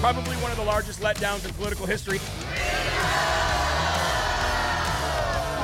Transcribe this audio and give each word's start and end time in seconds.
Probably 0.00 0.36
one 0.36 0.52
of 0.52 0.56
the 0.56 0.64
largest 0.64 1.00
letdowns 1.00 1.44
in 1.44 1.52
political 1.54 1.84
history. 1.84 2.18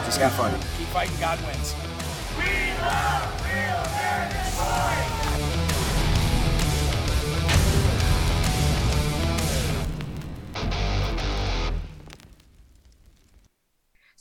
Just 0.04 0.18
got 0.18 0.32
funny. 0.32 0.58
Keep 0.76 0.88
fighting, 0.88 1.16
God 1.20 1.38
wins. 1.46 1.72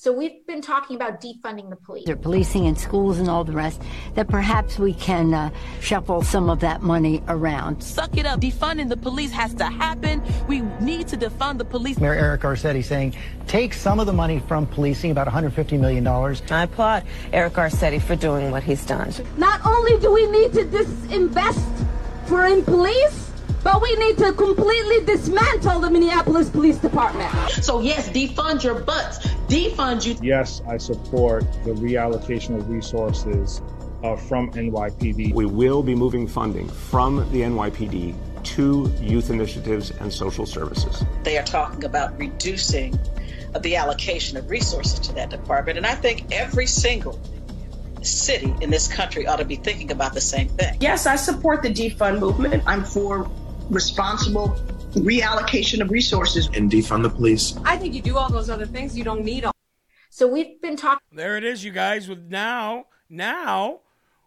So 0.04 0.12
we've 0.12 0.46
been 0.46 0.62
talking 0.62 0.98
about 0.98 1.22
defunding 1.22 1.70
the 1.70 1.78
police. 1.78 2.04
They're 2.06 2.18
policing 2.18 2.66
in 2.66 2.76
schools 2.76 3.20
and 3.20 3.30
all 3.30 3.46
the 3.46 3.54
rest, 3.54 3.82
that 4.16 4.28
perhaps 4.28 4.78
we 4.78 4.94
can 4.94 5.34
uh, 5.34 5.50
shuffle 5.80 6.24
some 6.24 6.50
of 6.50 6.60
that 6.60 6.82
money 6.82 7.24
around. 7.30 7.82
Suck 7.82 8.18
it 8.18 8.26
up. 8.26 8.42
Defunding 8.42 8.90
the 8.90 8.98
police 8.98 9.32
has 9.32 9.54
to 9.54 9.64
happen. 9.64 10.22
We 10.46 10.60
need 10.82 11.08
to 11.08 11.16
defund 11.16 11.58
the 11.58 11.64
police. 11.64 12.00
Mayor 12.00 12.16
Eric 12.16 12.42
Garcetti 12.42 12.84
saying 12.84 13.16
take 13.48 13.74
some 13.74 14.02
of 14.02 14.06
the 14.06 14.12
money 14.12 14.40
from 14.40 14.68
policing, 14.68 15.12
about 15.12 15.30
$150 15.30 15.80
million. 15.80 16.06
I 16.06 16.64
applaud 16.64 17.06
Eric 17.32 17.54
Garcetti 17.54 18.02
for 18.02 18.18
doing 18.18 18.52
what 18.52 18.64
he's 18.64 18.86
done. 18.86 19.14
Not 19.38 19.66
only 19.66 19.98
do 20.00 20.12
we 20.12 20.30
need 20.30 20.52
to 20.52 20.66
disinvest 20.66 21.88
for 22.26 22.46
in 22.46 22.62
police, 22.66 23.32
but 23.64 23.82
we 23.82 23.96
need 23.96 24.18
to 24.18 24.34
completely 24.34 25.06
dismantle 25.06 25.80
the 25.80 25.90
Minneapolis 25.90 26.50
Police 26.50 26.78
Department. 26.78 27.32
So 27.50 27.80
yes, 27.80 28.10
defund 28.10 28.64
your 28.64 28.76
butts. 28.76 29.20
Defund 29.48 30.06
you. 30.06 30.16
Yes, 30.22 30.62
I 30.68 30.78
support 30.78 31.44
the 31.64 31.72
reallocation 31.72 32.58
of 32.58 32.70
resources 32.70 33.62
uh, 34.04 34.16
from 34.16 34.52
NYPD. 34.52 35.34
We 35.34 35.46
will 35.46 35.82
be 35.82 35.96
moving 35.96 36.28
funding 36.28 36.68
from 36.68 37.18
the 37.32 37.42
NYPD 37.42 38.16
to 38.44 38.94
youth 39.00 39.30
initiatives 39.30 39.92
and 39.92 40.12
social 40.12 40.46
services. 40.46 41.06
They 41.24 41.38
are 41.38 41.44
talking 41.44 41.86
about 41.86 42.18
reducing 42.20 43.00
the 43.62 43.76
allocation 43.78 44.38
of 44.38 44.50
resources 44.50 45.00
to 45.00 45.14
that 45.14 45.30
department, 45.30 45.78
and 45.78 45.88
I 45.88 45.96
think 45.96 46.34
every 46.34 46.66
single 46.66 47.20
city 48.02 48.54
in 48.60 48.70
this 48.70 48.88
country 48.88 49.26
ought 49.28 49.38
to 49.38 49.46
be 49.46 49.56
thinking 49.56 49.92
about 49.92 50.14
the 50.14 50.22
same 50.22 50.50
thing. 50.50 50.76
Yes, 50.82 51.06
I 51.06 51.16
support 51.16 51.62
the 51.62 51.70
defund 51.70 52.20
movement. 52.20 52.64
I'm 52.68 52.84
for 52.84 53.30
responsible 53.70 54.50
reallocation 54.94 55.82
of 55.82 55.90
resources 55.92 56.48
and 56.54 56.72
defund 56.72 57.04
the 57.04 57.10
police. 57.10 57.58
I 57.66 57.78
think 57.78 57.94
you 57.94 58.02
do 58.02 58.18
all 58.18 58.30
those 58.30 58.50
other 58.50 58.66
things. 58.66 58.98
You 58.98 59.04
don't 59.04 59.24
need 59.24 59.46
all. 59.46 59.54
So 60.10 60.28
we've 60.28 60.62
been 60.62 60.76
talking. 60.76 61.00
There 61.12 61.38
it 61.38 61.44
is, 61.44 61.64
you 61.64 61.72
guys. 61.72 62.08
With 62.08 62.30
now, 62.30 62.86
now, 63.10 63.80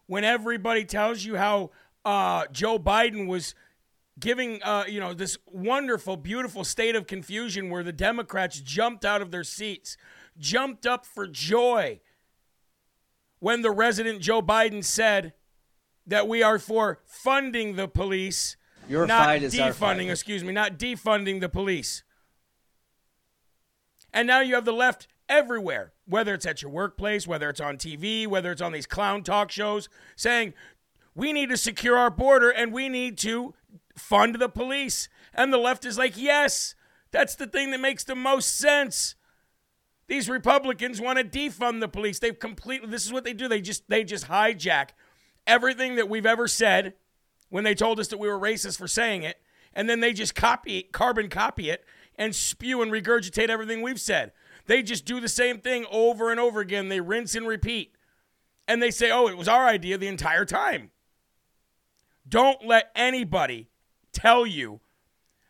when 0.05 0.23
everybody 0.23 0.83
tells 0.83 1.23
you 1.23 1.37
how 1.37 1.71
uh, 2.03 2.45
Joe 2.51 2.77
Biden 2.77 3.27
was 3.27 3.55
giving, 4.19 4.61
uh, 4.63 4.85
you 4.87 4.99
know, 4.99 5.13
this 5.13 5.37
wonderful, 5.45 6.17
beautiful 6.17 6.63
state 6.63 6.95
of 6.95 7.07
confusion 7.07 7.69
where 7.69 7.83
the 7.83 7.93
Democrats 7.93 8.59
jumped 8.59 9.05
out 9.05 9.21
of 9.21 9.31
their 9.31 9.43
seats, 9.43 9.95
jumped 10.37 10.85
up 10.85 11.05
for 11.05 11.27
joy 11.27 11.99
when 13.39 13.61
the 13.61 13.71
resident 13.71 14.21
Joe 14.21 14.41
Biden 14.41 14.83
said 14.83 15.33
that 16.05 16.27
we 16.27 16.41
are 16.41 16.59
for 16.59 16.99
funding 17.05 17.75
the 17.75 17.87
police. 17.87 18.57
Your 18.87 19.05
not 19.05 19.25
fight 19.25 19.43
is 19.43 19.59
our 19.59 19.71
defunding, 19.71 19.75
fight. 19.75 20.09
excuse 20.09 20.43
me, 20.43 20.53
not 20.53 20.77
defunding 20.77 21.41
the 21.41 21.49
police. 21.49 22.03
And 24.13 24.27
now 24.27 24.41
you 24.41 24.55
have 24.55 24.65
the 24.65 24.73
left 24.73 25.07
everywhere, 25.29 25.93
whether 26.05 26.33
it's 26.33 26.45
at 26.45 26.61
your 26.61 26.71
workplace, 26.71 27.27
whether 27.27 27.49
it's 27.49 27.59
on 27.59 27.77
TV, 27.77 28.25
whether 28.27 28.51
it's 28.51 28.61
on 28.61 28.71
these 28.71 28.87
clown 28.87 29.23
talk 29.23 29.51
shows, 29.51 29.89
saying 30.15 30.53
we 31.13 31.33
need 31.33 31.49
to 31.49 31.57
secure 31.57 31.97
our 31.97 32.09
border 32.09 32.49
and 32.49 32.71
we 32.71 32.89
need 32.89 33.17
to 33.19 33.53
fund 33.95 34.35
the 34.35 34.49
police. 34.49 35.09
And 35.33 35.51
the 35.51 35.57
left 35.57 35.85
is 35.85 35.97
like, 35.97 36.17
yes, 36.17 36.75
that's 37.11 37.35
the 37.35 37.47
thing 37.47 37.71
that 37.71 37.79
makes 37.79 38.03
the 38.03 38.15
most 38.15 38.57
sense. 38.57 39.15
These 40.07 40.29
Republicans 40.29 41.01
want 41.01 41.19
to 41.19 41.25
defund 41.25 41.81
the 41.81 41.89
police. 41.89 42.19
They've 42.19 42.37
completely 42.37 42.89
this 42.89 43.05
is 43.05 43.11
what 43.11 43.25
they 43.25 43.33
do. 43.33 43.49
They 43.49 43.59
just 43.59 43.89
they 43.89 44.05
just 44.05 44.27
hijack 44.27 44.89
everything 45.45 45.95
that 45.95 46.07
we've 46.07 46.25
ever 46.25 46.47
said 46.47 46.93
when 47.49 47.63
they 47.63 47.75
told 47.75 47.99
us 47.99 48.07
that 48.09 48.19
we 48.19 48.27
were 48.27 48.39
racist 48.39 48.77
for 48.77 48.87
saying 48.87 49.23
it, 49.23 49.39
and 49.73 49.89
then 49.89 49.99
they 49.99 50.13
just 50.13 50.35
copy 50.35 50.83
carbon 50.83 51.29
copy 51.29 51.69
it 51.69 51.85
and 52.15 52.35
spew 52.35 52.81
and 52.81 52.91
regurgitate 52.91 53.49
everything 53.49 53.81
we've 53.81 54.01
said. 54.01 54.31
They 54.65 54.81
just 54.81 55.05
do 55.05 55.19
the 55.19 55.29
same 55.29 55.59
thing 55.59 55.85
over 55.91 56.31
and 56.31 56.39
over 56.39 56.59
again. 56.59 56.89
They 56.89 56.99
rinse 56.99 57.35
and 57.35 57.47
repeat. 57.47 57.93
And 58.67 58.81
they 58.81 58.91
say, 58.91 59.11
"Oh, 59.11 59.27
it 59.27 59.37
was 59.37 59.47
our 59.47 59.65
idea 59.65 59.97
the 59.97 60.07
entire 60.07 60.45
time." 60.45 60.91
Don't 62.27 62.65
let 62.65 62.91
anybody 62.95 63.69
tell 64.11 64.45
you 64.45 64.81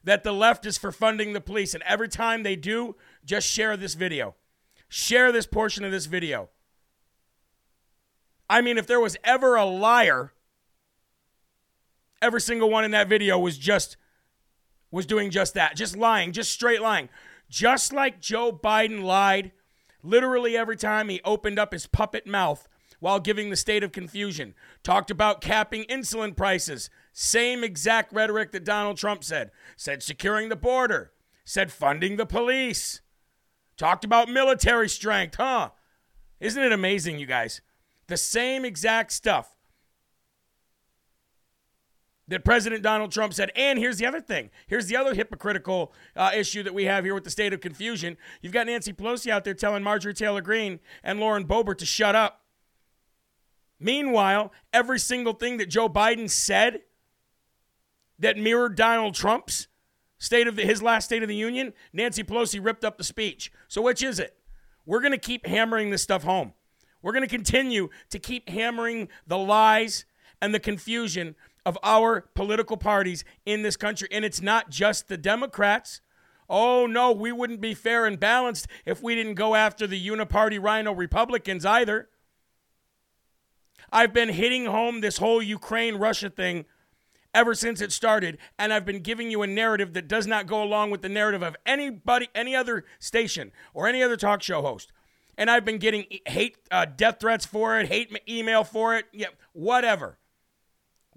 that 0.04 0.24
the 0.24 0.34
left 0.34 0.66
is 0.66 0.78
for 0.78 0.92
funding 0.92 1.34
the 1.34 1.42
police. 1.42 1.74
And 1.74 1.84
every 1.84 2.08
time 2.08 2.44
they 2.44 2.56
do, 2.56 2.96
just 3.26 3.48
share 3.48 3.76
this 3.76 3.94
video. 3.94 4.36
Share 4.88 5.32
this 5.32 5.48
portion 5.48 5.84
of 5.84 5.92
this 5.92 6.06
video. 6.06 6.50
I 8.50 8.62
mean, 8.62 8.78
if 8.78 8.88
there 8.88 9.00
was 9.00 9.18
ever 9.24 9.56
a 9.56 9.66
liar, 9.66 10.32
every 12.22 12.42
single 12.42 12.70
one 12.70 12.84
in 12.84 12.92
that 12.92 13.08
video 13.08 13.38
was 13.38 13.58
just 13.58 13.98
was 14.92 15.06
doing 15.06 15.30
just 15.30 15.54
that, 15.54 15.76
just 15.76 15.98
lying, 15.98 16.32
just 16.32 16.52
straight 16.52 16.82
lying. 16.82 17.10
Just 17.50 17.94
like 17.94 18.22
Joe 18.22 18.52
Biden 18.52 19.04
lied 19.04 19.52
literally 20.04 20.58
every 20.58 20.78
time 20.78 21.10
he 21.10 21.22
opened 21.24 21.60
up 21.60 21.74
his 21.74 21.88
puppet 21.88 22.26
mouth 22.26 22.68
while 23.00 23.20
giving 23.20 23.50
the 23.50 23.56
state 23.56 23.84
of 23.84 23.92
confusion. 23.92 24.54
Talked 24.84 25.12
about 25.12 25.42
capping 25.42 25.84
insulin 25.86 26.36
prices. 26.36 26.90
Same 27.14 27.64
exact 27.64 28.14
rhetoric 28.14 28.52
that 28.52 28.64
Donald 28.64 28.98
Trump 28.98 29.24
said. 29.24 29.52
Said 29.76 30.04
securing 30.04 30.50
the 30.50 30.56
border. 30.56 31.12
Said 31.46 31.72
funding 31.72 32.18
the 32.18 32.26
police. 32.26 33.02
Talked 33.78 34.04
about 34.04 34.30
military 34.30 34.90
strength, 34.90 35.36
huh? 35.36 35.70
Isn't 36.40 36.64
it 36.64 36.72
amazing, 36.72 37.20
you 37.20 37.26
guys? 37.26 37.62
The 38.08 38.18
same 38.18 38.66
exact 38.66 39.12
stuff 39.12 39.57
that 42.28 42.44
President 42.44 42.84
Donald 42.84 43.12
Trump 43.12 43.34
said. 43.34 43.52
And 43.56 43.80
here's 43.80 43.98
the 43.98 44.06
other 44.06 44.22
thing. 44.22 44.50
Here's 44.68 44.88
the 44.88 44.96
other 44.96 45.14
hypocritical 45.14 45.94
uh, 46.16 46.32
issue 46.36 46.64
that 46.64 46.74
we 46.74 46.86
have 46.86 47.06
here 47.06 47.14
with 47.14 47.24
the 47.24 47.30
state 47.30 47.54
of 47.54 47.62
confusion. 47.62 48.18
You've 48.42 48.54
got 48.54 48.68
Nancy 48.68 48.94
Pelosi 48.94 49.32
out 49.32 49.44
there 49.44 49.54
telling 49.54 49.84
Marjorie 49.84 50.14
Taylor 50.14 50.42
Greene 50.42 50.80
and 51.04 51.20
Lauren 51.20 51.46
Boebert 51.46 51.78
to 51.80 51.86
shut 51.86 52.16
up. 52.16 52.42
Meanwhile, 53.80 54.52
every 54.74 55.00
single 55.00 55.34
thing 55.34 55.58
that 55.58 55.68
Joe 55.68 55.88
Biden 55.88 56.30
said 56.30 56.82
that 58.20 58.38
mirrored 58.38 58.76
Donald 58.76 59.14
Trump's 59.14 59.68
state 60.18 60.48
of 60.48 60.56
the, 60.56 60.64
his 60.64 60.82
last 60.82 61.06
State 61.06 61.22
of 61.22 61.30
the 61.30 61.36
Union, 61.36 61.74
Nancy 61.94 62.24
Pelosi 62.24 62.64
ripped 62.64 62.84
up 62.84 62.98
the 62.98 63.04
speech. 63.04 63.52
So 63.68 63.82
which 63.82 64.02
is 64.02 64.20
it? 64.20 64.36
We're 64.86 65.02
going 65.02 65.12
to 65.12 65.18
keep 65.18 65.46
hammering 65.46 65.92
this 65.92 66.02
stuff 66.02 66.24
home. 66.24 66.54
We're 67.02 67.12
going 67.12 67.28
to 67.28 67.30
continue 67.30 67.90
to 68.10 68.20
keep 68.20 68.50
hammering 68.50 69.10
the 69.28 69.38
lies 69.38 70.06
and 70.42 70.54
the 70.54 70.60
confusion 70.60 71.36
of 71.68 71.78
our 71.84 72.22
political 72.34 72.78
parties 72.78 73.26
in 73.46 73.62
this 73.62 73.76
country. 73.76 74.08
And 74.10 74.24
it's 74.24 74.42
not 74.42 74.70
just 74.70 75.10
the 75.10 75.18
Democrats. 75.18 76.00
Oh, 76.50 76.88
no, 76.88 77.12
we 77.12 77.34
wouldn't 77.34 77.60
be 77.60 77.74
fair 77.74 78.06
and 78.06 78.18
balanced 78.18 78.68
if 78.86 79.04
we 79.04 79.16
didn't 79.16 79.34
go 79.34 79.54
after 79.54 79.86
the 79.86 80.08
uniparty 80.08 80.64
rhino 80.64 80.94
Republicans 80.94 81.66
either. 81.66 82.08
I've 83.92 84.14
been 84.14 84.30
hitting 84.30 84.66
home 84.68 85.02
this 85.02 85.18
whole 85.18 85.42
Ukraine 85.42 85.96
Russia 85.96 86.30
thing 86.30 86.64
ever 87.34 87.54
since 87.54 87.82
it 87.82 87.92
started, 87.92 88.38
and 88.58 88.72
I've 88.72 88.86
been 88.86 89.02
giving 89.02 89.30
you 89.30 89.42
a 89.42 89.48
narrative 89.48 89.92
that 89.94 90.08
does 90.08 90.26
not 90.26 90.48
go 90.48 90.64
along 90.64 90.92
with 90.92 91.02
the 91.02 91.10
narrative 91.10 91.44
of 91.44 91.58
anybody, 91.66 92.30
any 92.34 92.56
other 92.56 92.86
station 92.98 93.52
or 93.74 93.90
any 93.90 94.02
other 94.02 94.16
talk 94.16 94.42
show 94.42 94.62
host. 94.62 94.94
And 95.38 95.52
I've 95.52 95.66
been 95.66 95.80
getting 95.80 96.06
hate, 96.28 96.60
uh, 96.72 96.86
death 96.86 97.18
threats 97.20 97.46
for 97.46 97.78
it, 97.78 97.90
hate 97.90 98.18
email 98.28 98.64
for 98.64 98.96
it, 98.96 99.06
yeah, 99.12 99.28
whatever. 99.52 100.18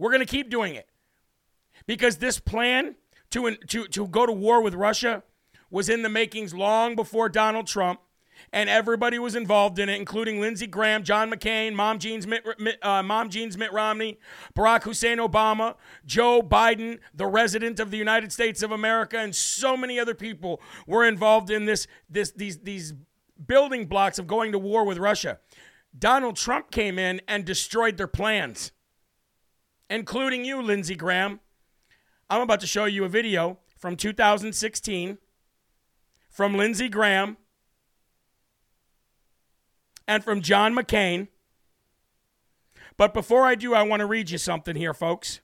We're 0.01 0.11
going 0.11 0.27
to 0.27 0.27
keep 0.27 0.49
doing 0.49 0.75
it 0.75 0.89
because 1.87 2.17
this 2.17 2.41
plan 2.41 2.95
to, 3.33 3.55
to, 3.69 3.87
to 3.89 4.09
go 4.09 4.25
to 4.25 4.33
war 4.33 4.63
with 4.63 4.73
Russia 4.73 5.23
was 5.71 5.91
in 5.91 6.01
the 6.01 6.09
makings 6.09 6.55
long 6.55 6.97
before 6.97 7.29
Donald 7.29 7.67
Trump 7.67 8.01
and 8.51 8.71
everybody 8.71 9.19
was 9.19 9.37
involved 9.37 9.79
in 9.79 9.91
it, 9.91 9.99
including 9.99 10.41
Lindsey 10.41 10.67
Graham, 10.67 11.05
John 11.05 11.31
McCain, 11.31 11.75
Mom 11.75 11.99
Jean's 11.99 12.27
Mitt, 12.27 12.43
uh, 12.81 13.03
Mom 13.03 13.29
Jean's 13.29 13.59
Mitt 13.59 13.75
Romney, 13.75 14.19
Barack 14.57 14.85
Hussein 14.85 15.19
Obama, 15.19 15.75
Joe 16.07 16.41
Biden, 16.41 16.99
the 17.13 17.27
resident 17.27 17.79
of 17.79 17.91
the 17.91 17.99
United 17.99 18.33
States 18.33 18.63
of 18.63 18.73
America, 18.73 19.19
and 19.19 19.37
so 19.37 19.77
many 19.77 20.01
other 20.01 20.15
people 20.15 20.63
were 20.87 21.05
involved 21.07 21.51
in 21.51 21.67
this, 21.67 21.87
this, 22.09 22.31
these, 22.33 22.61
these 22.61 22.95
building 23.47 23.85
blocks 23.85 24.19
of 24.19 24.27
going 24.27 24.53
to 24.53 24.59
war 24.59 24.87
with 24.87 24.97
Russia. 24.97 25.39
Donald 25.97 26.37
Trump 26.37 26.71
came 26.71 26.99
in 26.99 27.21
and 27.29 27.45
destroyed 27.45 27.99
their 27.99 28.07
plans, 28.07 28.73
including 29.91 30.45
you, 30.45 30.63
Lindsey 30.63 30.95
Graham. 30.95 31.41
I'm 32.31 32.41
about 32.41 32.61
to 32.61 32.67
show 32.67 32.85
you 32.85 33.05
a 33.05 33.09
video 33.09 33.59
from 33.77 33.97
2016 33.97 35.19
from 36.31 36.57
Lindsey 36.57 36.89
Graham 36.89 37.37
and 40.07 40.23
from 40.23 40.41
John 40.41 40.75
McCain. 40.75 41.27
But 42.97 43.13
before 43.13 43.45
I 43.45 43.57
do, 43.57 43.75
I 43.75 43.83
want 43.83 44.01
to 44.01 44.07
read 44.07 44.31
you 44.31 44.39
something 44.39 44.77
here, 44.77 44.95
folks. 44.95 45.41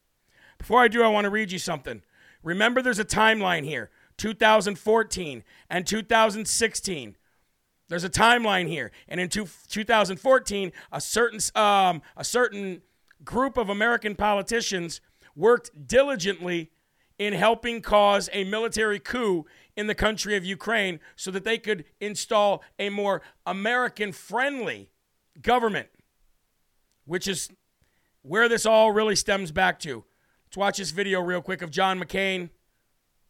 Before 0.59 0.81
I 0.81 0.89
do, 0.89 1.03
I 1.03 1.09
want 1.09 1.25
to 1.25 1.31
read 1.31 1.51
you 1.51 1.59
something. 1.59 2.03
Remember, 2.43 2.81
there's 2.81 3.01
a 3.01 3.05
timeline 3.05 3.65
here 3.65 3.91
2014 4.17 5.43
and 5.69 5.87
2016. 5.87 7.17
There's 7.89 8.05
a 8.05 8.11
timeline 8.11 8.69
here. 8.69 8.93
And 9.09 9.21
in 9.21 9.29
two, 9.29 9.49
2014, 9.69 10.73
a 10.93 11.01
certain, 11.01 11.41
um, 11.55 12.03
a 12.17 12.25
certain 12.25 12.83
group 13.27 13.59
of 13.59 13.69
American 13.69 14.15
politicians 14.15 15.03
worked 15.35 15.87
diligently 15.87 16.71
in 17.19 17.35
helping 17.35 17.83
cause 17.83 18.31
a 18.33 18.45
military 18.45 18.99
coup 18.99 19.45
in 19.77 19.87
the 19.87 19.95
country 19.95 20.37
of 20.37 20.45
Ukraine 20.45 21.01
so 21.15 21.31
that 21.31 21.45
they 21.45 21.59
could 21.59 21.85
install 22.01 22.63
a 22.79 22.89
more 22.89 23.21
American 23.45 24.13
friendly 24.13 24.91
government, 25.43 25.89
which 27.05 27.29
is 27.29 27.51
where 28.23 28.49
this 28.49 28.65
all 28.65 28.93
really 28.93 29.17
stems 29.17 29.51
back 29.51 29.79
to. 29.81 30.05
Let's 30.47 30.57
watch 30.57 30.79
this 30.79 30.91
video 30.91 31.21
real 31.21 31.43
quick 31.43 31.63
of 31.63 31.71
John 31.71 32.01
McCain 32.01 32.51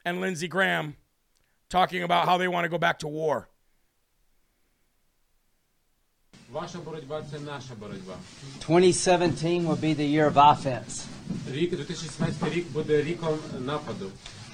and 0.05 0.21
Lindsey 0.21 0.49
Graham 0.49 0.97
talking 1.69 2.03
about 2.03 2.27
how 2.27 2.39
they 2.39 2.49
want 2.49 2.65
to 2.65 2.69
go 2.69 2.79
back 2.79 3.01
to 3.01 3.09
war. 3.09 3.49
Ваша 6.52 6.78
боротьба 6.78 7.24
це 7.32 7.40
наша 7.40 7.74
боротьба. 7.80 8.14
2017 8.60 9.64
will 9.64 9.76
be 9.76 9.96
the 9.96 10.08
year 10.16 10.34
of 10.34 10.34
offense. 10.34 11.06
Рік 11.52 11.76
2017 11.76 12.54
рік 12.54 12.72
буде 12.72 13.02
ріком 13.02 13.40
нападу. 13.60 14.10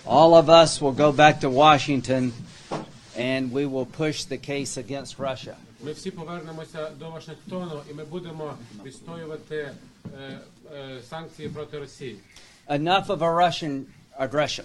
All 0.06 0.34
of 0.34 0.46
us 0.46 0.82
will 0.82 0.96
go 0.96 1.12
back 1.12 1.40
to 1.40 1.50
Washington 1.50 2.32
and 3.18 3.52
we 3.52 3.66
will 3.66 3.86
push 3.86 4.26
the 4.26 4.38
case 4.38 4.78
against 4.78 5.18
Russia. 5.18 5.56
Ми 5.84 5.92
всі 5.92 6.12
повернемося 6.12 6.90
до 7.00 7.10
Вашингтону 7.10 7.82
і 7.92 7.94
ми 7.94 8.06
будемо 8.06 8.54
відстоювати 8.86 9.56
е, 9.56 9.74
е, 10.76 11.02
санкції 11.10 11.50
проти 11.50 11.80
Росії. 11.80 12.20
Enough 12.70 13.08
of 13.08 13.18
a 13.18 13.36
Russian 13.36 13.82
aggression. 14.20 14.64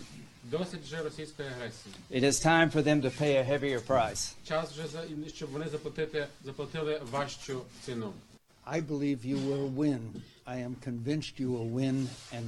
Досить 0.52 0.82
вже 0.82 1.02
російської 1.04 1.50
агресії. 1.50 1.96
It 2.12 2.24
is 2.24 2.46
time 2.46 2.72
for 2.72 2.84
them 2.84 3.02
to 3.02 3.22
pay 3.22 3.36
a 3.38 3.52
heavier 3.52 3.88
price. 3.88 4.34
Час 4.44 4.72
вже 4.72 4.88
за 4.88 5.04
щоб 5.28 5.50
вони 5.50 5.68
заплатити 5.70 6.28
заплатили 6.46 7.02
важчу 7.12 7.62
ціну. 7.86 8.14
I 8.68 8.82
believe 8.82 9.26
you 9.26 9.38
will 9.38 9.76
win. 9.76 10.00
I 10.46 10.58
am 10.68 10.76
convinced 10.90 11.34
you 11.40 11.50
will 11.56 11.70
win, 11.82 12.08
and 12.38 12.46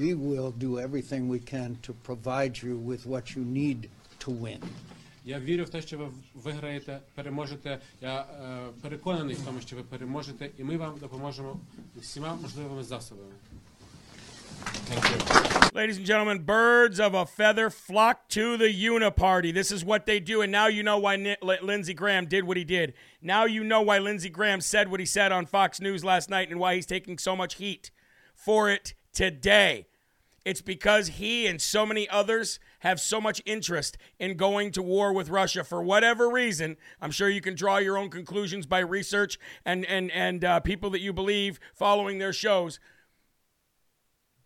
we 0.00 0.14
will 0.14 0.50
do 0.66 0.70
everything 0.86 1.22
we 1.28 1.40
can 1.52 1.70
to 1.86 1.92
provide 2.08 2.54
you 2.64 2.74
with 2.90 3.02
what 3.12 3.24
you 3.36 3.42
need 3.60 3.80
to 4.24 4.30
win. 4.30 4.60
Я 5.24 5.40
вірю 5.40 5.64
в 5.64 5.68
те, 5.68 5.82
що 5.82 5.98
ви 5.98 6.08
виграєте, 6.34 7.00
переможете. 7.14 7.78
Я 8.00 8.20
е, 8.20 8.66
переконаний 8.82 9.34
в 9.34 9.44
тому, 9.44 9.60
що 9.60 9.76
ви 9.76 9.82
переможете, 9.82 10.50
і 10.58 10.64
ми 10.64 10.76
вам 10.76 10.98
допоможемо 11.00 11.60
всіма 12.00 12.34
можливими 12.34 12.84
засобами. 12.84 13.32
Ladies 15.74 15.96
and 15.96 16.06
gentlemen, 16.06 16.42
birds 16.42 17.00
of 17.00 17.14
a 17.14 17.26
feather 17.26 17.68
flock 17.68 18.28
to 18.28 18.56
the 18.56 18.66
uniparty. 18.72 19.52
This 19.52 19.72
is 19.72 19.84
what 19.84 20.06
they 20.06 20.20
do, 20.20 20.40
and 20.40 20.52
now 20.52 20.68
you 20.68 20.84
know 20.84 20.98
why 20.98 21.36
Lindsey 21.42 21.94
Graham 21.94 22.26
did 22.26 22.44
what 22.44 22.56
he 22.56 22.62
did. 22.62 22.94
Now 23.20 23.44
you 23.44 23.64
know 23.64 23.82
why 23.82 23.98
Lindsey 23.98 24.30
Graham 24.30 24.60
said 24.60 24.88
what 24.88 25.00
he 25.00 25.06
said 25.06 25.32
on 25.32 25.46
Fox 25.46 25.80
News 25.80 26.04
last 26.04 26.30
night 26.30 26.48
and 26.48 26.60
why 26.60 26.76
he's 26.76 26.86
taking 26.86 27.18
so 27.18 27.34
much 27.34 27.56
heat 27.56 27.90
for 28.34 28.70
it 28.70 28.94
today. 29.12 29.86
It's 30.44 30.60
because 30.60 31.08
he 31.08 31.46
and 31.46 31.60
so 31.60 31.86
many 31.86 32.08
others 32.08 32.60
have 32.80 33.00
so 33.00 33.20
much 33.20 33.40
interest 33.46 33.96
in 34.18 34.36
going 34.36 34.72
to 34.72 34.82
war 34.82 35.12
with 35.12 35.30
Russia 35.30 35.64
for 35.64 35.82
whatever 35.82 36.28
reason. 36.28 36.76
I'm 37.00 37.10
sure 37.10 37.30
you 37.30 37.40
can 37.40 37.54
draw 37.54 37.78
your 37.78 37.96
own 37.96 38.10
conclusions 38.10 38.66
by 38.66 38.80
research 38.80 39.38
and 39.64 39.86
and 39.86 40.10
and 40.12 40.44
uh, 40.44 40.60
people 40.60 40.90
that 40.90 41.00
you 41.00 41.12
believe 41.12 41.58
following 41.74 42.18
their 42.18 42.32
shows. 42.32 42.78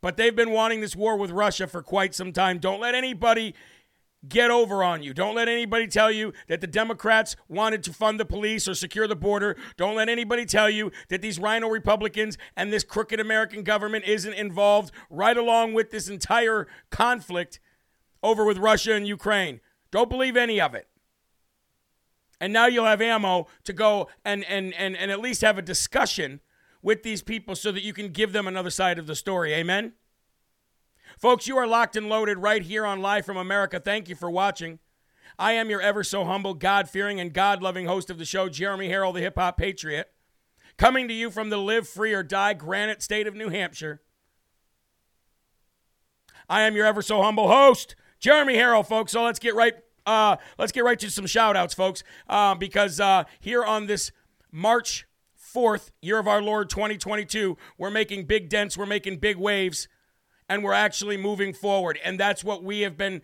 But 0.00 0.16
they've 0.16 0.34
been 0.34 0.52
wanting 0.52 0.80
this 0.80 0.94
war 0.94 1.16
with 1.16 1.30
Russia 1.30 1.66
for 1.66 1.82
quite 1.82 2.14
some 2.14 2.32
time. 2.32 2.58
Don't 2.58 2.80
let 2.80 2.94
anybody 2.94 3.54
get 4.26 4.50
over 4.50 4.82
on 4.82 5.02
you. 5.02 5.14
Don't 5.14 5.34
let 5.34 5.48
anybody 5.48 5.86
tell 5.86 6.10
you 6.10 6.32
that 6.48 6.60
the 6.60 6.66
Democrats 6.66 7.36
wanted 7.48 7.82
to 7.84 7.92
fund 7.92 8.18
the 8.18 8.24
police 8.24 8.66
or 8.66 8.74
secure 8.74 9.06
the 9.06 9.16
border. 9.16 9.56
Don't 9.76 9.94
let 9.94 10.08
anybody 10.08 10.44
tell 10.44 10.68
you 10.68 10.90
that 11.08 11.22
these 11.22 11.38
rhino 11.38 11.68
Republicans 11.68 12.36
and 12.56 12.72
this 12.72 12.82
crooked 12.82 13.20
American 13.20 13.62
government 13.62 14.04
isn't 14.06 14.34
involved 14.34 14.92
right 15.08 15.36
along 15.36 15.74
with 15.74 15.90
this 15.90 16.08
entire 16.08 16.66
conflict 16.90 17.60
over 18.22 18.44
with 18.44 18.58
Russia 18.58 18.94
and 18.94 19.06
Ukraine. 19.06 19.60
Don't 19.90 20.10
believe 20.10 20.36
any 20.36 20.60
of 20.60 20.74
it. 20.74 20.88
And 22.40 22.52
now 22.52 22.66
you'll 22.66 22.84
have 22.84 23.00
ammo 23.00 23.46
to 23.64 23.72
go 23.72 24.08
and, 24.24 24.44
and, 24.44 24.72
and, 24.74 24.96
and 24.96 25.10
at 25.10 25.20
least 25.20 25.42
have 25.42 25.58
a 25.58 25.62
discussion 25.62 26.40
with 26.88 27.02
these 27.02 27.20
people 27.20 27.54
so 27.54 27.70
that 27.70 27.82
you 27.82 27.92
can 27.92 28.08
give 28.08 28.32
them 28.32 28.48
another 28.48 28.70
side 28.70 28.98
of 28.98 29.06
the 29.06 29.14
story. 29.14 29.52
Amen? 29.52 29.92
Folks, 31.18 31.46
you 31.46 31.58
are 31.58 31.66
locked 31.66 31.96
and 31.96 32.08
loaded 32.08 32.38
right 32.38 32.62
here 32.62 32.86
on 32.86 33.02
Live 33.02 33.26
from 33.26 33.36
America. 33.36 33.78
Thank 33.78 34.08
you 34.08 34.14
for 34.14 34.30
watching. 34.30 34.78
I 35.38 35.52
am 35.52 35.68
your 35.68 35.82
ever 35.82 36.02
so 36.02 36.24
humble, 36.24 36.54
God 36.54 36.88
fearing, 36.88 37.20
and 37.20 37.34
God 37.34 37.62
loving 37.62 37.84
host 37.84 38.08
of 38.08 38.16
the 38.16 38.24
show, 38.24 38.48
Jeremy 38.48 38.88
Herrell, 38.88 39.12
the 39.12 39.20
hip 39.20 39.34
hop 39.36 39.58
patriot, 39.58 40.10
coming 40.78 41.08
to 41.08 41.12
you 41.12 41.30
from 41.30 41.50
the 41.50 41.58
live 41.58 41.86
free 41.86 42.14
or 42.14 42.22
die 42.22 42.54
granite 42.54 43.02
state 43.02 43.26
of 43.26 43.34
New 43.34 43.50
Hampshire. 43.50 44.00
I 46.48 46.62
am 46.62 46.74
your 46.74 46.86
ever 46.86 47.02
so 47.02 47.22
humble 47.22 47.48
host, 47.48 47.96
Jeremy 48.18 48.54
Herrell, 48.54 48.82
folks. 48.82 49.12
So 49.12 49.22
let's 49.24 49.38
get 49.38 49.54
right. 49.54 49.74
Uh, 50.06 50.36
let's 50.56 50.72
get 50.72 50.84
right 50.84 50.98
to 51.00 51.10
some 51.10 51.26
shout 51.26 51.54
outs, 51.54 51.74
folks, 51.74 52.02
uh, 52.30 52.54
because 52.54 52.98
uh, 52.98 53.24
here 53.40 53.62
on 53.62 53.88
this 53.88 54.10
March 54.50 55.04
4th, 55.58 55.90
year 56.00 56.20
of 56.20 56.28
our 56.28 56.40
Lord 56.40 56.70
2022, 56.70 57.58
we're 57.78 57.90
making 57.90 58.26
big 58.26 58.48
dents, 58.48 58.78
we're 58.78 58.86
making 58.86 59.16
big 59.16 59.36
waves, 59.36 59.88
and 60.48 60.62
we're 60.62 60.72
actually 60.72 61.16
moving 61.16 61.52
forward. 61.52 61.98
And 62.04 62.18
that's 62.18 62.44
what 62.44 62.62
we 62.62 62.82
have 62.82 62.96
been 62.96 63.22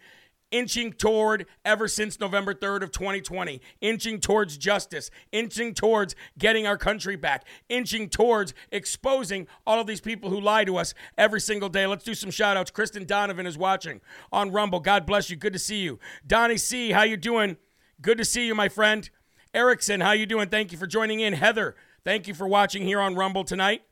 inching 0.50 0.92
toward 0.92 1.46
ever 1.64 1.86
since 1.86 2.18
November 2.18 2.52
3rd 2.52 2.82
of 2.82 2.90
2020, 2.90 3.60
inching 3.80 4.18
towards 4.18 4.58
justice, 4.58 5.12
inching 5.30 5.74
towards 5.74 6.16
getting 6.36 6.66
our 6.66 6.76
country 6.76 7.14
back, 7.14 7.46
inching 7.68 8.08
towards 8.08 8.52
exposing 8.72 9.46
all 9.64 9.80
of 9.80 9.86
these 9.86 10.00
people 10.00 10.28
who 10.28 10.40
lie 10.40 10.64
to 10.64 10.76
us 10.76 10.92
every 11.16 11.40
single 11.40 11.68
day. 11.68 11.86
Let's 11.86 12.04
do 12.04 12.14
some 12.14 12.32
shout 12.32 12.56
outs. 12.56 12.72
Kristen 12.72 13.04
Donovan 13.04 13.46
is 13.46 13.56
watching 13.56 14.00
on 14.32 14.50
Rumble. 14.50 14.80
God 14.80 15.06
bless 15.06 15.30
you. 15.30 15.36
Good 15.36 15.52
to 15.52 15.58
see 15.60 15.82
you. 15.82 16.00
Donnie 16.26 16.56
C, 16.56 16.90
how 16.90 17.04
you 17.04 17.16
doing? 17.16 17.58
Good 18.02 18.18
to 18.18 18.24
see 18.24 18.44
you, 18.44 18.56
my 18.56 18.68
friend. 18.68 19.08
Erickson, 19.54 20.00
how 20.00 20.10
you 20.10 20.26
doing? 20.26 20.48
Thank 20.48 20.72
you 20.72 20.78
for 20.78 20.88
joining 20.88 21.20
in. 21.20 21.34
Heather, 21.34 21.76
thank 22.04 22.28
you 22.28 22.34
for 22.34 22.46
watching 22.46 22.84
here 22.84 23.00
on 23.00 23.14
Rumble 23.14 23.44
tonight. 23.44 23.82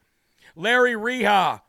Larry 0.54 0.92
Reha, 0.92 1.62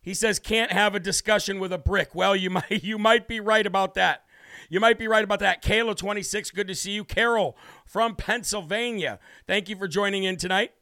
he 0.00 0.14
says 0.14 0.38
can't 0.38 0.72
have 0.72 0.94
a 0.94 1.00
discussion 1.00 1.58
with 1.58 1.72
a 1.72 1.78
brick. 1.78 2.14
Well, 2.14 2.34
you 2.34 2.50
might 2.50 2.82
you 2.82 2.98
might 2.98 3.28
be 3.28 3.40
right 3.40 3.66
about 3.66 3.94
that. 3.94 4.24
You 4.68 4.80
might 4.80 4.98
be 4.98 5.06
right 5.06 5.24
about 5.24 5.40
that. 5.40 5.62
Kayla 5.62 5.96
26, 5.96 6.50
good 6.52 6.68
to 6.68 6.74
see 6.74 6.92
you. 6.92 7.04
Carol 7.04 7.56
from 7.84 8.16
Pennsylvania. 8.16 9.18
Thank 9.46 9.68
you 9.68 9.76
for 9.76 9.86
joining 9.86 10.24
in 10.24 10.36
tonight. 10.36 10.72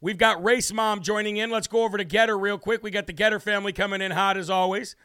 We've 0.00 0.18
got 0.18 0.42
Race 0.42 0.72
Mom 0.72 1.00
joining 1.00 1.36
in. 1.36 1.50
Let's 1.50 1.66
go 1.66 1.84
over 1.84 1.98
to 1.98 2.04
Gettr 2.04 2.40
real 2.40 2.58
quick. 2.58 2.82
We 2.82 2.90
got 2.90 3.06
the 3.06 3.12
Gettr 3.12 3.40
family 3.40 3.72
coming 3.72 4.00
in 4.00 4.12
hot 4.12 4.36
as 4.36 4.50
always. 4.50 4.96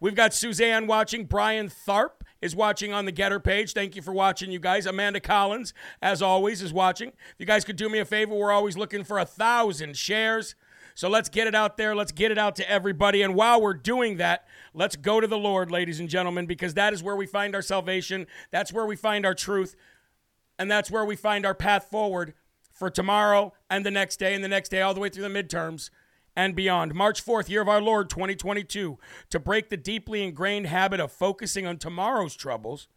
We've 0.00 0.14
got 0.14 0.32
Suzanne 0.32 0.86
watching. 0.86 1.26
Brian 1.26 1.68
Tharp 1.68 2.19
is 2.40 2.56
watching 2.56 2.92
on 2.92 3.04
the 3.04 3.12
Gettr 3.12 3.42
page. 3.42 3.72
Thank 3.72 3.96
you 3.96 4.02
for 4.02 4.12
watching, 4.12 4.50
you 4.50 4.58
guys. 4.58 4.86
Amanda 4.86 5.20
Collins, 5.20 5.74
as 6.00 6.22
always, 6.22 6.62
is 6.62 6.72
watching. 6.72 7.08
If 7.08 7.36
you 7.38 7.46
guys 7.46 7.64
could 7.64 7.76
do 7.76 7.88
me 7.88 7.98
a 7.98 8.04
favor, 8.04 8.34
we're 8.34 8.52
always 8.52 8.76
looking 8.76 9.04
for 9.04 9.18
a 9.18 9.24
thousand 9.24 9.96
shares. 9.96 10.54
So 10.94 11.08
let's 11.08 11.28
get 11.28 11.46
it 11.46 11.54
out 11.54 11.76
there. 11.76 11.94
Let's 11.94 12.12
get 12.12 12.30
it 12.30 12.38
out 12.38 12.56
to 12.56 12.70
everybody. 12.70 13.22
And 13.22 13.34
while 13.34 13.60
we're 13.60 13.74
doing 13.74 14.16
that, 14.18 14.46
let's 14.74 14.96
go 14.96 15.20
to 15.20 15.26
the 15.26 15.38
Lord, 15.38 15.70
ladies 15.70 16.00
and 16.00 16.08
gentlemen, 16.08 16.46
because 16.46 16.74
that 16.74 16.92
is 16.92 17.02
where 17.02 17.16
we 17.16 17.26
find 17.26 17.54
our 17.54 17.62
salvation. 17.62 18.26
That's 18.50 18.72
where 18.72 18.86
we 18.86 18.96
find 18.96 19.24
our 19.24 19.34
truth. 19.34 19.76
And 20.58 20.70
that's 20.70 20.90
where 20.90 21.04
we 21.04 21.16
find 21.16 21.46
our 21.46 21.54
path 21.54 21.84
forward 21.90 22.34
for 22.72 22.90
tomorrow 22.90 23.52
and 23.68 23.84
the 23.84 23.90
next 23.90 24.18
day 24.18 24.34
and 24.34 24.44
the 24.44 24.48
next 24.48 24.70
day, 24.70 24.82
all 24.82 24.94
the 24.94 25.00
way 25.00 25.08
through 25.08 25.26
the 25.26 25.42
midterms 25.42 25.90
and 26.36 26.54
beyond. 26.54 26.94
March 26.94 27.24
4th, 27.24 27.48
year 27.48 27.62
of 27.62 27.68
our 27.68 27.80
Lord 27.80 28.08
2022. 28.10 28.98
To 29.30 29.38
break 29.38 29.68
the 29.68 29.76
deeply 29.76 30.22
ingrained 30.22 30.66
habit 30.66 31.00
of 31.00 31.12
focusing 31.12 31.66
on 31.66 31.78
tomorrow's 31.78 32.34
troubles, 32.34 32.88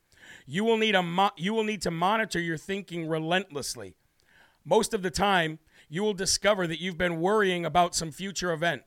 you 0.45 0.63
will 0.63 0.77
need 0.77 0.95
a 0.95 1.03
mo- 1.03 1.31
you 1.37 1.53
will 1.53 1.63
need 1.63 1.81
to 1.81 1.91
monitor 1.91 2.39
your 2.39 2.57
thinking 2.57 3.07
relentlessly. 3.07 3.95
Most 4.65 4.93
of 4.93 5.01
the 5.01 5.11
time, 5.11 5.59
you 5.89 6.03
will 6.03 6.13
discover 6.13 6.67
that 6.67 6.79
you've 6.79 6.97
been 6.97 7.19
worrying 7.19 7.65
about 7.65 7.95
some 7.95 8.11
future 8.11 8.51
event. 8.51 8.83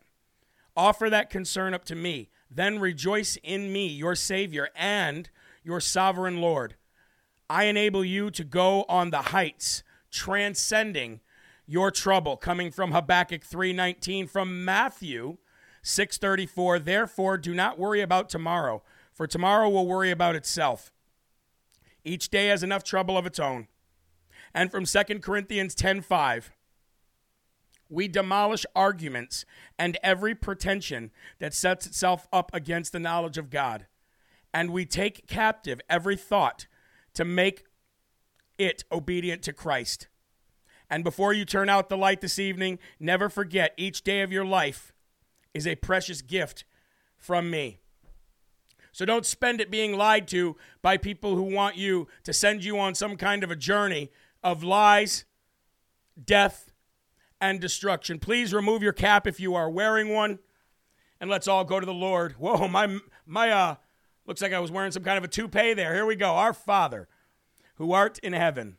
Offer 0.77 1.11
that 1.11 1.31
concern 1.31 1.75
up 1.75 1.85
to 1.87 1.95
me, 1.95 2.31
then 2.51 2.79
rejoice 2.79 3.37
in 3.43 3.73
me, 3.73 3.87
your 3.87 4.15
Savior 4.15 4.69
and 4.75 5.31
your 5.63 5.81
sovereign 5.81 6.41
Lord. 6.41 6.77
I 7.49 7.65
enable 7.65 8.05
you 8.05 8.31
to 8.33 8.45
go 8.45 8.85
on 8.89 9.11
the 9.11 9.23
heights, 9.23 9.83
transcending 10.11 11.21
your 11.67 11.91
trouble 11.91 12.37
coming 12.37 12.71
from 12.71 12.93
Habakkuk 12.93 13.43
3:19 13.43 14.29
from 14.29 14.65
Matthew 14.65 15.39
6:34 15.83 16.79
Therefore 16.79 17.37
do 17.37 17.55
not 17.55 17.79
worry 17.79 18.01
about 18.01 18.29
tomorrow 18.29 18.83
for 19.13 19.27
tomorrow 19.27 19.69
will 19.69 19.87
worry 19.87 20.11
about 20.11 20.37
itself. 20.37 20.93
Each 22.05 22.29
day 22.29 22.47
has 22.47 22.63
enough 22.63 22.85
trouble 22.85 23.19
of 23.19 23.27
its 23.27 23.41
own. 23.41 23.67
And 24.55 24.71
from 24.71 24.87
2 24.87 25.23
Corinthians 25.23 25.75
10:5 25.75 26.53
we 27.89 28.09
demolish 28.09 28.67
arguments 28.75 29.45
and 29.79 29.97
every 30.03 30.35
pretension 30.35 31.13
that 31.39 31.55
sets 31.55 31.87
itself 31.87 32.27
up 32.33 32.53
against 32.53 32.93
the 32.93 32.99
knowledge 32.99 33.39
of 33.39 33.51
God. 33.51 33.87
And 34.53 34.71
we 34.71 34.87
take 34.87 35.27
captive 35.29 35.81
every 35.89 36.17
thought 36.17 36.67
to 37.15 37.25
make 37.25 37.65
it 38.59 38.85
obedient 38.91 39.43
to 39.43 39.53
Christ 39.53 40.09
and 40.89 41.03
before 41.03 41.33
you 41.33 41.45
turn 41.45 41.69
out 41.69 41.89
the 41.89 41.97
light 41.97 42.21
this 42.21 42.39
evening, 42.39 42.79
never 43.01 43.29
forget 43.29 43.75
each 43.77 44.03
day 44.03 44.23
of 44.23 44.33
your 44.33 44.45
life 44.45 44.93
is 45.53 45.67
a 45.67 45.75
precious 45.77 46.23
gift 46.23 46.65
from 47.17 47.51
me. 47.51 47.79
So 48.93 49.05
don't 49.05 49.27
spend 49.27 49.61
it 49.61 49.71
being 49.71 49.97
lied 49.97 50.27
to 50.29 50.57
by 50.81 50.97
people 50.97 51.35
who 51.35 51.43
want 51.43 51.77
you 51.77 52.09
to 52.25 52.33
send 52.33 52.65
you 52.65 52.79
on 52.79 52.95
some 52.95 53.17
kind 53.17 53.45
of 53.45 53.51
a 53.51 53.57
journey 53.57 54.11
of 54.43 54.63
lies, 54.63 55.25
death, 56.23 56.73
and 57.41 57.61
destruction. 57.61 58.19
Please 58.19 58.55
remove 58.55 58.83
your 58.83 58.93
cap 58.93 59.27
if 59.27 59.39
you 59.39 59.55
are 59.55 59.69
wearing 59.69 60.09
one, 60.09 60.39
and 61.21 61.29
let's 61.29 61.49
all 61.49 61.65
go 61.65 61.79
to 61.79 61.85
the 61.85 61.93
Lord. 61.93 62.33
Whoa, 62.39 62.69
my 62.69 62.99
my 63.27 63.51
uh 63.51 63.75
looks 64.25 64.41
like 64.41 64.53
I 64.53 64.61
was 64.61 64.71
wearing 64.71 64.93
some 64.93 65.05
kind 65.05 65.19
of 65.19 65.25
a 65.25 65.29
toupee 65.29 65.75
there. 65.75 65.93
Here 65.95 66.07
we 66.07 66.17
go. 66.17 66.31
Our 66.31 66.53
Father, 66.53 67.09
who 67.75 67.93
art 67.93 68.19
in 68.21 68.33
heaven, 68.33 68.79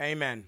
Amen. 0.00 0.46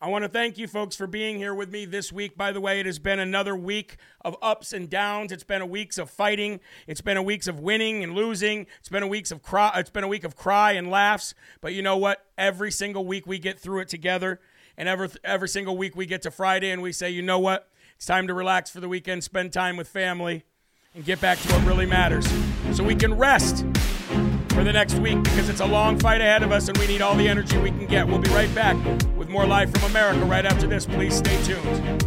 I 0.00 0.08
want 0.08 0.22
to 0.22 0.28
thank 0.28 0.58
you 0.58 0.68
folks 0.68 0.94
for 0.94 1.06
being 1.06 1.38
here 1.38 1.54
with 1.54 1.72
me 1.72 1.86
this 1.86 2.12
week. 2.12 2.36
By 2.36 2.52
the 2.52 2.60
way, 2.60 2.78
it 2.78 2.86
has 2.86 2.98
been 2.98 3.18
another 3.18 3.56
week 3.56 3.96
of 4.20 4.36
ups 4.42 4.72
and 4.72 4.88
downs. 4.88 5.32
It's 5.32 5.44
been 5.44 5.62
a 5.62 5.66
weeks 5.66 5.98
of 5.98 6.10
fighting. 6.10 6.60
It's 6.86 7.00
been 7.00 7.16
a 7.16 7.22
weeks 7.22 7.48
of 7.48 7.58
winning 7.58 8.04
and 8.04 8.14
losing. 8.14 8.66
It's 8.78 8.90
been 8.90 9.02
a 9.02 9.08
weeks 9.08 9.30
of 9.30 9.42
cry. 9.42 9.72
It's 9.76 9.90
been 9.90 10.04
a 10.04 10.08
week 10.08 10.22
of 10.24 10.36
cry 10.36 10.72
and 10.72 10.90
laughs. 10.90 11.34
But 11.60 11.72
you 11.72 11.82
know 11.82 11.96
what? 11.96 12.26
Every 12.36 12.70
single 12.70 13.06
week 13.06 13.26
we 13.26 13.38
get 13.38 13.58
through 13.58 13.80
it 13.80 13.88
together, 13.88 14.40
and 14.76 14.88
every 14.88 15.08
every 15.24 15.48
single 15.48 15.76
week 15.76 15.96
we 15.96 16.06
get 16.06 16.22
to 16.22 16.30
Friday 16.30 16.70
and 16.70 16.82
we 16.82 16.92
say, 16.92 17.10
you 17.10 17.22
know 17.22 17.38
what? 17.38 17.70
It's 17.96 18.06
time 18.06 18.26
to 18.26 18.34
relax 18.34 18.70
for 18.70 18.80
the 18.80 18.88
weekend, 18.88 19.24
spend 19.24 19.52
time 19.52 19.76
with 19.76 19.88
family, 19.88 20.44
and 20.94 21.04
get 21.04 21.20
back 21.20 21.38
to 21.38 21.52
what 21.52 21.66
really 21.66 21.86
matters, 21.86 22.26
so 22.72 22.84
we 22.84 22.94
can 22.94 23.14
rest 23.14 23.64
for 24.54 24.62
the 24.62 24.72
next 24.72 24.94
week 24.94 25.20
because 25.24 25.48
it's 25.48 25.60
a 25.60 25.66
long 25.66 25.98
fight 25.98 26.20
ahead 26.20 26.44
of 26.44 26.52
us 26.52 26.68
and 26.68 26.78
we 26.78 26.86
need 26.86 27.02
all 27.02 27.16
the 27.16 27.28
energy 27.28 27.58
we 27.58 27.70
can 27.70 27.86
get. 27.86 28.06
We'll 28.06 28.20
be 28.20 28.30
right 28.30 28.52
back 28.54 28.76
with 29.16 29.28
more 29.28 29.46
Live 29.46 29.72
from 29.72 29.82
America 29.90 30.24
right 30.24 30.46
after 30.46 30.68
this. 30.68 30.86
Please 30.86 31.16
stay 31.16 31.42
tuned. 31.42 32.06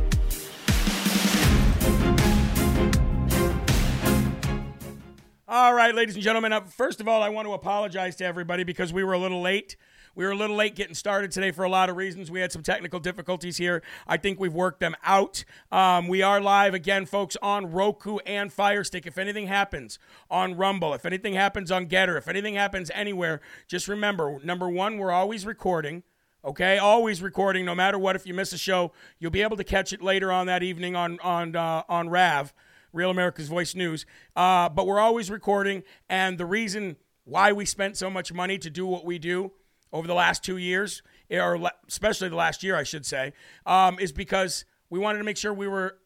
All 5.50 5.74
right, 5.74 5.94
ladies 5.94 6.16
and 6.16 6.24
gentlemen, 6.24 6.54
uh, 6.54 6.62
first 6.62 7.02
of 7.02 7.08
all, 7.08 7.22
I 7.22 7.30
want 7.30 7.48
to 7.48 7.54
apologize 7.54 8.16
to 8.18 8.26
everybody 8.26 8.64
because 8.64 8.94
we 8.94 9.04
were 9.04 9.14
a 9.14 9.20
little 9.20 9.42
late. 9.42 9.76
We 10.18 10.26
were 10.26 10.32
a 10.32 10.36
little 10.36 10.56
late 10.56 10.74
getting 10.74 10.96
started 10.96 11.30
today 11.30 11.52
for 11.52 11.64
a 11.64 11.70
lot 11.70 11.92
of 11.92 11.96
reasons. 11.96 12.32
We 12.32 12.40
had 12.40 12.52
some 12.52 12.64
technical 12.64 13.00
difficulties 13.00 13.58
here. 13.58 13.84
I 14.08 14.18
think 14.18 14.40
we've 14.40 14.52
worked 14.52 14.80
them 14.80 14.96
out. 15.04 15.46
Um, 15.72 16.08
we 16.08 16.24
are 16.24 16.42
live 16.42 16.74
again, 16.74 17.06
folks, 17.06 17.38
on 17.40 17.72
Roku 17.72 18.18
and 18.26 18.52
Firestick. 18.52 19.06
If 19.06 19.20
anything 19.20 19.46
happens 19.46 20.00
on 20.32 20.58
Rumble, 20.58 20.96
if 20.96 21.06
anything 21.06 21.36
happens 21.36 21.70
on 21.70 21.86
Gettr, 21.86 22.18
if 22.18 22.28
anything 22.28 22.56
happens 22.56 22.90
anywhere, 22.96 23.42
just 23.68 23.88
remember 23.88 24.40
number 24.44 24.68
one, 24.68 24.98
we're 24.98 25.12
always 25.12 25.46
recording. 25.46 26.02
Okay, 26.44 26.80
always 26.80 27.22
recording, 27.22 27.64
no 27.64 27.76
matter 27.76 28.00
what. 28.00 28.16
If 28.16 28.26
you 28.26 28.34
miss 28.34 28.52
a 28.54 28.58
show, 28.58 28.94
you'll 29.20 29.30
be 29.30 29.44
able 29.44 29.58
to 29.58 29.64
catch 29.64 29.94
it 29.94 30.02
later 30.02 30.32
on 30.32 30.48
that 30.48 30.64
evening 30.64 30.96
on 30.96 31.20
on 31.20 31.56
uh, 31.56 31.84
on 31.88 32.10
Rav, 32.10 32.56
Real 32.92 33.12
America's 33.12 33.50
Voice 33.50 33.76
News. 33.76 34.08
Uh, 34.36 34.68
but 34.68 34.88
we're 34.88 35.00
always 35.00 35.30
recording, 35.30 35.84
and 36.10 36.40
the 36.40 36.46
reason 36.48 36.96
why 37.24 37.52
we 37.52 37.66
spent 37.66 37.98
so 37.98 38.10
much 38.10 38.34
money 38.34 38.58
to 38.58 38.72
do 38.72 38.88
what 38.88 39.06
we 39.06 39.20
do 39.20 39.52
over 39.92 40.08
the 40.08 40.14
last 40.14 40.44
two 40.44 40.58
years, 40.58 41.02
or 41.30 41.60
especially 41.88 42.30
the 42.30 42.36
last 42.36 42.64
year, 42.64 42.76
I 42.76 42.84
should 42.84 43.06
say, 43.06 43.34
um, 43.66 44.00
is 44.00 44.12
because 44.12 44.66
we 44.90 45.00
wanted 45.00 45.20
to 45.20 45.24
make 45.24 45.38
sure 45.38 45.54
we 45.54 45.68
were 45.68 45.98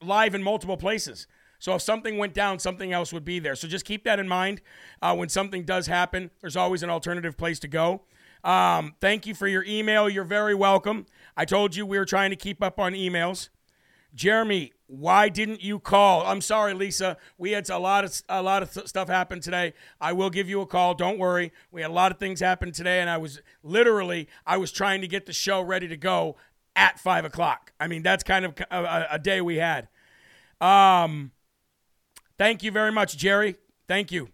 live 0.00 0.34
in 0.34 0.42
multiple 0.42 0.76
places. 0.76 1.26
So 1.58 1.74
if 1.74 1.82
something 1.82 2.18
went 2.18 2.34
down, 2.34 2.60
something 2.60 2.92
else 2.92 3.12
would 3.12 3.24
be 3.24 3.40
there. 3.40 3.56
So 3.56 3.66
just 3.66 3.84
keep 3.84 4.04
that 4.04 4.20
in 4.20 4.28
mind. 4.28 4.60
Uh, 5.02 5.16
when 5.16 5.28
something 5.28 5.64
does 5.64 5.88
happen, 5.88 6.30
there's 6.40 6.56
always 6.56 6.82
an 6.82 6.90
alternative 6.90 7.36
place 7.36 7.58
to 7.60 7.68
go. 7.68 8.02
Um, 8.44 8.94
thank 9.00 9.26
you 9.26 9.34
for 9.34 9.48
your 9.48 9.64
email. 9.64 10.08
You're 10.08 10.22
very 10.24 10.54
welcome. 10.54 11.06
I 11.36 11.44
told 11.44 11.74
you 11.74 11.84
we 11.84 11.98
were 11.98 12.04
trying 12.04 12.30
to 12.30 12.36
keep 12.36 12.62
up 12.62 12.78
on 12.78 12.92
emails. 12.92 13.48
Jeremy, 14.18 14.72
why 14.86 15.28
didn't 15.28 15.62
you 15.62 15.78
call? 15.78 16.26
I'm 16.26 16.40
sorry, 16.40 16.74
Lisa. 16.74 17.16
We 17.38 17.52
had 17.52 17.68
a 17.70 17.78
lot 17.78 18.04
of 18.04 18.22
a 18.28 18.42
lot 18.42 18.62
of 18.62 18.70
stuff 18.86 19.08
happen 19.08 19.40
today. 19.40 19.74
I 20.00 20.12
will 20.12 20.30
give 20.30 20.48
you 20.48 20.60
a 20.60 20.66
call. 20.66 20.94
Don't 20.94 21.18
worry. 21.18 21.52
We 21.70 21.82
had 21.82 21.90
a 21.90 21.94
lot 21.94 22.10
of 22.10 22.18
things 22.18 22.40
happen 22.40 22.72
today, 22.72 23.00
and 23.00 23.08
I 23.08 23.16
was 23.16 23.40
literally 23.62 24.28
I 24.46 24.56
was 24.56 24.72
trying 24.72 25.00
to 25.02 25.08
get 25.08 25.26
the 25.26 25.32
show 25.32 25.60
ready 25.60 25.88
to 25.88 25.96
go 25.96 26.36
at 26.74 26.98
five 26.98 27.24
o'clock. 27.24 27.72
I 27.78 27.86
mean, 27.86 28.02
that's 28.02 28.24
kind 28.24 28.44
of 28.44 28.54
a, 28.70 29.06
a 29.12 29.18
day 29.18 29.40
we 29.40 29.56
had. 29.56 29.88
Um, 30.60 31.32
Thank 32.38 32.62
you 32.62 32.70
very 32.70 32.92
much, 32.92 33.16
Jerry. 33.16 33.56
Thank 33.88 34.12
you. 34.12 34.28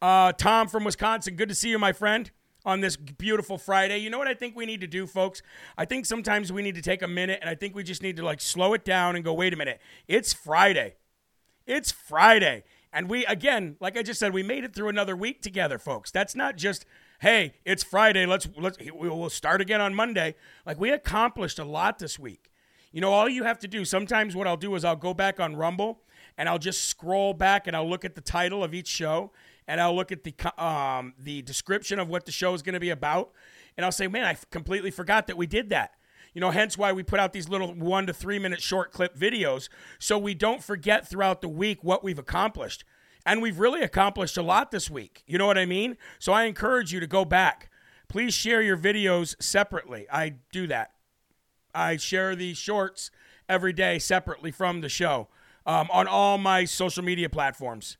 Uh, 0.00 0.32
Tom 0.32 0.68
from 0.68 0.84
Wisconsin, 0.84 1.36
good 1.36 1.48
to 1.48 1.54
see 1.54 1.70
you, 1.70 1.78
my 1.78 1.92
friend, 1.92 2.30
on 2.68 2.82
this 2.82 2.96
beautiful 2.96 3.56
Friday. 3.56 3.96
You 3.96 4.10
know 4.10 4.18
what 4.18 4.28
I 4.28 4.34
think 4.34 4.54
we 4.54 4.66
need 4.66 4.82
to 4.82 4.86
do, 4.86 5.06
folks? 5.06 5.40
I 5.78 5.86
think 5.86 6.04
sometimes 6.04 6.52
we 6.52 6.60
need 6.60 6.74
to 6.74 6.82
take 6.82 7.00
a 7.00 7.08
minute 7.08 7.38
and 7.40 7.48
I 7.48 7.54
think 7.54 7.74
we 7.74 7.82
just 7.82 8.02
need 8.02 8.16
to 8.18 8.22
like 8.22 8.42
slow 8.42 8.74
it 8.74 8.84
down 8.84 9.16
and 9.16 9.24
go, 9.24 9.32
wait 9.32 9.54
a 9.54 9.56
minute. 9.56 9.80
It's 10.06 10.34
Friday. 10.34 10.96
It's 11.66 11.90
Friday. 11.90 12.64
And 12.92 13.08
we, 13.08 13.24
again, 13.24 13.76
like 13.80 13.96
I 13.96 14.02
just 14.02 14.20
said, 14.20 14.34
we 14.34 14.42
made 14.42 14.64
it 14.64 14.74
through 14.74 14.88
another 14.88 15.16
week 15.16 15.40
together, 15.40 15.78
folks. 15.78 16.10
That's 16.10 16.34
not 16.34 16.56
just, 16.56 16.84
hey, 17.20 17.54
it's 17.64 17.82
Friday. 17.82 18.26
Let's, 18.26 18.46
let's, 18.58 18.76
we'll 18.92 19.30
start 19.30 19.62
again 19.62 19.80
on 19.80 19.94
Monday. 19.94 20.34
Like 20.66 20.78
we 20.78 20.90
accomplished 20.90 21.58
a 21.58 21.64
lot 21.64 21.98
this 21.98 22.18
week. 22.18 22.50
You 22.92 23.00
know, 23.00 23.12
all 23.12 23.30
you 23.30 23.44
have 23.44 23.58
to 23.60 23.68
do, 23.68 23.86
sometimes 23.86 24.36
what 24.36 24.46
I'll 24.46 24.58
do 24.58 24.74
is 24.74 24.84
I'll 24.84 24.94
go 24.94 25.14
back 25.14 25.40
on 25.40 25.56
Rumble 25.56 26.02
and 26.36 26.50
I'll 26.50 26.58
just 26.58 26.84
scroll 26.84 27.32
back 27.32 27.66
and 27.66 27.74
I'll 27.74 27.88
look 27.88 28.04
at 28.04 28.14
the 28.14 28.20
title 28.20 28.62
of 28.62 28.74
each 28.74 28.88
show 28.88 29.32
and 29.68 29.80
I'll 29.80 29.94
look 29.94 30.10
at 30.10 30.24
the 30.24 30.34
um, 30.64 31.14
the 31.18 31.42
description 31.42 32.00
of 32.00 32.08
what 32.08 32.26
the 32.26 32.32
show 32.32 32.54
is 32.54 32.62
going 32.62 32.72
to 32.72 32.80
be 32.80 32.90
about, 32.90 33.30
and 33.76 33.84
I'll 33.84 33.92
say, 33.92 34.08
man, 34.08 34.24
I 34.24 34.36
completely 34.50 34.90
forgot 34.90 35.28
that 35.28 35.36
we 35.36 35.46
did 35.46 35.68
that. 35.68 35.92
You 36.34 36.40
know, 36.40 36.50
hence 36.50 36.76
why 36.76 36.92
we 36.92 37.02
put 37.02 37.20
out 37.20 37.32
these 37.32 37.48
little 37.48 37.74
one 37.74 38.06
to 38.06 38.12
three 38.12 38.38
minute 38.38 38.62
short 38.62 38.92
clip 38.92 39.16
videos 39.16 39.68
so 39.98 40.18
we 40.18 40.34
don't 40.34 40.64
forget 40.64 41.06
throughout 41.06 41.42
the 41.42 41.48
week 41.48 41.84
what 41.84 42.02
we've 42.02 42.18
accomplished. 42.18 42.84
And 43.26 43.42
we've 43.42 43.58
really 43.58 43.82
accomplished 43.82 44.38
a 44.38 44.42
lot 44.42 44.70
this 44.70 44.88
week. 44.88 45.22
You 45.26 45.36
know 45.36 45.46
what 45.46 45.58
I 45.58 45.66
mean? 45.66 45.96
So 46.18 46.32
I 46.32 46.44
encourage 46.44 46.92
you 46.92 47.00
to 47.00 47.06
go 47.06 47.24
back. 47.24 47.70
Please 48.08 48.32
share 48.32 48.62
your 48.62 48.76
videos 48.76 49.34
separately. 49.42 50.06
I 50.10 50.36
do 50.50 50.66
that. 50.68 50.92
I 51.74 51.98
share 51.98 52.34
the 52.34 52.54
shorts 52.54 53.10
every 53.48 53.72
day 53.74 53.98
separately 53.98 54.50
from 54.50 54.80
the 54.80 54.88
show 54.88 55.28
um, 55.66 55.88
on 55.92 56.06
all 56.06 56.38
my 56.38 56.64
social 56.64 57.04
media 57.04 57.28
platforms. 57.28 57.98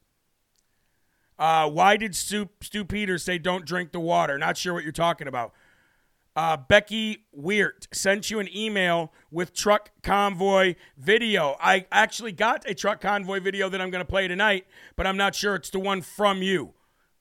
Uh, 1.38 1.70
why 1.70 1.96
did 1.96 2.16
Stu, 2.16 2.48
Stu 2.60 2.84
Peters 2.84 3.22
say 3.22 3.38
don't 3.38 3.64
drink 3.64 3.92
the 3.92 4.00
water? 4.00 4.38
Not 4.38 4.56
sure 4.56 4.74
what 4.74 4.82
you're 4.82 4.92
talking 4.92 5.28
about. 5.28 5.52
Uh, 6.34 6.56
Becky 6.56 7.24
Weert 7.32 7.88
sent 7.92 8.30
you 8.30 8.38
an 8.38 8.48
email 8.54 9.12
with 9.30 9.52
truck 9.52 9.90
convoy 10.02 10.76
video. 10.96 11.56
I 11.60 11.86
actually 11.90 12.32
got 12.32 12.68
a 12.68 12.74
truck 12.74 13.00
convoy 13.00 13.40
video 13.40 13.68
that 13.68 13.80
I'm 13.80 13.90
going 13.90 14.04
to 14.04 14.08
play 14.08 14.28
tonight, 14.28 14.66
but 14.94 15.06
I'm 15.06 15.16
not 15.16 15.34
sure 15.34 15.56
it's 15.56 15.70
the 15.70 15.80
one 15.80 16.00
from 16.00 16.42
you 16.42 16.74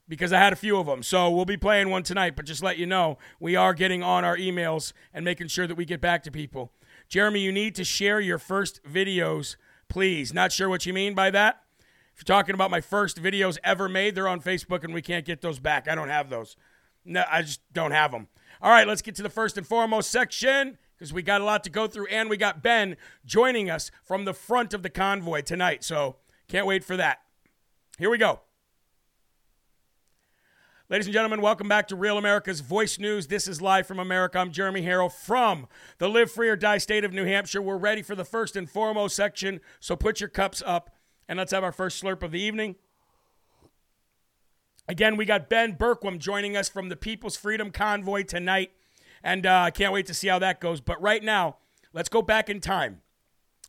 because 0.08 0.32
I 0.32 0.40
had 0.40 0.54
a 0.54 0.56
few 0.56 0.78
of 0.78 0.86
them. 0.86 1.02
So 1.02 1.32
we'll 1.32 1.46
be 1.46 1.58
playing 1.58 1.90
one 1.90 2.04
tonight, 2.04 2.36
but 2.36 2.46
just 2.46 2.62
let 2.62 2.78
you 2.78 2.86
know, 2.86 3.18
we 3.40 3.56
are 3.56 3.74
getting 3.74 4.04
on 4.04 4.24
our 4.24 4.38
emails 4.38 4.94
and 5.14 5.26
making 5.26 5.48
sure 5.48 5.66
that 5.66 5.76
we 5.76 5.86
get 5.86 6.00
back 6.00 6.22
to 6.24 6.32
people. 6.32 6.72
Jeremy, 7.10 7.40
you 7.40 7.52
need 7.52 7.74
to 7.76 7.84
share 7.84 8.20
your 8.20 8.38
first 8.38 8.84
videos, 8.84 9.56
please. 9.90 10.34
Not 10.34 10.52
sure 10.52 10.70
what 10.70 10.86
you 10.86 10.94
mean 10.94 11.16
by 11.16 11.32
that. 11.32 11.64
If 12.18 12.28
you're 12.28 12.36
talking 12.36 12.56
about 12.56 12.72
my 12.72 12.82
first 12.82 13.22
videos 13.22 13.60
ever 13.64 13.88
made, 13.88 14.16
they're 14.16 14.28
on 14.28 14.42
Facebook 14.42 14.84
and 14.84 14.92
we 14.92 15.04
can't 15.04 15.24
get 15.24 15.42
those 15.42 15.60
back. 15.60 15.88
I 15.88 15.94
don't 15.94 16.10
have 16.10 16.32
those. 16.32 16.56
No, 17.06 17.24
I 17.30 17.44
just 17.44 17.62
don't 17.74 17.92
have 17.92 18.12
them. 18.12 18.28
All 18.60 18.72
right, 18.72 18.88
let's 18.88 19.04
get 19.04 19.14
to 19.18 19.22
the 19.22 19.30
first 19.30 19.56
and 19.56 19.68
foremost 19.68 20.10
section 20.10 20.80
because 20.98 21.14
we 21.14 21.22
got 21.22 21.42
a 21.42 21.44
lot 21.44 21.64
to 21.66 21.70
go 21.70 21.86
through 21.86 22.08
and 22.08 22.28
we 22.28 22.36
got 22.36 22.64
Ben 22.64 22.98
joining 23.24 23.70
us 23.70 23.92
from 24.04 24.26
the 24.26 24.34
front 24.34 24.74
of 24.74 24.82
the 24.82 24.90
convoy 24.90 25.42
tonight. 25.42 25.84
So 25.84 26.16
can't 26.48 26.66
wait 26.66 26.84
for 26.84 26.98
that. 26.98 27.20
Here 28.00 28.10
we 28.10 28.18
go. 28.18 28.40
Ladies 30.90 31.06
and 31.06 31.14
gentlemen, 31.14 31.40
welcome 31.40 31.68
back 31.68 31.88
to 31.90 31.96
Real 31.96 32.18
America's 32.18 32.62
Voice 32.62 32.98
News. 32.98 33.28
This 33.28 33.48
is 33.48 33.62
live 33.62 33.86
from 33.86 34.00
America. 34.00 34.40
I'm 34.40 34.52
Jeremy 34.52 34.82
Herrell 34.82 35.12
from 35.12 35.68
the 36.00 36.10
Live 36.10 36.32
Free 36.32 36.50
or 36.50 36.56
Die 36.56 36.80
state 36.80 37.04
of 37.04 37.14
New 37.14 37.26
Hampshire. 37.26 37.62
We're 37.62 37.78
ready 37.78 38.02
for 38.02 38.16
the 38.16 38.26
first 38.26 38.56
and 38.56 38.68
foremost 38.68 39.16
section, 39.16 39.60
so 39.80 39.96
put 39.96 40.20
your 40.20 40.30
cups 40.30 40.64
up 40.66 40.97
and 41.28 41.38
let's 41.38 41.52
have 41.52 41.64
our 41.64 41.72
first 41.72 42.02
slurp 42.02 42.24
of 42.24 42.32
the 42.32 42.40
evening. 42.40 42.76
Again, 44.88 45.18
we 45.18 45.26
got 45.26 45.50
Ben 45.50 45.76
Bergquam 45.76 46.18
joining 46.18 46.56
us 46.56 46.70
from 46.70 46.88
the 46.88 46.96
People's 46.96 47.36
Freedom 47.36 47.72
Convoy 47.72 48.24
tonight. 48.24 48.72
And 49.22 49.46
uh, 49.46 49.64
I 49.64 49.72
can't 49.72 49.92
wait 49.92 50.06
to 50.06 50.14
see 50.14 50.30
how 50.30 50.40
that 50.40 50.62
goes. 50.62 50.80
But 50.80 51.02
right 51.02 51.22
now, 51.22 51.58
let's 51.92 52.08
go 52.08 52.22
back 52.22 52.50
in 52.50 52.62
time. 52.62 53.02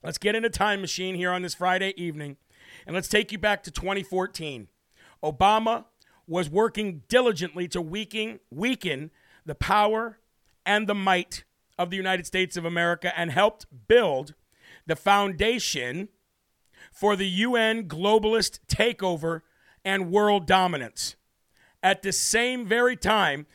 Let's 0.03 0.19
get 0.19 0.37
in 0.37 0.45
a 0.45 0.51
time 0.51 0.81
machine 0.81 1.17
here 1.17 1.33
on 1.33 1.43
this 1.43 1.55
Friday 1.55 1.93
evening. 1.97 2.37
And 2.87 2.95
let's 2.95 3.09
take 3.09 3.33
you 3.33 3.39
back 3.39 3.65
to 3.65 3.73
2014. 3.73 4.69
Obama 5.25 5.87
was 6.29 6.49
working 6.49 7.03
diligently 7.09 7.67
to 7.69 7.81
weaken, 7.81 8.39
weaken 8.51 9.11
the 9.45 9.57
power 9.57 10.21
and 10.65 10.87
the 10.87 10.95
might 10.95 11.43
of 11.77 11.91
the 11.91 11.97
United 11.97 12.27
States 12.27 12.57
of 12.57 12.65
America 12.65 13.17
and 13.19 13.33
helped 13.33 13.67
build 13.89 14.35
the 14.87 14.95
foundation 14.95 16.09
for 16.99 17.15
the 17.15 17.29
UN 17.29 17.87
globalist 17.87 18.59
takeover 18.67 19.43
and 19.85 20.11
world 20.11 20.49
dominance. 20.49 21.15
At 21.81 22.03
the 22.03 22.11
same 22.11 22.67
very 22.67 22.97
time, 22.97 23.47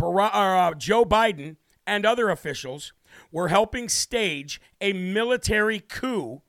uh, 0.00 0.74
Joe 0.74 1.04
Biden 1.04 1.56
and 1.84 2.06
other 2.06 2.30
officials 2.30 2.92
were 3.32 3.48
helping 3.48 3.88
stage 3.88 4.60
a 4.80 4.92
military 4.92 5.80
coup 5.80 6.42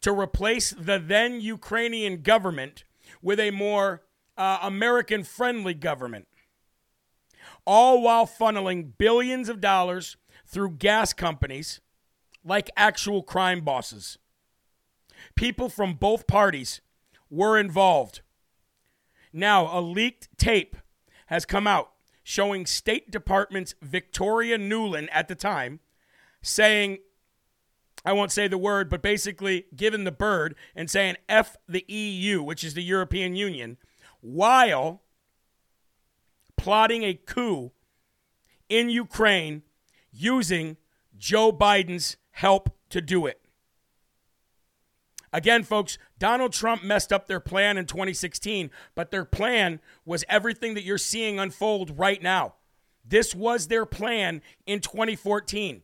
to 0.00 0.10
replace 0.10 0.70
the 0.70 0.98
then 0.98 1.40
Ukrainian 1.40 2.20
government 2.20 2.82
with 3.22 3.38
a 3.38 3.52
more 3.52 4.02
uh, 4.36 4.58
American 4.62 5.22
friendly 5.22 5.74
government, 5.74 6.26
all 7.64 8.02
while 8.02 8.26
funneling 8.26 8.90
billions 8.98 9.48
of 9.48 9.60
dollars 9.60 10.16
through 10.48 10.70
gas 10.70 11.12
companies 11.12 11.80
like 12.44 12.70
actual 12.76 13.22
crime 13.22 13.60
bosses 13.60 14.18
people 15.36 15.68
from 15.68 15.94
both 15.94 16.26
parties 16.26 16.80
were 17.30 17.58
involved. 17.58 18.22
Now, 19.32 19.78
a 19.78 19.80
leaked 19.80 20.28
tape 20.38 20.76
has 21.26 21.44
come 21.44 21.66
out 21.66 21.90
showing 22.24 22.66
State 22.66 23.10
Department's 23.10 23.74
Victoria 23.80 24.58
Nuland 24.58 25.08
at 25.12 25.28
the 25.28 25.34
time 25.34 25.80
saying, 26.42 26.98
I 28.04 28.12
won't 28.12 28.32
say 28.32 28.48
the 28.48 28.58
word, 28.58 28.88
but 28.88 29.02
basically 29.02 29.66
giving 29.74 30.04
the 30.04 30.12
bird 30.12 30.56
and 30.74 30.90
saying 30.90 31.16
F 31.28 31.56
the 31.68 31.84
EU, 31.88 32.42
which 32.42 32.64
is 32.64 32.74
the 32.74 32.82
European 32.82 33.36
Union, 33.36 33.76
while 34.20 35.02
plotting 36.56 37.04
a 37.04 37.14
coup 37.14 37.72
in 38.68 38.88
Ukraine 38.88 39.62
using 40.12 40.76
Joe 41.16 41.52
Biden's 41.52 42.16
help 42.30 42.76
to 42.90 43.00
do 43.00 43.26
it. 43.26 43.40
Again, 45.36 45.64
folks, 45.64 45.98
Donald 46.18 46.54
Trump 46.54 46.82
messed 46.82 47.12
up 47.12 47.26
their 47.26 47.40
plan 47.40 47.76
in 47.76 47.84
2016, 47.84 48.70
but 48.94 49.10
their 49.10 49.26
plan 49.26 49.80
was 50.06 50.24
everything 50.30 50.72
that 50.72 50.82
you're 50.82 50.96
seeing 50.96 51.38
unfold 51.38 51.98
right 51.98 52.22
now. 52.22 52.54
This 53.06 53.34
was 53.34 53.68
their 53.68 53.84
plan 53.84 54.40
in 54.64 54.80
2014. 54.80 55.82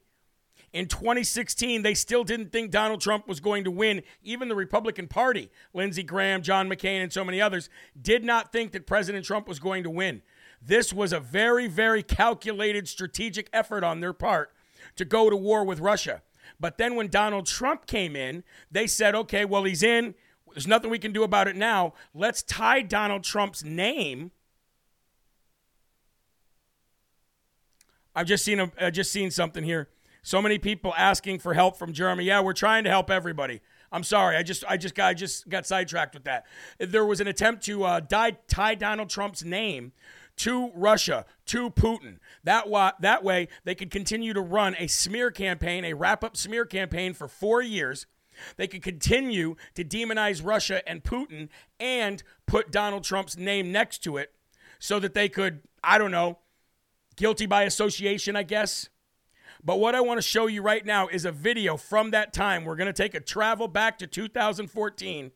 In 0.72 0.86
2016, 0.86 1.82
they 1.82 1.92
still 1.92 2.24
didn't 2.24 2.50
think 2.50 2.70
Donald 2.70 3.02
Trump 3.02 3.28
was 3.28 3.40
going 3.40 3.64
to 3.64 3.70
win. 3.70 4.02
Even 4.22 4.48
the 4.48 4.54
Republican 4.54 5.06
Party, 5.06 5.50
Lindsey 5.74 6.02
Graham, 6.02 6.40
John 6.40 6.66
McCain, 6.66 7.02
and 7.02 7.12
so 7.12 7.22
many 7.22 7.38
others, 7.38 7.68
did 8.00 8.24
not 8.24 8.52
think 8.52 8.72
that 8.72 8.86
President 8.86 9.26
Trump 9.26 9.46
was 9.46 9.58
going 9.58 9.82
to 9.82 9.90
win. 9.90 10.22
This 10.62 10.94
was 10.94 11.12
a 11.12 11.20
very, 11.20 11.66
very 11.66 12.02
calculated 12.02 12.88
strategic 12.88 13.50
effort 13.52 13.84
on 13.84 14.00
their 14.00 14.14
part 14.14 14.54
to 14.96 15.04
go 15.04 15.28
to 15.28 15.36
war 15.36 15.62
with 15.62 15.78
Russia. 15.78 16.22
But 16.61 16.78
then 16.78 16.94
when 16.94 17.09
Donald 17.09 17.46
Trump 17.46 17.87
came 17.87 18.16
in, 18.16 18.44
they 18.70 18.87
said, 18.87 19.14
okay, 19.14 19.44
well, 19.44 19.64
he's 19.64 19.83
in. 19.83 20.14
There's 20.52 20.66
nothing 20.66 20.90
we 20.90 20.98
can 20.98 21.12
do 21.12 21.22
about 21.22 21.48
it 21.48 21.57
now. 21.57 21.94
Let's 22.14 22.42
tie 22.42 22.83
Donald 22.83 23.24
Trump's 23.24 23.64
name. 23.64 24.31
I've 28.14 28.26
just 28.26 28.44
seen 28.44 28.61
a, 28.61 28.70
uh, 28.78 28.90
just 28.90 29.11
seen 29.11 29.31
something 29.31 29.64
here. 29.64 29.88
So 30.22 30.40
many 30.40 30.59
people 30.59 30.92
asking 30.96 31.40
for 31.40 31.55
help 31.55 31.76
from 31.76 31.92
Jeremy. 31.92 32.24
Yeah, 32.24 32.40
we're 32.40 32.52
trying 32.52 32.85
to 32.85 32.90
help 32.90 33.11
everybody. 33.11 33.61
I'm 33.90 34.05
sorry. 34.05 34.37
I 34.37 34.42
just 34.42 34.64
I 34.68 34.76
just 34.76 34.94
got 34.94 35.09
I 35.09 35.14
just 35.14 35.48
got 35.48 35.66
sidetracked 35.66 36.14
with 36.14 36.24
that. 36.24 36.46
There 36.78 37.05
was 37.05 37.20
an 37.20 37.26
attempt 37.26 37.64
to 37.64 37.85
uh, 37.85 38.00
die, 38.00 38.38
tie 38.48 38.74
Donald 38.74 39.11
Trump's 39.11 39.44
name 39.44 39.92
to 40.38 40.70
Russia, 40.74 41.24
to 41.46 41.70
Putin. 41.70 42.18
That, 42.44 42.68
wa- 42.68 42.92
that 43.00 43.22
way, 43.22 43.48
they 43.64 43.74
could 43.74 43.90
continue 43.90 44.32
to 44.32 44.40
run 44.40 44.74
a 44.78 44.86
smear 44.86 45.30
campaign, 45.30 45.84
a 45.84 45.92
wrap 45.94 46.24
up 46.24 46.36
smear 46.36 46.64
campaign 46.64 47.14
for 47.14 47.28
four 47.28 47.62
years. 47.62 48.06
They 48.56 48.66
could 48.66 48.82
continue 48.82 49.56
to 49.74 49.84
demonize 49.84 50.44
Russia 50.44 50.86
and 50.88 51.04
Putin 51.04 51.48
and 51.78 52.22
put 52.46 52.72
Donald 52.72 53.04
Trump's 53.04 53.36
name 53.36 53.70
next 53.70 53.98
to 54.04 54.16
it 54.16 54.32
so 54.78 54.98
that 54.98 55.14
they 55.14 55.28
could, 55.28 55.60
I 55.84 55.98
don't 55.98 56.10
know, 56.10 56.38
guilty 57.16 57.46
by 57.46 57.64
association, 57.64 58.36
I 58.36 58.42
guess. 58.42 58.88
But 59.62 59.78
what 59.78 59.94
I 59.94 60.00
want 60.00 60.18
to 60.18 60.26
show 60.26 60.46
you 60.46 60.62
right 60.62 60.84
now 60.84 61.06
is 61.08 61.24
a 61.24 61.30
video 61.30 61.76
from 61.76 62.10
that 62.10 62.32
time. 62.32 62.64
We're 62.64 62.76
going 62.76 62.86
to 62.86 62.92
take 62.92 63.14
a 63.14 63.20
travel 63.20 63.68
back 63.68 63.98
to 63.98 64.06
2014 64.06 65.30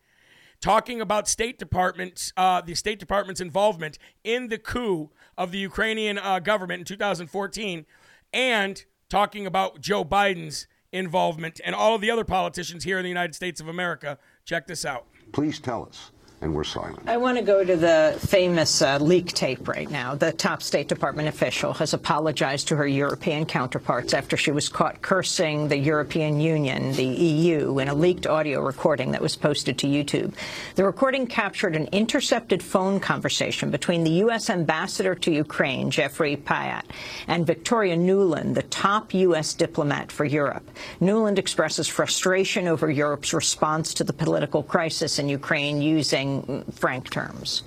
talking 0.61 1.01
about 1.01 1.29
State 1.29 1.59
Department's 1.59 2.33
uh, 2.37 2.61
the 2.61 2.75
State 2.75 2.99
Department's 2.99 3.41
involvement 3.41 3.99
in 4.25 4.49
the 4.49 4.59
coup 4.59 5.11
of 5.37 5.53
the 5.53 5.59
Ukrainian 5.59 6.19
uh, 6.19 6.39
government 6.39 6.81
in 6.81 6.85
2014, 6.85 7.87
and 8.33 8.85
talking 9.09 9.47
about 9.47 9.81
Joe 9.81 10.05
Biden's 10.05 10.67
involvement 10.93 11.61
and 11.65 11.75
all 11.75 11.95
of 11.95 12.01
the 12.01 12.11
other 12.11 12.25
politicians 12.25 12.85
here 12.85 12.99
in 12.99 13.03
the 13.03 13.09
United 13.09 13.35
States 13.35 13.61
of 13.61 13.69
America. 13.69 14.19
Check 14.45 14.67
this 14.67 14.85
out. 14.85 15.07
Please 15.33 15.59
tell 15.59 15.85
us 15.85 16.11
and 16.43 16.55
we're 16.55 16.65
silent. 16.65 16.99
I 17.07 17.17
want 17.17 17.39
to 17.39 17.45
go 17.45 17.65
to 17.65 17.77
the 17.77 18.19
famous 18.21 18.83
uh, 18.83 18.99
leak 18.99 19.29
tape 19.29 19.67
right 19.67 19.91
now. 19.91 20.15
The 20.15 20.33
top 20.33 20.63
State 20.63 20.87
Department 20.87 21.29
official 21.29 21.73
has 21.75 21.95
apologized 21.95 22.69
to 22.69 22.77
her 22.77 22.87
European 22.87 23.47
counterparts 23.47 24.13
after 24.13 24.37
she 24.37 24.51
was 24.51 24.69
caught 24.69 25.01
cursing 25.01 25.69
the 25.69 25.79
European 25.79 26.39
Union, 26.39 26.93
the 26.93 27.05
EU, 27.05 27.79
in 27.79 27.89
a 27.89 27.95
leaked 27.95 28.27
audio 28.27 28.61
recording 28.61 29.13
that 29.13 29.23
was 29.23 29.35
posted 29.35 29.79
to 29.79 29.87
YouTube. 29.87 30.35
The 30.75 30.85
recording 30.85 31.27
captured 31.27 31.75
an 31.75 31.89
intercepted 31.91 32.63
phone 32.63 33.01
conversation 33.01 33.71
between 33.71 34.05
the 34.05 34.11
U.S. 34.27 34.51
ambassador 34.51 35.15
to 35.15 35.33
Ukraine, 35.33 35.91
Jeffrey 35.91 36.37
Pyatt, 36.37 36.85
and 37.29 37.47
Victoria 37.47 37.97
Nuland, 37.97 38.55
the 38.55 38.63
top 38.65 39.15
U.S. 39.15 39.55
diplomat 39.55 40.13
for 40.13 40.27
Europe. 40.27 40.69
Nuland 41.01 41.39
expresses 41.39 41.89
frustration 41.89 42.69
over 42.69 42.91
Europe's 42.91 43.33
response 43.33 43.95
to 43.95 44.05
the 44.05 44.13
political 44.13 44.63
crisis 44.63 45.19
in 45.19 45.29
Ukraine 45.31 45.81
using 45.81 46.26
frank 46.73 47.11
terms. 47.11 47.63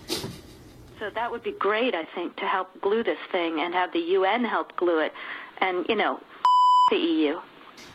So 1.00 1.10
that 1.15 1.32
would 1.32 1.43
be 1.43 1.54
great, 1.54 1.95
I 1.95 2.06
think, 2.15 2.36
to 2.38 2.45
help 2.45 2.69
glue 2.82 3.04
this 3.04 3.19
thing 3.32 3.62
and 3.62 3.74
have 3.74 3.93
the 3.93 4.00
UN 4.00 4.43
help 4.43 4.76
glue 4.76 5.00
it. 5.00 5.13
And, 5.60 5.86
you 5.88 5.95
know, 5.95 6.19
the 6.89 6.98
EU. 6.98 7.39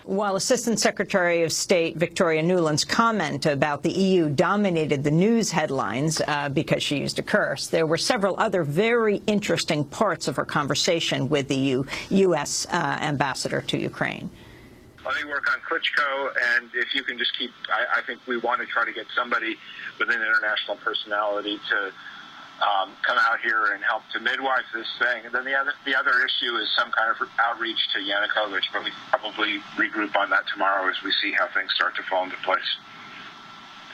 While 0.04 0.36
Assistant 0.36 0.78
Secretary 0.78 1.42
of 1.44 1.52
State 1.52 1.96
Victoria 1.96 2.42
Nuland's 2.42 2.84
comment 2.84 3.46
about 3.46 3.82
the 3.82 3.90
EU 3.90 4.28
dominated 4.28 5.02
the 5.02 5.10
news 5.10 5.50
headlines 5.50 6.20
uh, 6.26 6.50
because 6.50 6.82
she 6.82 6.98
used 6.98 7.18
a 7.18 7.22
curse, 7.22 7.68
there 7.68 7.86
were 7.86 7.96
several 7.96 8.38
other 8.38 8.64
very 8.64 9.22
interesting 9.26 9.84
parts 9.84 10.28
of 10.28 10.36
her 10.36 10.44
conversation 10.44 11.30
with 11.30 11.48
the 11.48 11.56
U 11.56 11.86
U.S. 12.10 12.66
Uh, 12.70 12.98
ambassador 13.00 13.62
to 13.62 13.78
Ukraine. 13.78 14.28
Let 15.04 15.16
me 15.22 15.28
work 15.28 15.44
on 15.52 15.60
Klitschko, 15.60 16.32
and 16.56 16.70
if 16.72 16.94
you 16.94 17.02
can 17.02 17.18
just 17.18 17.36
keep, 17.36 17.52
I, 17.68 18.00
I 18.00 18.02
think 18.02 18.20
we 18.26 18.38
want 18.38 18.62
to 18.62 18.66
try 18.66 18.86
to 18.86 18.92
get 18.92 19.04
somebody 19.14 19.56
with 19.98 20.08
an 20.08 20.16
international 20.16 20.76
personality 20.80 21.60
to 21.68 21.92
um, 22.64 22.88
come 23.02 23.18
out 23.20 23.40
here 23.44 23.74
and 23.74 23.84
help 23.84 24.02
to 24.12 24.20
midwife 24.20 24.64
this 24.72 24.88
thing. 24.98 25.26
And 25.26 25.34
then 25.34 25.44
the 25.44 25.52
other 25.54 25.74
the 25.84 25.94
other 25.94 26.24
issue 26.24 26.56
is 26.56 26.68
some 26.72 26.90
kind 26.92 27.12
of 27.12 27.28
outreach 27.38 27.76
to 27.92 27.98
Yanukovych, 27.98 28.64
but 28.72 28.84
we 28.84 28.90
probably 29.10 29.58
regroup 29.76 30.16
on 30.16 30.30
that 30.30 30.44
tomorrow 30.48 30.88
as 30.88 30.96
we 31.04 31.12
see 31.20 31.32
how 31.36 31.48
things 31.48 31.74
start 31.74 31.94
to 31.96 32.02
fall 32.04 32.24
into 32.24 32.36
place. 32.36 32.76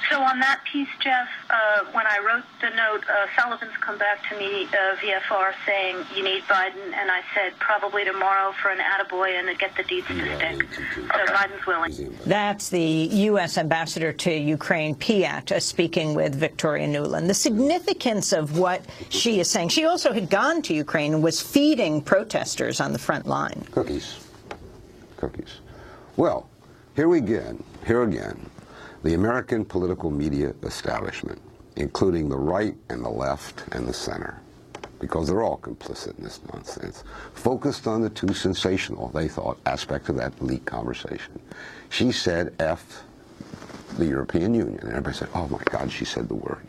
So 0.08 0.20
on 0.22 0.38
that 0.40 0.62
piece, 0.70 0.88
Jeff, 1.00 1.28
uh, 1.50 1.84
when 1.92 2.06
I 2.06 2.18
wrote 2.18 2.44
the 2.60 2.70
note, 2.74 3.04
uh, 3.08 3.26
Sullivan's 3.38 3.76
come 3.80 3.98
back 3.98 4.28
to 4.30 4.38
me, 4.38 4.64
uh, 4.66 4.96
VFR, 4.96 5.52
saying 5.66 6.04
you 6.16 6.24
need 6.24 6.42
Biden, 6.44 6.92
and 6.94 7.10
I 7.10 7.20
said 7.34 7.52
probably 7.58 8.04
tomorrow 8.04 8.52
for 8.62 8.70
an 8.70 8.78
attaboy 8.78 9.38
and 9.38 9.48
to 9.48 9.54
get 9.54 9.76
the 9.76 9.82
deeds 9.84 10.06
to 10.08 10.36
stick. 10.36 10.66
So 10.96 11.32
Biden's 11.32 11.66
willing. 11.66 12.16
That's 12.24 12.70
the 12.70 12.80
U.S. 12.80 13.58
ambassador 13.58 14.12
to 14.12 14.32
Ukraine, 14.32 14.94
Pyatt, 14.94 15.52
uh, 15.52 15.60
speaking 15.60 16.14
with 16.14 16.34
Victoria 16.34 16.88
Nuland. 16.88 17.26
The 17.26 17.34
significance 17.34 18.32
of 18.32 18.58
what 18.58 18.82
she 19.10 19.38
is 19.38 19.50
saying. 19.50 19.68
She 19.68 19.84
also 19.84 20.12
had 20.12 20.30
gone 20.30 20.62
to 20.62 20.74
Ukraine 20.74 21.14
and 21.14 21.22
was 21.22 21.40
feeding 21.40 22.00
protesters 22.00 22.80
on 22.80 22.92
the 22.92 22.98
front 22.98 23.26
line. 23.26 23.64
Cookies. 23.72 24.16
Cookies. 25.18 25.60
Well, 26.16 26.48
here 26.96 27.08
we 27.08 27.18
again, 27.18 27.62
here 27.86 28.02
again, 28.02 28.50
the 29.02 29.14
American 29.14 29.64
political 29.64 30.10
media 30.10 30.54
establishment, 30.62 31.40
including 31.76 32.28
the 32.28 32.36
right 32.36 32.74
and 32.88 33.04
the 33.04 33.08
left 33.10 33.64
and 33.72 33.86
the 33.86 33.92
center, 33.92 34.40
because 34.98 35.28
they're 35.28 35.42
all 35.42 35.58
complicit 35.58 36.18
in 36.18 36.24
this 36.24 36.40
nonsense, 36.52 37.04
focused 37.32 37.86
on 37.86 38.02
the 38.02 38.10
too 38.10 38.34
sensational, 38.34 39.08
they 39.08 39.28
thought, 39.28 39.58
aspect 39.66 40.08
of 40.08 40.16
that 40.16 40.42
leak 40.42 40.64
conversation. 40.66 41.40
She 41.88 42.12
said 42.12 42.54
F 42.60 43.02
the 43.98 44.06
European 44.06 44.54
Union. 44.54 44.78
And 44.80 44.90
everybody 44.90 45.16
said, 45.16 45.28
oh 45.34 45.48
my 45.48 45.62
God, 45.66 45.90
she 45.90 46.04
said 46.04 46.28
the 46.28 46.34
word. 46.34 46.66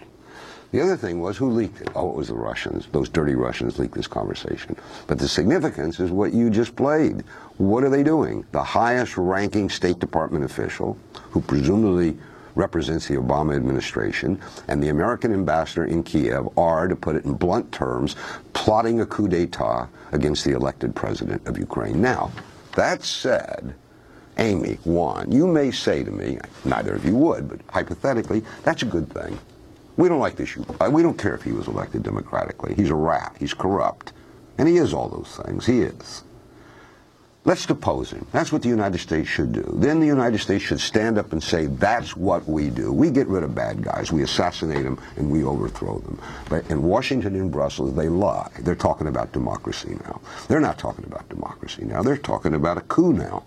The 0.72 0.82
other 0.82 0.96
thing 0.96 1.20
was 1.20 1.36
who 1.36 1.50
leaked 1.50 1.82
it? 1.82 1.90
Oh, 1.96 2.10
it 2.10 2.16
was 2.16 2.30
the 2.30 2.36
Russians. 2.36 2.88
Those 2.94 3.10
dirty 3.10 3.36
Russians 3.36 3.78
leaked 3.78 3.94
this 3.94 4.08
conversation. 4.08 4.78
But 5.06 5.20
the 5.20 5.28
significance 5.28 6.00
is 6.00 6.12
what 6.12 6.34
you 6.34 6.50
just 6.50 6.78
played. 6.78 7.24
What 7.62 7.84
are 7.84 7.92
they 7.92 8.02
doing? 8.02 8.44
The 8.54 8.64
highest 8.64 9.18
ranking 9.18 9.70
State 9.70 10.00
Department 10.00 10.44
official, 10.44 10.98
who 11.30 11.42
presumably 11.42 12.18
represents 12.56 13.08
the 13.08 13.18
Obama 13.18 13.56
administration, 13.56 14.42
and 14.68 14.82
the 14.82 14.90
American 14.90 15.32
ambassador 15.32 15.86
in 15.86 16.02
Kiev 16.02 16.50
are, 16.58 16.88
to 16.88 16.96
put 16.96 17.16
it 17.16 17.24
in 17.24 17.36
blunt 17.36 17.72
terms, 17.72 18.16
plotting 18.54 19.00
a 19.00 19.06
coup 19.06 19.28
d'etat 19.28 19.88
against 20.12 20.44
the 20.44 20.54
elected 20.54 20.96
president 20.96 21.46
of 21.48 21.60
Ukraine. 21.60 22.02
Now, 22.02 22.32
that 22.76 23.04
said, 23.04 23.76
Amy, 24.40 24.80
Juan, 24.84 25.32
you 25.32 25.46
may 25.46 25.70
say 25.70 26.04
to 26.04 26.10
me, 26.10 26.40
neither 26.66 26.96
of 26.96 27.06
you 27.06 27.16
would, 27.16 27.48
but 27.48 27.60
hypothetically, 27.70 28.42
that's 28.64 28.82
a 28.82 28.88
good 28.88 29.08
thing. 29.14 29.38
We 29.98 30.10
don't 30.10 30.20
like 30.20 30.36
this. 30.36 30.58
We 30.58 31.04
don't 31.04 31.20
care 31.20 31.36
if 31.36 31.44
he 31.44 31.52
was 31.52 31.68
elected 31.68 32.02
democratically. 32.02 32.74
He's 32.74 32.90
a 32.90 32.96
rat. 32.96 33.36
He's 33.38 33.54
corrupt. 33.54 34.14
And 34.58 34.68
he 34.68 34.78
is 34.78 34.96
all 34.96 35.10
those 35.10 35.40
things. 35.46 35.68
He 35.68 35.82
is. 35.82 36.24
Let's 37.44 37.66
depose 37.66 38.12
him. 38.12 38.28
That's 38.32 38.52
what 38.52 38.62
the 38.62 38.70
United 38.70 39.00
States 39.00 39.28
should 39.28 39.52
do. 39.52 39.68
Then 39.74 40.00
the 40.00 40.06
United 40.06 40.38
States 40.38 40.64
should 40.64 40.80
stand 40.80 41.18
up 41.18 41.32
and 41.34 41.42
say, 41.42 41.66
that's 41.66 42.16
what 42.16 42.48
we 42.48 42.70
do. 42.70 42.94
We 42.94 43.10
get 43.10 43.26
rid 43.28 43.42
of 43.42 43.56
bad 43.56 43.82
guys. 43.82 44.12
We 44.12 44.22
assassinate 44.22 44.84
them 44.84 45.00
and 45.16 45.32
we 45.32 45.44
overthrow 45.44 45.98
them. 46.00 46.20
But 46.50 46.70
in 46.70 46.84
Washington 46.84 47.34
and 47.36 47.52
Brussels, 47.52 47.96
they 47.96 48.10
lie. 48.10 48.52
They're 48.60 48.76
talking 48.76 49.08
about 49.08 49.32
democracy 49.32 49.98
now. 50.06 50.22
They're 50.50 50.60
not 50.60 50.78
talking 50.78 51.04
about 51.06 51.28
democracy 51.30 51.84
now. 51.84 52.04
They're 52.04 52.16
talking 52.16 52.54
about 52.54 52.78
a 52.78 52.82
coup 52.82 53.12
now. 53.12 53.44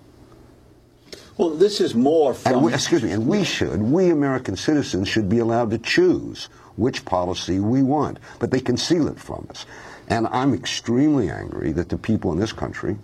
Well, 1.37 1.51
this 1.51 1.81
is 1.81 1.95
more 1.95 2.35
from. 2.35 2.63
We, 2.63 2.75
excuse 2.75 3.03
me, 3.03 3.13
and 3.13 3.27
we 3.27 3.45
should, 3.45 3.81
we 3.81 4.11
American 4.11 4.57
citizens 4.57 5.09
should 5.09 5.29
be 5.29 5.39
allowed 5.39 5.71
to 5.71 5.79
choose 5.79 6.49
which 6.77 7.05
policy 7.05 7.61
we 7.61 7.83
want, 7.83 8.19
but 8.41 8.51
they 8.51 8.61
conceal 8.61 9.07
it 9.09 9.19
from 9.19 9.47
us. 9.51 9.67
And 10.09 10.27
I'm 10.29 10.53
extremely 10.53 11.31
angry 11.31 11.73
that 11.73 11.89
the 11.89 11.99
people 11.99 12.33
in 12.33 12.39
this 12.39 12.53
country 12.53 12.97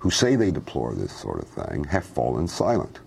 who 0.00 0.10
say 0.10 0.34
they 0.34 0.50
deplore 0.50 0.94
this 0.94 1.12
sort 1.12 1.40
of 1.40 1.48
thing 1.48 1.84
have 1.84 2.04
fallen 2.04 2.48
silent. 2.48 2.98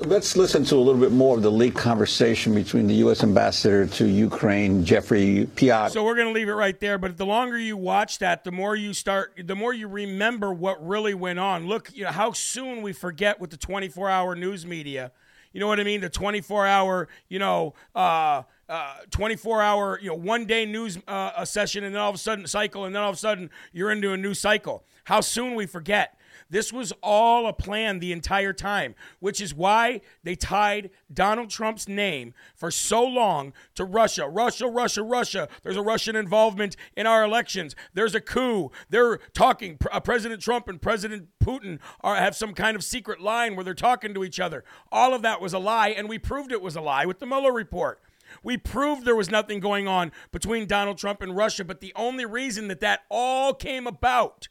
Let's 0.00 0.36
listen 0.36 0.64
to 0.66 0.76
a 0.76 0.78
little 0.78 1.00
bit 1.00 1.10
more 1.10 1.36
of 1.36 1.42
the 1.42 1.50
leaked 1.50 1.76
conversation 1.76 2.54
between 2.54 2.86
the 2.86 2.94
U.S. 2.96 3.24
ambassador 3.24 3.86
to 3.86 4.06
Ukraine, 4.06 4.84
Jeffrey 4.84 5.48
Pyatt. 5.56 5.90
So 5.90 6.04
we're 6.04 6.14
going 6.14 6.28
to 6.28 6.32
leave 6.32 6.48
it 6.48 6.52
right 6.52 6.78
there. 6.78 6.98
But 6.98 7.16
the 7.16 7.26
longer 7.26 7.58
you 7.58 7.76
watch 7.76 8.20
that, 8.20 8.44
the 8.44 8.52
more 8.52 8.76
you 8.76 8.92
start, 8.92 9.32
the 9.42 9.56
more 9.56 9.74
you 9.74 9.88
remember 9.88 10.52
what 10.52 10.86
really 10.86 11.14
went 11.14 11.40
on. 11.40 11.66
Look, 11.66 11.90
you 11.94 12.04
know, 12.04 12.12
how 12.12 12.30
soon 12.32 12.82
we 12.82 12.92
forget 12.92 13.40
with 13.40 13.50
the 13.50 13.56
24-hour 13.56 14.36
news 14.36 14.64
media. 14.64 15.10
You 15.52 15.60
know 15.60 15.66
what 15.66 15.80
I 15.80 15.84
mean? 15.84 16.00
The 16.00 16.10
24-hour, 16.10 17.08
you 17.28 17.38
know, 17.40 17.74
uh, 17.94 18.42
uh, 18.68 18.94
24 19.10 19.62
hour, 19.62 19.98
you 20.00 20.08
know, 20.08 20.14
one 20.14 20.44
day 20.44 20.66
news 20.66 20.98
uh, 21.08 21.44
session, 21.44 21.82
and 21.82 21.94
then 21.94 22.00
all 22.00 22.10
of 22.10 22.14
a 22.14 22.18
sudden 22.18 22.46
cycle, 22.46 22.84
and 22.84 22.94
then 22.94 23.02
all 23.02 23.10
of 23.10 23.16
a 23.16 23.18
sudden 23.18 23.50
you're 23.72 23.90
into 23.90 24.12
a 24.12 24.16
new 24.16 24.34
cycle. 24.34 24.84
How 25.06 25.20
soon 25.20 25.54
we 25.54 25.66
forget. 25.66 26.18
This 26.50 26.72
was 26.72 26.92
all 27.02 27.46
a 27.46 27.52
plan 27.52 27.98
the 27.98 28.12
entire 28.12 28.52
time, 28.52 28.94
which 29.20 29.40
is 29.40 29.54
why 29.54 30.00
they 30.22 30.34
tied 30.34 30.90
Donald 31.12 31.48
Trump's 31.48 31.88
name 31.88 32.34
for 32.54 32.70
so 32.72 33.04
long 33.04 33.52
to 33.76 33.84
Russia. 33.84 34.28
Russia, 34.28 34.66
Russia, 34.66 35.02
Russia. 35.02 35.48
There's 35.62 35.76
a 35.76 35.82
Russian 35.82 36.16
involvement 36.16 36.76
in 36.96 37.06
our 37.06 37.24
elections. 37.24 37.74
There's 37.94 38.14
a 38.14 38.20
coup. 38.20 38.70
They're 38.90 39.18
talking. 39.32 39.78
Uh, 39.90 40.00
President 40.00 40.40
Trump 40.40 40.68
and 40.68 40.82
President 40.82 41.28
Putin 41.42 41.78
are, 42.00 42.16
have 42.16 42.36
some 42.36 42.52
kind 42.52 42.76
of 42.76 42.84
secret 42.84 43.20
line 43.20 43.54
where 43.54 43.64
they're 43.64 43.74
talking 43.74 44.12
to 44.14 44.24
each 44.24 44.40
other. 44.40 44.64
All 44.90 45.14
of 45.14 45.22
that 45.22 45.40
was 45.40 45.52
a 45.52 45.58
lie, 45.58 45.88
and 45.88 46.08
we 46.08 46.18
proved 46.18 46.50
it 46.50 46.62
was 46.62 46.76
a 46.76 46.80
lie 46.80 47.06
with 47.06 47.20
the 47.20 47.26
Mueller 47.26 47.52
report. 47.52 48.00
We 48.42 48.56
proved 48.56 49.04
there 49.04 49.14
was 49.14 49.30
nothing 49.30 49.60
going 49.60 49.86
on 49.86 50.10
between 50.32 50.66
Donald 50.66 50.98
Trump 50.98 51.22
and 51.22 51.36
Russia, 51.36 51.64
but 51.64 51.80
the 51.80 51.92
only 51.94 52.24
reason 52.24 52.66
that 52.68 52.80
that 52.80 53.02
all 53.08 53.54
came 53.54 53.86
about 53.86 54.48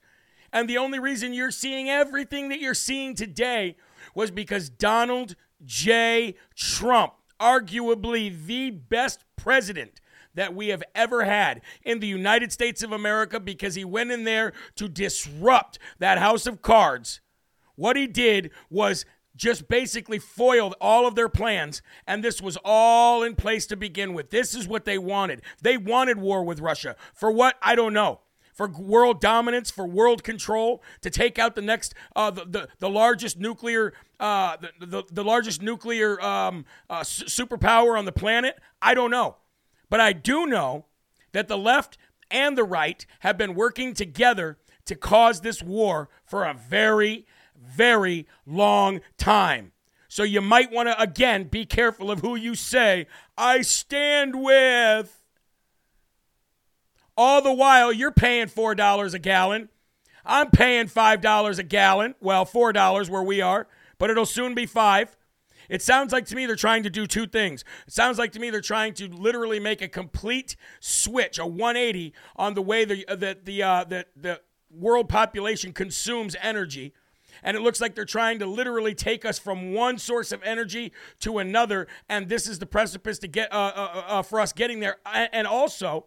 and 0.56 0.70
the 0.70 0.78
only 0.78 1.00
reason 1.00 1.34
you're 1.34 1.52
seeing 1.52 1.89
everything 1.89 2.48
that 2.48 2.62
you're 2.62 2.74
seeing 2.74 3.13
today 3.13 3.76
was 4.15 4.32
because 4.32 4.70
Donald 4.70 5.36
J. 5.65 6.36
Trump, 6.56 7.13
arguably 7.41 8.46
the 8.46 8.72
best 8.72 9.26
president 9.36 10.00
that 10.34 10.56
we 10.56 10.70
have 10.70 10.82
ever 10.96 11.26
had 11.26 11.62
in 11.84 12.00
the 12.00 12.08
United 12.08 12.54
States 12.54 12.82
of 12.82 12.94
America, 12.94 13.38
because 13.38 13.76
he 13.76 13.84
went 13.84 14.12
in 14.12 14.24
there 14.24 14.54
to 14.76 14.88
disrupt 14.88 15.78
that 16.00 16.20
house 16.20 16.48
of 16.48 16.62
cards. 16.62 17.20
What 17.76 17.98
he 17.98 18.08
did 18.08 18.50
was 18.70 19.06
just 19.36 19.68
basically 19.68 20.20
foiled 20.20 20.76
all 20.80 21.06
of 21.06 21.15
their 21.15 21.28
plans, 21.28 21.82
and 22.08 22.24
this 22.24 22.41
was 22.41 22.58
all 22.63 23.24
in 23.24 23.36
place 23.36 23.68
to 23.68 23.76
begin 23.76 24.13
with. 24.13 24.30
This 24.30 24.56
is 24.56 24.70
what 24.70 24.86
they 24.86 24.98
wanted. 24.98 25.41
They 25.62 25.76
wanted 25.76 26.18
war 26.18 26.46
with 26.46 26.62
Russia. 26.62 26.96
For 27.13 27.30
what? 27.30 27.56
I 27.62 27.76
don't 27.76 27.94
know 27.94 28.22
for 28.56 28.68
world 28.68 29.22
dominance, 29.22 29.70
for 29.70 29.86
world 29.86 30.24
control, 30.24 30.82
to 31.02 31.10
take 31.12 31.38
out 31.38 31.54
the 31.54 31.62
next, 31.62 31.94
uh, 32.15 32.32
the, 32.32 32.46
the, 32.46 32.68
the 32.80 32.89
largest 32.89 33.38
nuclear, 33.38 33.94
uh, 34.20 34.58
the, 34.58 34.86
the, 34.86 35.04
the 35.12 35.24
largest 35.24 35.62
nuclear 35.62 36.20
um, 36.22 36.65
uh, 36.89 37.02
superpower 37.02 37.98
on 37.98 38.06
the 38.06 38.12
planet? 38.12 38.58
I 38.82 38.94
don't 38.94 39.12
know. 39.12 39.36
But 39.89 40.00
I 40.00 40.13
do 40.13 40.48
know 40.48 40.86
that 41.34 41.48
the 41.48 41.58
left 41.58 41.98
and 42.32 42.58
the 42.58 42.63
right 42.63 43.06
have 43.20 43.38
been 43.38 43.54
working 43.54 43.94
together 43.94 44.58
to 44.86 44.96
cause 44.96 45.41
this 45.41 45.62
war 45.62 46.10
for 46.24 46.46
a 46.46 46.54
very, 46.54 47.26
very 47.56 48.26
long 48.46 49.02
time. 49.18 49.74
So 50.08 50.24
you 50.24 50.39
might 50.39 50.72
want 50.72 50.88
to, 50.88 51.00
again, 51.02 51.46
be 51.46 51.65
careful 51.65 52.10
of 52.10 52.22
who 52.22 52.36
you 52.36 52.56
say, 52.56 53.08
I 53.38 53.62
stand 53.62 54.41
with. 54.41 55.22
All 57.17 57.41
the 57.41 57.54
while, 57.54 57.93
you're 57.93 58.12
paying 58.12 58.47
$4 58.47 59.13
a 59.13 59.19
gallon. 59.19 59.69
I'm 60.25 60.49
paying 60.49 60.88
$5 60.88 61.60
a 61.60 61.63
gallon. 61.63 62.15
Well, 62.19 62.45
$4 62.45 63.10
where 63.10 63.23
we 63.23 63.41
are, 63.41 63.67
but 63.97 64.10
it'll 64.10 64.25
soon 64.25 64.54
be 64.54 64.65
5 64.65 65.15
It 65.69 65.82
sounds 65.82 66.12
like 66.12 66.25
to 66.28 66.36
me 66.36 66.45
they're 66.45 66.56
trying 66.56 66.84
to 66.84 66.89
do 66.89 67.08
two 67.08 67.28
things. 67.28 67.63
It 67.88 67.93
sounds 67.93 68.17
like 68.17 68.32
to 68.34 68.39
me 68.39 68.49
they're 68.49 68.62
trying 68.62 68.93
to 68.95 69.08
literally 69.08 69.60
make 69.60 69.82
a 69.82 69.88
complete 69.88 70.56
switch, 70.80 71.39
a 71.39 71.45
180 71.45 72.13
on 72.36 72.54
the 72.54 72.62
way 72.62 72.86
the 72.86 73.06
the 73.08 73.38
the 73.41 73.63
uh, 73.63 73.84
the, 73.84 74.06
the 74.15 74.41
world 74.69 75.08
population 75.08 75.73
consumes 75.73 76.36
energy. 76.41 76.93
And 77.43 77.56
it 77.56 77.62
looks 77.62 77.82
like 77.82 77.95
they're 77.95 78.06
trying 78.06 78.39
to 78.39 78.45
literally 78.45 78.95
take 78.95 79.25
us 79.25 79.38
from 79.38 79.73
one 79.73 79.97
source 79.97 80.32
of 80.32 80.41
energy 80.43 80.91
to 81.19 81.38
another, 81.38 81.88
and 82.10 82.30
this 82.30 82.47
is 82.47 82.60
the 82.60 82.65
precipice 82.65 83.19
to 83.19 83.28
get 83.28 83.51
uh, 83.54 83.71
uh, 83.75 84.04
uh, 84.08 84.21
for 84.21 84.39
us 84.39 84.54
getting 84.54 84.80
there. 84.80 84.97
And 85.06 85.45
also, 85.45 86.06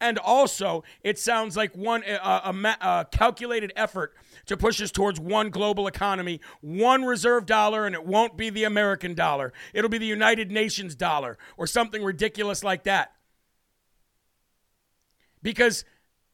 and 0.00 0.18
also, 0.18 0.82
it 1.02 1.18
sounds 1.18 1.56
like 1.56 1.76
one 1.76 2.02
uh, 2.04 2.40
a, 2.44 2.50
a, 2.50 2.76
a, 2.80 3.04
calculated 3.10 3.72
effort 3.76 4.14
to 4.46 4.56
push 4.56 4.80
us 4.80 4.90
towards 4.90 5.20
one 5.20 5.50
global 5.50 5.86
economy, 5.86 6.40
one 6.62 7.04
reserve 7.04 7.44
dollar, 7.44 7.86
and 7.86 7.94
it 7.94 8.06
won't 8.06 8.36
be 8.36 8.48
the 8.48 8.64
American 8.64 9.14
dollar. 9.14 9.52
It'll 9.74 9.90
be 9.90 9.98
the 9.98 10.06
United 10.06 10.50
Nations 10.50 10.94
dollar 10.94 11.36
or 11.56 11.66
something 11.66 12.02
ridiculous 12.02 12.64
like 12.64 12.84
that. 12.84 13.12
Because 15.42 15.84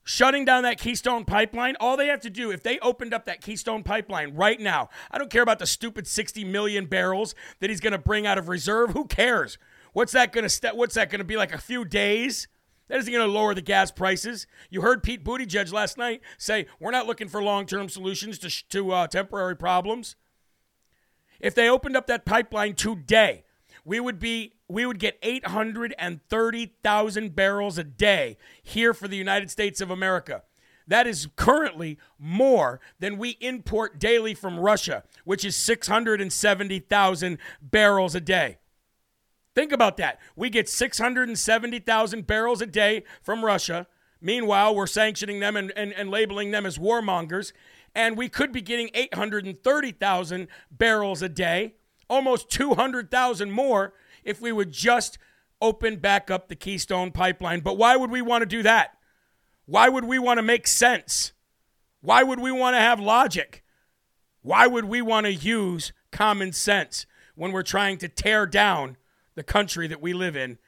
shutting 0.04 0.44
down 0.44 0.62
that 0.62 0.78
Keystone 0.78 1.24
pipeline, 1.24 1.76
all 1.80 1.96
they 1.96 2.06
have 2.06 2.20
to 2.20 2.30
do, 2.30 2.52
if 2.52 2.62
they 2.62 2.78
opened 2.78 3.12
up 3.12 3.24
that 3.24 3.40
Keystone 3.40 3.82
pipeline 3.82 4.34
right 4.34 4.60
now, 4.60 4.88
I 5.10 5.18
don't 5.18 5.30
care 5.30 5.42
about 5.42 5.58
the 5.58 5.66
stupid 5.66 6.06
60 6.06 6.44
million 6.44 6.86
barrels 6.86 7.34
that 7.58 7.70
he's 7.70 7.80
going 7.80 7.92
to 7.92 7.98
bring 7.98 8.26
out 8.26 8.38
of 8.38 8.48
reserve. 8.48 8.90
Who 8.90 9.06
cares? 9.06 9.58
What's 9.92 10.12
that 10.12 10.32
going 10.32 10.44
to 10.44 10.48
st- 10.48 10.76
What's 10.76 10.94
that 10.94 11.10
going 11.10 11.18
to 11.18 11.24
be 11.24 11.36
like 11.36 11.52
a 11.52 11.58
few 11.58 11.84
days? 11.84 12.46
That 12.88 12.98
isn't 12.98 13.12
going 13.12 13.26
to 13.26 13.32
lower 13.32 13.54
the 13.54 13.62
gas 13.62 13.90
prices. 13.90 14.46
You 14.70 14.82
heard 14.82 15.02
Pete 15.02 15.24
Buttigieg 15.24 15.72
last 15.72 15.98
night 15.98 16.20
say 16.38 16.66
we're 16.78 16.92
not 16.92 17.06
looking 17.06 17.28
for 17.28 17.42
long-term 17.42 17.88
solutions 17.88 18.38
to, 18.40 18.50
sh- 18.50 18.64
to 18.70 18.92
uh, 18.92 19.06
temporary 19.08 19.56
problems. 19.56 20.14
If 21.40 21.54
they 21.54 21.68
opened 21.68 21.96
up 21.96 22.06
that 22.06 22.24
pipeline 22.24 22.74
today, 22.74 23.42
we 23.84 23.98
would 24.00 24.18
be 24.18 24.54
we 24.68 24.84
would 24.84 24.98
get 24.98 25.16
830,000 25.22 27.36
barrels 27.36 27.78
a 27.78 27.84
day 27.84 28.36
here 28.62 28.92
for 28.92 29.06
the 29.06 29.16
United 29.16 29.48
States 29.50 29.80
of 29.80 29.92
America. 29.92 30.42
That 30.88 31.06
is 31.06 31.28
currently 31.36 31.98
more 32.18 32.80
than 32.98 33.16
we 33.16 33.36
import 33.40 34.00
daily 34.00 34.34
from 34.34 34.58
Russia, 34.58 35.04
which 35.24 35.44
is 35.44 35.54
670,000 35.56 37.38
barrels 37.60 38.16
a 38.16 38.20
day. 38.20 38.58
Think 39.56 39.72
about 39.72 39.96
that. 39.96 40.20
We 40.36 40.50
get 40.50 40.68
670,000 40.68 42.26
barrels 42.26 42.60
a 42.60 42.66
day 42.66 43.04
from 43.22 43.42
Russia. 43.42 43.86
Meanwhile, 44.20 44.74
we're 44.74 44.86
sanctioning 44.86 45.40
them 45.40 45.56
and, 45.56 45.72
and, 45.74 45.94
and 45.94 46.10
labeling 46.10 46.50
them 46.50 46.66
as 46.66 46.76
warmongers. 46.76 47.54
And 47.94 48.18
we 48.18 48.28
could 48.28 48.52
be 48.52 48.60
getting 48.60 48.90
830,000 48.92 50.48
barrels 50.70 51.22
a 51.22 51.30
day, 51.30 51.76
almost 52.10 52.50
200,000 52.50 53.50
more 53.50 53.94
if 54.24 54.42
we 54.42 54.52
would 54.52 54.72
just 54.72 55.16
open 55.62 55.96
back 55.96 56.30
up 56.30 56.48
the 56.48 56.54
Keystone 56.54 57.10
pipeline. 57.10 57.60
But 57.60 57.78
why 57.78 57.96
would 57.96 58.10
we 58.10 58.20
want 58.20 58.42
to 58.42 58.46
do 58.46 58.62
that? 58.62 58.98
Why 59.64 59.88
would 59.88 60.04
we 60.04 60.18
want 60.18 60.36
to 60.36 60.42
make 60.42 60.66
sense? 60.66 61.32
Why 62.02 62.22
would 62.22 62.40
we 62.40 62.52
want 62.52 62.76
to 62.76 62.80
have 62.80 63.00
logic? 63.00 63.64
Why 64.42 64.66
would 64.66 64.84
we 64.84 65.00
want 65.00 65.24
to 65.24 65.32
use 65.32 65.94
common 66.12 66.52
sense 66.52 67.06
when 67.34 67.52
we're 67.52 67.62
trying 67.62 67.96
to 67.98 68.08
tear 68.08 68.44
down 68.44 68.98
the 69.36 69.44
country 69.44 69.86
that 69.86 70.00
we 70.00 70.14
live 70.14 70.34
in 70.34 70.58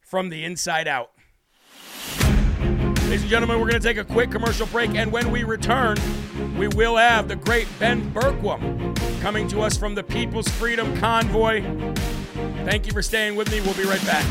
from 0.00 0.30
the 0.30 0.44
inside 0.44 0.88
out. 0.88 1.10
Ladies 3.02 3.22
and 3.22 3.30
gentlemen, 3.30 3.60
we're 3.60 3.68
going 3.68 3.82
to 3.82 3.86
take 3.86 3.98
a 3.98 4.04
quick 4.04 4.30
commercial 4.30 4.66
break, 4.68 4.94
and 4.94 5.12
when 5.12 5.30
we 5.30 5.42
return, 5.42 5.98
we 6.56 6.68
will 6.68 6.96
have 6.96 7.28
the 7.28 7.36
great 7.36 7.68
Ben 7.78 8.10
Bergquam 8.12 8.96
coming 9.20 9.48
to 9.48 9.60
us 9.60 9.76
from 9.76 9.94
the 9.94 10.02
People's 10.02 10.48
Freedom 10.48 10.96
Convoy. 10.96 11.62
Thank 12.64 12.86
you 12.86 12.92
for 12.92 13.02
staying 13.02 13.34
with 13.34 13.50
me. 13.50 13.60
We'll 13.60 13.74
be 13.74 13.84
right 13.84 14.04
back. 14.06 14.24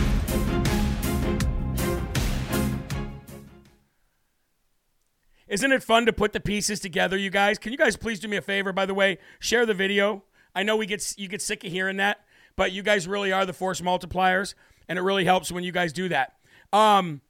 Isn't 5.48 5.74
it 5.74 5.84
fun 5.84 6.06
to 6.06 6.14
put 6.14 6.32
the 6.32 6.40
pieces 6.40 6.80
together, 6.80 7.18
you 7.18 7.30
guys? 7.30 7.60
Can 7.60 7.74
you 7.74 7.78
guys 7.78 7.98
please 7.98 8.22
do 8.22 8.30
me 8.30 8.38
a 8.38 8.42
favor, 8.42 8.72
by 8.72 8.86
the 8.86 8.94
way? 8.94 9.18
Share 9.40 9.66
the 9.66 9.74
video. 9.74 10.24
I 10.56 10.64
know 10.64 10.78
we 10.78 10.86
get 10.86 11.14
you 11.18 11.28
get 11.28 11.42
sick 11.42 11.66
of 11.66 11.72
hearing 11.72 11.98
that 11.98 12.22
but 12.56 12.72
you 12.72 12.84
guys 12.84 13.08
really 13.08 13.32
are 13.32 13.46
the 13.46 13.54
force 13.54 13.82
multipliers, 13.82 14.54
and 14.88 15.00
it 15.00 15.02
really 15.02 15.26
helps 15.26 15.52
when 15.52 15.64
you 15.64 15.72
guys 15.72 15.94
do 15.94 16.10
that. 16.10 16.36
Um, 16.74 17.22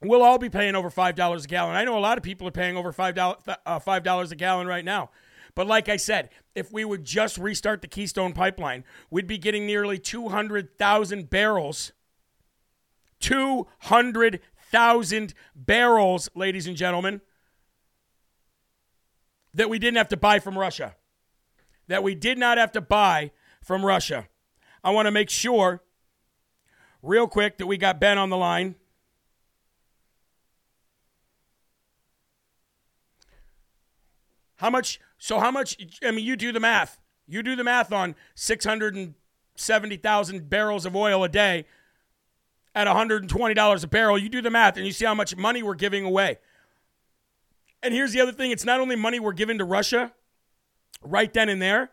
we'll 0.00 0.22
all 0.22 0.38
be 0.38 0.50
paying 0.50 0.74
over 0.74 0.90
five 0.90 1.14
dollars 1.14 1.44
a 1.44 1.48
gallon. 1.48 1.76
I 1.76 1.84
know 1.84 1.98
a 1.98 2.00
lot 2.00 2.18
of 2.18 2.24
people 2.24 2.48
are 2.48 2.52
paying 2.52 2.76
over 2.76 2.92
five 2.92 3.14
dollars 3.14 3.38
uh, 3.66 3.78
five 3.78 4.02
dollars 4.02 4.32
a 4.32 4.36
gallon 4.36 4.66
right 4.66 4.84
now. 4.84 5.10
But 5.54 5.66
like 5.66 5.88
I 5.88 5.96
said, 5.96 6.30
if 6.54 6.72
we 6.72 6.84
would 6.84 7.04
just 7.04 7.36
restart 7.36 7.82
the 7.82 7.88
Keystone 7.88 8.32
Pipeline, 8.32 8.84
we'd 9.10 9.26
be 9.26 9.38
getting 9.38 9.66
nearly 9.66 9.98
two 9.98 10.28
hundred 10.28 10.78
thousand 10.78 11.30
barrels. 11.30 11.92
Two 13.20 13.68
hundred 13.80 14.40
thousand 14.72 15.34
barrels, 15.54 16.28
ladies 16.34 16.66
and 16.66 16.76
gentlemen, 16.76 17.20
that 19.54 19.68
we 19.68 19.78
didn't 19.78 19.98
have 19.98 20.08
to 20.08 20.16
buy 20.16 20.40
from 20.40 20.58
Russia. 20.58 20.96
That 21.86 22.02
we 22.02 22.14
did 22.14 22.38
not 22.38 22.58
have 22.58 22.72
to 22.72 22.80
buy 22.80 23.30
from 23.62 23.84
Russia. 23.84 24.28
I 24.84 24.90
want 24.90 25.06
to 25.06 25.10
make 25.10 25.30
sure, 25.30 25.82
real 27.02 27.26
quick, 27.26 27.58
that 27.58 27.66
we 27.66 27.76
got 27.76 28.00
Ben 28.00 28.18
on 28.18 28.30
the 28.30 28.36
line. 28.36 28.76
How 34.56 34.70
much? 34.70 35.00
So, 35.18 35.40
how 35.40 35.50
much? 35.50 35.76
I 36.04 36.10
mean, 36.10 36.24
you 36.24 36.36
do 36.36 36.52
the 36.52 36.60
math. 36.60 36.98
You 37.26 37.42
do 37.42 37.56
the 37.56 37.64
math 37.64 37.92
on 37.92 38.14
670,000 38.34 40.50
barrels 40.50 40.86
of 40.86 40.94
oil 40.94 41.24
a 41.24 41.28
day 41.28 41.64
at 42.74 42.86
$120 42.86 43.84
a 43.84 43.86
barrel. 43.86 44.18
You 44.18 44.28
do 44.28 44.42
the 44.42 44.50
math 44.50 44.76
and 44.76 44.86
you 44.86 44.92
see 44.92 45.04
how 45.04 45.14
much 45.14 45.36
money 45.36 45.62
we're 45.62 45.74
giving 45.74 46.04
away. 46.04 46.38
And 47.82 47.92
here's 47.92 48.12
the 48.12 48.20
other 48.20 48.32
thing 48.32 48.50
it's 48.50 48.64
not 48.64 48.80
only 48.80 48.96
money 48.96 49.20
we're 49.20 49.32
giving 49.32 49.58
to 49.58 49.64
Russia 49.64 50.12
right 51.02 51.32
then 51.32 51.48
and 51.48 51.60
there, 51.60 51.90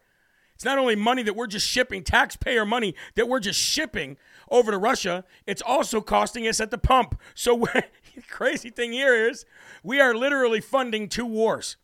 it's 0.59 0.65
not 0.65 0.77
only 0.77 0.97
money 0.97 1.23
that 1.23 1.37
we're 1.37 1.47
just 1.47 1.65
shipping, 1.65 2.03
taxpayer 2.03 2.65
money 2.65 2.93
that 3.15 3.29
we're 3.29 3.39
just 3.39 3.57
shipping 3.57 4.17
over 4.51 4.71
to 4.71 4.77
Russia, 4.77 5.23
it's 5.47 5.61
also 5.61 6.01
costing 6.01 6.45
us 6.49 6.59
at 6.59 6.69
the 6.69 6.77
pump. 6.77 7.17
So 7.33 7.57
the 7.73 8.21
crazy 8.29 8.69
thing 8.69 8.91
here 8.91 9.15
is 9.29 9.45
we 9.83 10.01
are 10.01 10.13
literally 10.13 10.59
funding 10.59 11.07
two 11.07 11.25
wars. 11.25 11.77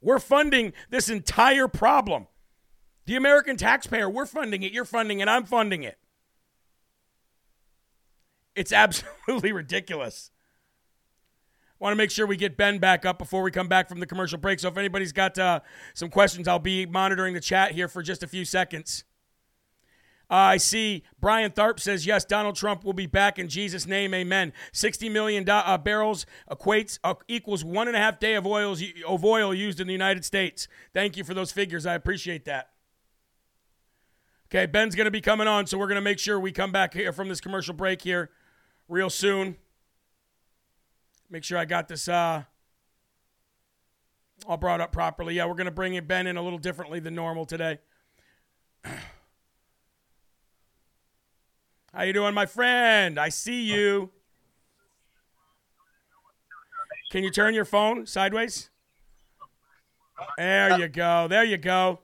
We're 0.00 0.20
funding 0.20 0.72
this 0.88 1.10
entire 1.10 1.68
problem. 1.68 2.28
The 3.04 3.16
American 3.16 3.58
taxpayer, 3.58 4.08
we're 4.08 4.24
funding 4.24 4.62
it, 4.62 4.72
you're 4.72 4.86
funding 4.86 5.20
it, 5.20 5.28
I'm 5.28 5.44
funding 5.44 5.82
it. 5.82 5.98
It's 8.56 8.72
absolutely 9.26 9.52
ridiculous 9.52 10.30
want 11.78 11.92
to 11.92 11.96
make 11.96 12.10
sure 12.10 12.26
we 12.26 12.36
get 12.36 12.56
Ben 12.56 12.78
back 12.78 13.04
up 13.04 13.18
before 13.18 13.42
we 13.42 13.50
come 13.50 13.68
back 13.68 13.88
from 13.88 14.00
the 14.00 14.06
commercial 14.06 14.38
break. 14.38 14.60
So 14.60 14.68
if 14.68 14.76
anybody's 14.76 15.12
got 15.12 15.38
uh, 15.38 15.60
some 15.94 16.08
questions, 16.08 16.48
I'll 16.48 16.58
be 16.58 16.86
monitoring 16.86 17.34
the 17.34 17.40
chat 17.40 17.72
here 17.72 17.88
for 17.88 18.02
just 18.02 18.22
a 18.22 18.26
few 18.26 18.44
seconds. 18.44 19.04
Uh, 20.30 20.34
I 20.34 20.56
see 20.56 21.02
Brian 21.20 21.50
Tharp 21.50 21.78
says, 21.78 22.06
yes, 22.06 22.24
Donald 22.24 22.56
Trump 22.56 22.82
will 22.82 22.94
be 22.94 23.06
back 23.06 23.38
in 23.38 23.48
Jesus' 23.48 23.86
name. 23.86 24.14
Amen. 24.14 24.52
60 24.72 25.08
million 25.10 25.44
do- 25.44 25.52
uh, 25.52 25.76
barrels 25.76 26.24
equates 26.50 26.98
uh, 27.04 27.14
equals 27.28 27.62
one 27.62 27.88
and 27.88 27.96
a 27.96 28.00
half 28.00 28.18
day 28.18 28.34
of, 28.34 28.46
oils, 28.46 28.82
of 29.06 29.24
oil 29.24 29.54
used 29.54 29.80
in 29.80 29.86
the 29.86 29.92
United 29.92 30.24
States. 30.24 30.66
Thank 30.94 31.16
you 31.16 31.24
for 31.24 31.34
those 31.34 31.52
figures. 31.52 31.84
I 31.84 31.94
appreciate 31.94 32.46
that. 32.46 32.70
Okay, 34.48 34.66
Ben's 34.66 34.94
going 34.94 35.06
to 35.06 35.10
be 35.10 35.20
coming 35.20 35.46
on, 35.46 35.66
so 35.66 35.76
we're 35.76 35.88
going 35.88 35.96
to 35.96 36.00
make 36.00 36.18
sure 36.18 36.38
we 36.40 36.52
come 36.52 36.72
back 36.72 36.94
here 36.94 37.12
from 37.12 37.28
this 37.28 37.40
commercial 37.40 37.74
break 37.74 38.02
here 38.02 38.30
real 38.88 39.10
soon. 39.10 39.56
Make 41.30 41.44
sure 41.44 41.58
I 41.58 41.64
got 41.64 41.88
this 41.88 42.06
uh, 42.08 42.44
all 44.46 44.56
brought 44.56 44.80
up 44.80 44.92
properly. 44.92 45.34
Yeah, 45.34 45.46
we're 45.46 45.54
going 45.54 45.64
to 45.66 45.70
bring 45.72 45.98
Ben 46.04 46.26
in 46.26 46.36
a 46.36 46.42
little 46.42 46.58
differently 46.58 47.00
than 47.00 47.14
normal 47.14 47.46
today. 47.46 47.78
How 51.92 52.02
you 52.02 52.12
doing, 52.12 52.34
my 52.34 52.46
friend? 52.46 53.18
I 53.18 53.28
see 53.30 53.62
you. 53.62 54.10
Can 57.10 57.24
you 57.24 57.30
turn 57.30 57.54
your 57.54 57.64
phone 57.64 58.06
sideways? 58.06 58.70
There 60.36 60.78
you 60.78 60.88
go. 60.88 61.28
There 61.28 61.44
you 61.44 61.56
go. 61.56 62.00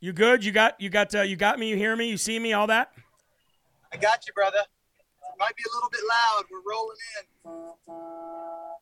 You 0.00 0.12
good? 0.12 0.44
You 0.44 0.52
got 0.52 0.80
you 0.80 0.88
got 0.88 1.14
uh, 1.14 1.22
you 1.22 1.36
got 1.36 1.58
me. 1.58 1.68
You 1.68 1.76
hear 1.76 1.94
me? 1.96 2.08
You 2.08 2.16
see 2.16 2.38
me? 2.38 2.52
All 2.52 2.66
that? 2.68 2.92
I 3.92 3.96
got 3.96 4.26
you, 4.26 4.32
brother 4.32 4.62
might 5.42 5.56
be 5.56 5.64
a 5.68 5.74
little 5.74 5.90
bit 5.90 6.00
loud. 6.08 6.44
We're 6.50 6.62
rolling 6.70 6.96
in. 7.18 7.24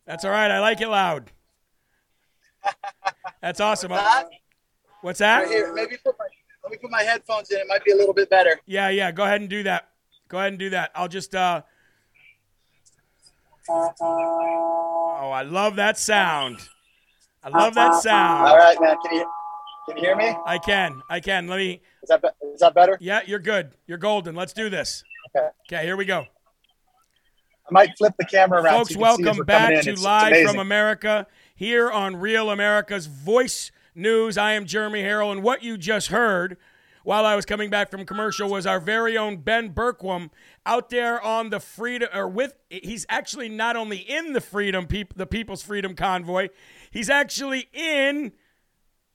That's 0.07 0.25
all 0.27 0.31
right. 0.31 0.51
I 0.51 0.61
like 0.61 0.81
it 0.83 0.89
loud. 0.89 1.31
That's 3.43 3.61
awesome. 3.61 3.91
What's 3.91 4.03
that? 4.05 4.29
What's 5.01 5.19
that? 5.21 5.39
Right 5.45 5.49
here. 5.49 5.73
Maybe 5.73 5.97
put 6.05 6.15
my, 6.19 6.27
Let 6.63 6.73
me 6.73 6.77
put 6.77 6.91
my 6.91 7.03
headphones 7.03 7.51
in. 7.51 7.59
It 7.59 7.67
might 7.67 7.83
be 7.85 7.93
a 7.93 7.97
little 7.97 8.13
bit 8.13 8.29
better. 8.29 8.61
Yeah, 8.67 8.91
yeah. 8.91 9.11
Go 9.11 9.25
ahead 9.25 9.41
and 9.41 9.49
do 9.49 9.63
that. 9.63 9.89
Go 10.29 10.39
ahead 10.39 10.53
and 10.53 10.59
do 10.59 10.71
that. 10.71 10.91
I'll 10.95 11.09
just. 11.09 11.35
uh 11.35 11.63
Oh, 13.71 15.31
I 15.33 15.43
love 15.43 15.77
that 15.77 15.97
sound. 15.97 16.59
I 17.43 17.49
love 17.49 17.75
that 17.75 17.95
sound. 18.03 18.49
All 18.49 18.59
right, 18.59 18.77
man. 18.81 18.97
Can 19.07 19.17
you 19.17 19.31
can 19.87 19.97
you 19.97 20.03
hear 20.03 20.17
me? 20.17 20.35
I 20.45 20.59
can. 20.59 21.01
I 21.09 21.21
can. 21.21 21.47
Let 21.47 21.57
me. 21.57 21.81
Is 22.03 22.09
that 22.09 22.21
be- 22.21 22.29
is 22.53 22.61
that 22.61 22.75
better? 22.75 22.99
Yeah, 23.01 23.21
you're 23.27 23.39
good. 23.39 23.71
You're 23.87 23.99
golden. 23.99 24.35
Let's 24.35 24.53
do 24.53 24.69
this. 24.69 25.05
Okay. 25.35 25.49
Okay, 25.73 25.85
here 25.85 25.97
we 25.97 26.05
go. 26.05 26.27
I 27.71 27.73
might 27.73 27.97
flip 27.97 28.15
the 28.19 28.25
camera 28.25 28.63
around. 28.63 28.79
Folks, 28.79 28.95
so 28.95 28.99
you 28.99 29.05
can 29.05 29.17
see 29.17 29.23
welcome 29.25 29.45
back 29.47 29.69
to 29.69 29.75
It's- 29.75 29.87
it's 29.87 30.03
Live 30.03 30.29
amazing. 30.29 30.49
from 30.49 30.59
America 30.59 31.27
here 31.55 31.91
on 31.91 32.17
Real 32.17 32.51
America's 32.51 33.07
Voice 33.07 33.71
News. 33.95 34.37
I 34.37 34.53
am 34.53 34.67
Jeremy 34.67 35.03
Herrell, 35.03 35.31
and 35.31 35.43
what 35.43 35.63
you 35.63 35.77
just 35.79 36.09
heard 36.09 36.57
while 37.05 37.25
I 37.25 37.35
was 37.37 37.47
coming 37.47 37.71
back 37.71 37.91
from 37.91 38.05
commercial 38.05 38.49
was 38.51 38.67
our 38.67 38.81
very 38.81 39.17
own 39.17 39.39
Ben 39.39 39.73
Bergquam 39.73 40.31
out 40.67 40.91
there 40.91 41.21
on 41.23 41.51
the 41.51 41.61
freedom, 41.61 42.09
or 42.13 42.29
with, 42.29 42.55
he's 42.69 43.07
actually 43.09 43.49
not 43.49 43.77
only 43.77 43.99
in 43.99 44.33
the 44.33 44.41
freedom, 44.41 44.87
peop, 44.87 45.15
the 45.17 45.27
People's 45.27 45.63
Freedom 45.63 45.95
Convoy, 45.95 46.49
he's 46.91 47.09
actually 47.09 47.69
in 47.73 48.33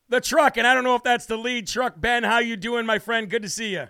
the 0.10 0.22
truck, 0.22 0.56
and 0.58 0.66
I 0.66 0.74
don't 0.74 0.84
know 0.84 0.96
if 0.96 1.04
that's 1.04 1.26
the 1.26 1.38
lead 1.38 1.68
truck. 1.68 1.96
Ben, 2.00 2.24
how 2.24 2.40
you 2.40 2.56
doing, 2.56 2.86
my 2.86 3.00
friend? 3.00 3.30
Good 3.30 3.42
to 3.44 3.50
see 3.50 3.74
you. 3.74 3.88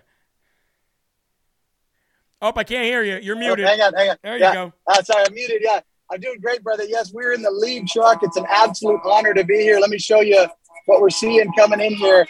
Oh, 2.46 2.52
I 2.54 2.62
can't 2.64 2.84
hear 2.84 3.02
you. 3.02 3.16
You're 3.16 3.34
Oh, 3.36 3.40
muted. 3.40 3.66
hang 3.66 3.80
on, 3.80 3.92
hang 3.94 4.10
on. 4.10 4.16
There 4.22 4.38
Yeah. 4.38 4.48
you 4.48 4.54
go. 4.54 4.72
Uh, 4.86 5.02
sorry, 5.02 5.24
I'm 5.26 5.34
muted. 5.34 5.62
Yeah, 5.62 5.80
I'm 6.12 6.20
doing 6.20 6.38
great, 6.40 6.62
brother. 6.62 6.84
Yes, 6.84 7.12
we're 7.12 7.32
in 7.32 7.42
the 7.42 7.50
lead 7.50 7.88
truck. 7.88 8.22
It's 8.22 8.36
an 8.36 8.46
absolute 8.48 9.00
honor 9.04 9.34
to 9.34 9.42
be 9.42 9.56
here. 9.62 9.80
Let 9.80 9.90
me 9.90 9.98
show 9.98 10.20
you 10.20 10.46
what 10.86 11.00
we're 11.00 11.10
seeing 11.10 11.52
coming 11.54 11.80
in 11.80 11.94
here. 11.94 12.24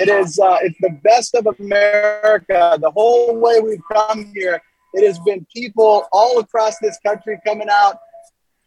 It 0.00 0.08
is 0.08 0.40
uh, 0.40 0.58
it's 0.62 0.76
the 0.80 0.90
best 1.04 1.36
of 1.36 1.46
America. 1.60 2.78
The 2.80 2.90
whole 2.90 3.36
way 3.36 3.60
we've 3.60 3.82
come 3.92 4.32
here, 4.34 4.60
it 4.94 5.06
has 5.06 5.18
been 5.20 5.46
people 5.54 6.08
all 6.12 6.40
across 6.40 6.78
this 6.80 6.98
country 7.06 7.38
coming 7.46 7.68
out, 7.70 7.96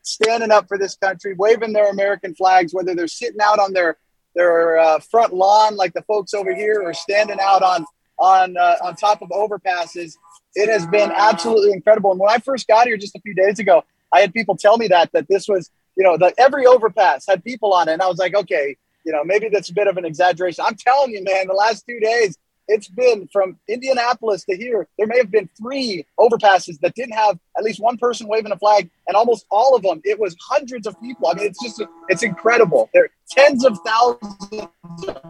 standing 0.03 0.51
up 0.51 0.69
for 0.69 0.77
this 0.77 0.95
country, 0.95 1.33
waving 1.37 1.73
their 1.73 1.89
American 1.89 2.33
flags, 2.33 2.73
whether 2.73 2.95
they're 2.95 3.07
sitting 3.09 3.41
out 3.41 3.59
on 3.59 3.73
their 3.73 3.97
their 4.35 4.77
uh, 4.79 4.99
front 4.99 5.33
lawn 5.33 5.75
like 5.75 5.93
the 5.93 6.01
folks 6.03 6.33
over 6.33 6.55
here, 6.55 6.81
or 6.81 6.93
standing 6.93 7.39
out 7.41 7.61
on 7.61 7.85
on 8.19 8.55
uh, 8.55 8.77
on 8.81 8.95
top 8.95 9.21
of 9.21 9.29
overpasses. 9.29 10.15
It 10.55 10.69
has 10.69 10.85
been 10.87 11.11
absolutely 11.11 11.71
incredible. 11.71 12.11
And 12.11 12.19
when 12.19 12.29
I 12.29 12.37
first 12.37 12.67
got 12.67 12.85
here 12.85 12.97
just 12.97 13.15
a 13.15 13.19
few 13.21 13.33
days 13.33 13.59
ago, 13.59 13.83
I 14.13 14.21
had 14.21 14.33
people 14.33 14.55
tell 14.55 14.77
me 14.77 14.87
that 14.89 15.11
that 15.13 15.27
this 15.27 15.47
was, 15.47 15.71
you 15.95 16.03
know, 16.03 16.17
that 16.17 16.35
every 16.37 16.65
overpass 16.65 17.25
had 17.27 17.43
people 17.43 17.73
on 17.73 17.89
it, 17.89 17.93
and 17.93 18.01
I 18.01 18.07
was 18.07 18.19
like, 18.19 18.35
okay, 18.35 18.77
you 19.05 19.11
know, 19.11 19.23
maybe 19.23 19.49
that's 19.49 19.69
a 19.69 19.73
bit 19.73 19.87
of 19.87 19.97
an 19.97 20.05
exaggeration. 20.05 20.63
I'm 20.65 20.75
telling 20.75 21.11
you, 21.11 21.23
man, 21.23 21.47
the 21.47 21.53
last 21.53 21.85
two 21.87 21.99
days, 21.99 22.37
it's 22.67 22.87
been 22.87 23.27
from 23.33 23.57
Indianapolis 23.67 24.45
to 24.45 24.55
here. 24.55 24.87
There 24.97 25.07
may 25.07 25.17
have 25.17 25.31
been 25.31 25.49
three 25.57 26.05
overpasses 26.17 26.79
that 26.79 26.95
didn't 26.95 27.13
have 27.13 27.37
at 27.57 27.63
least 27.63 27.81
one 27.81 27.97
person 27.97 28.27
waving 28.27 28.51
a 28.51 28.57
flag, 28.57 28.89
and 29.07 29.15
almost 29.15 29.45
all 29.51 29.75
of 29.75 29.81
them, 29.81 30.01
it 30.05 30.19
was 30.19 30.35
hundreds 30.39 30.87
of 30.87 30.99
people. 31.01 31.27
I 31.27 31.33
mean, 31.33 31.47
it's 31.47 31.61
just, 31.61 31.81
it's 32.09 32.23
incredible. 32.23 32.89
There, 32.93 33.05
are 33.05 33.09
tens 33.29 33.65
of 33.65 33.77
thousands 33.85 34.63
of 35.07 35.21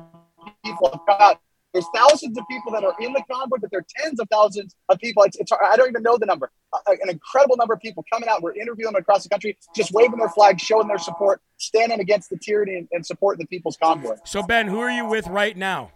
people 0.64 0.90
have 0.92 1.00
come 1.08 1.18
out. 1.20 1.42
There's 1.74 1.88
thousands 1.96 2.38
of 2.38 2.44
people 2.50 2.72
that 2.74 2.84
are 2.84 2.94
in 3.00 3.14
the 3.14 3.24
convoy, 3.30 3.58
but 3.60 3.72
there 3.72 3.80
are 3.80 3.86
tens 3.98 4.20
of 4.20 4.28
thousands 4.30 4.76
of 4.90 5.00
people. 5.00 5.24
It's, 5.24 5.38
it's 5.38 5.52
I 5.52 5.76
don't 5.76 5.90
even 5.90 6.04
know 6.04 6.18
the 6.18 6.28
number. 6.28 6.52
Uh, 6.72 6.78
an 7.02 7.10
incredible 7.10 7.58
number 7.58 7.74
of 7.74 7.80
people 7.80 8.06
coming 8.14 8.30
out. 8.30 8.44
We're 8.44 8.54
interviewing 8.54 8.94
them 8.94 9.02
across 9.02 9.24
the 9.24 9.30
country, 9.30 9.58
just 9.76 9.92
waving 9.92 10.20
their 10.20 10.30
flag, 10.30 10.60
showing 10.60 10.88
their 10.88 11.00
support, 11.00 11.42
standing 11.58 12.00
against 12.00 12.30
the 12.30 12.38
tyranny 12.38 12.76
and, 12.76 12.88
and 12.92 13.06
supporting 13.06 13.40
the 13.44 13.48
people's 13.48 13.78
convoy. 13.78 14.18
So, 14.24 14.44
Ben, 14.44 14.68
who 14.68 14.80
are 14.80 14.92
you 14.92 15.06
with 15.06 15.28
right 15.28 15.58
now? 15.58 15.92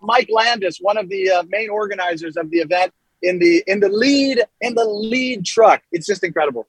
Mike 0.00 0.28
Landis, 0.30 0.78
one 0.80 0.96
of 0.96 1.08
the 1.08 1.30
uh, 1.30 1.42
main 1.48 1.68
organizers 1.68 2.36
of 2.36 2.50
the 2.50 2.58
event, 2.58 2.92
in 3.22 3.38
the 3.38 3.64
in 3.66 3.80
the 3.80 3.88
lead 3.88 4.42
in 4.60 4.74
the 4.74 4.84
lead 4.84 5.44
truck. 5.44 5.82
It's 5.92 6.06
just 6.06 6.24
incredible. 6.24 6.66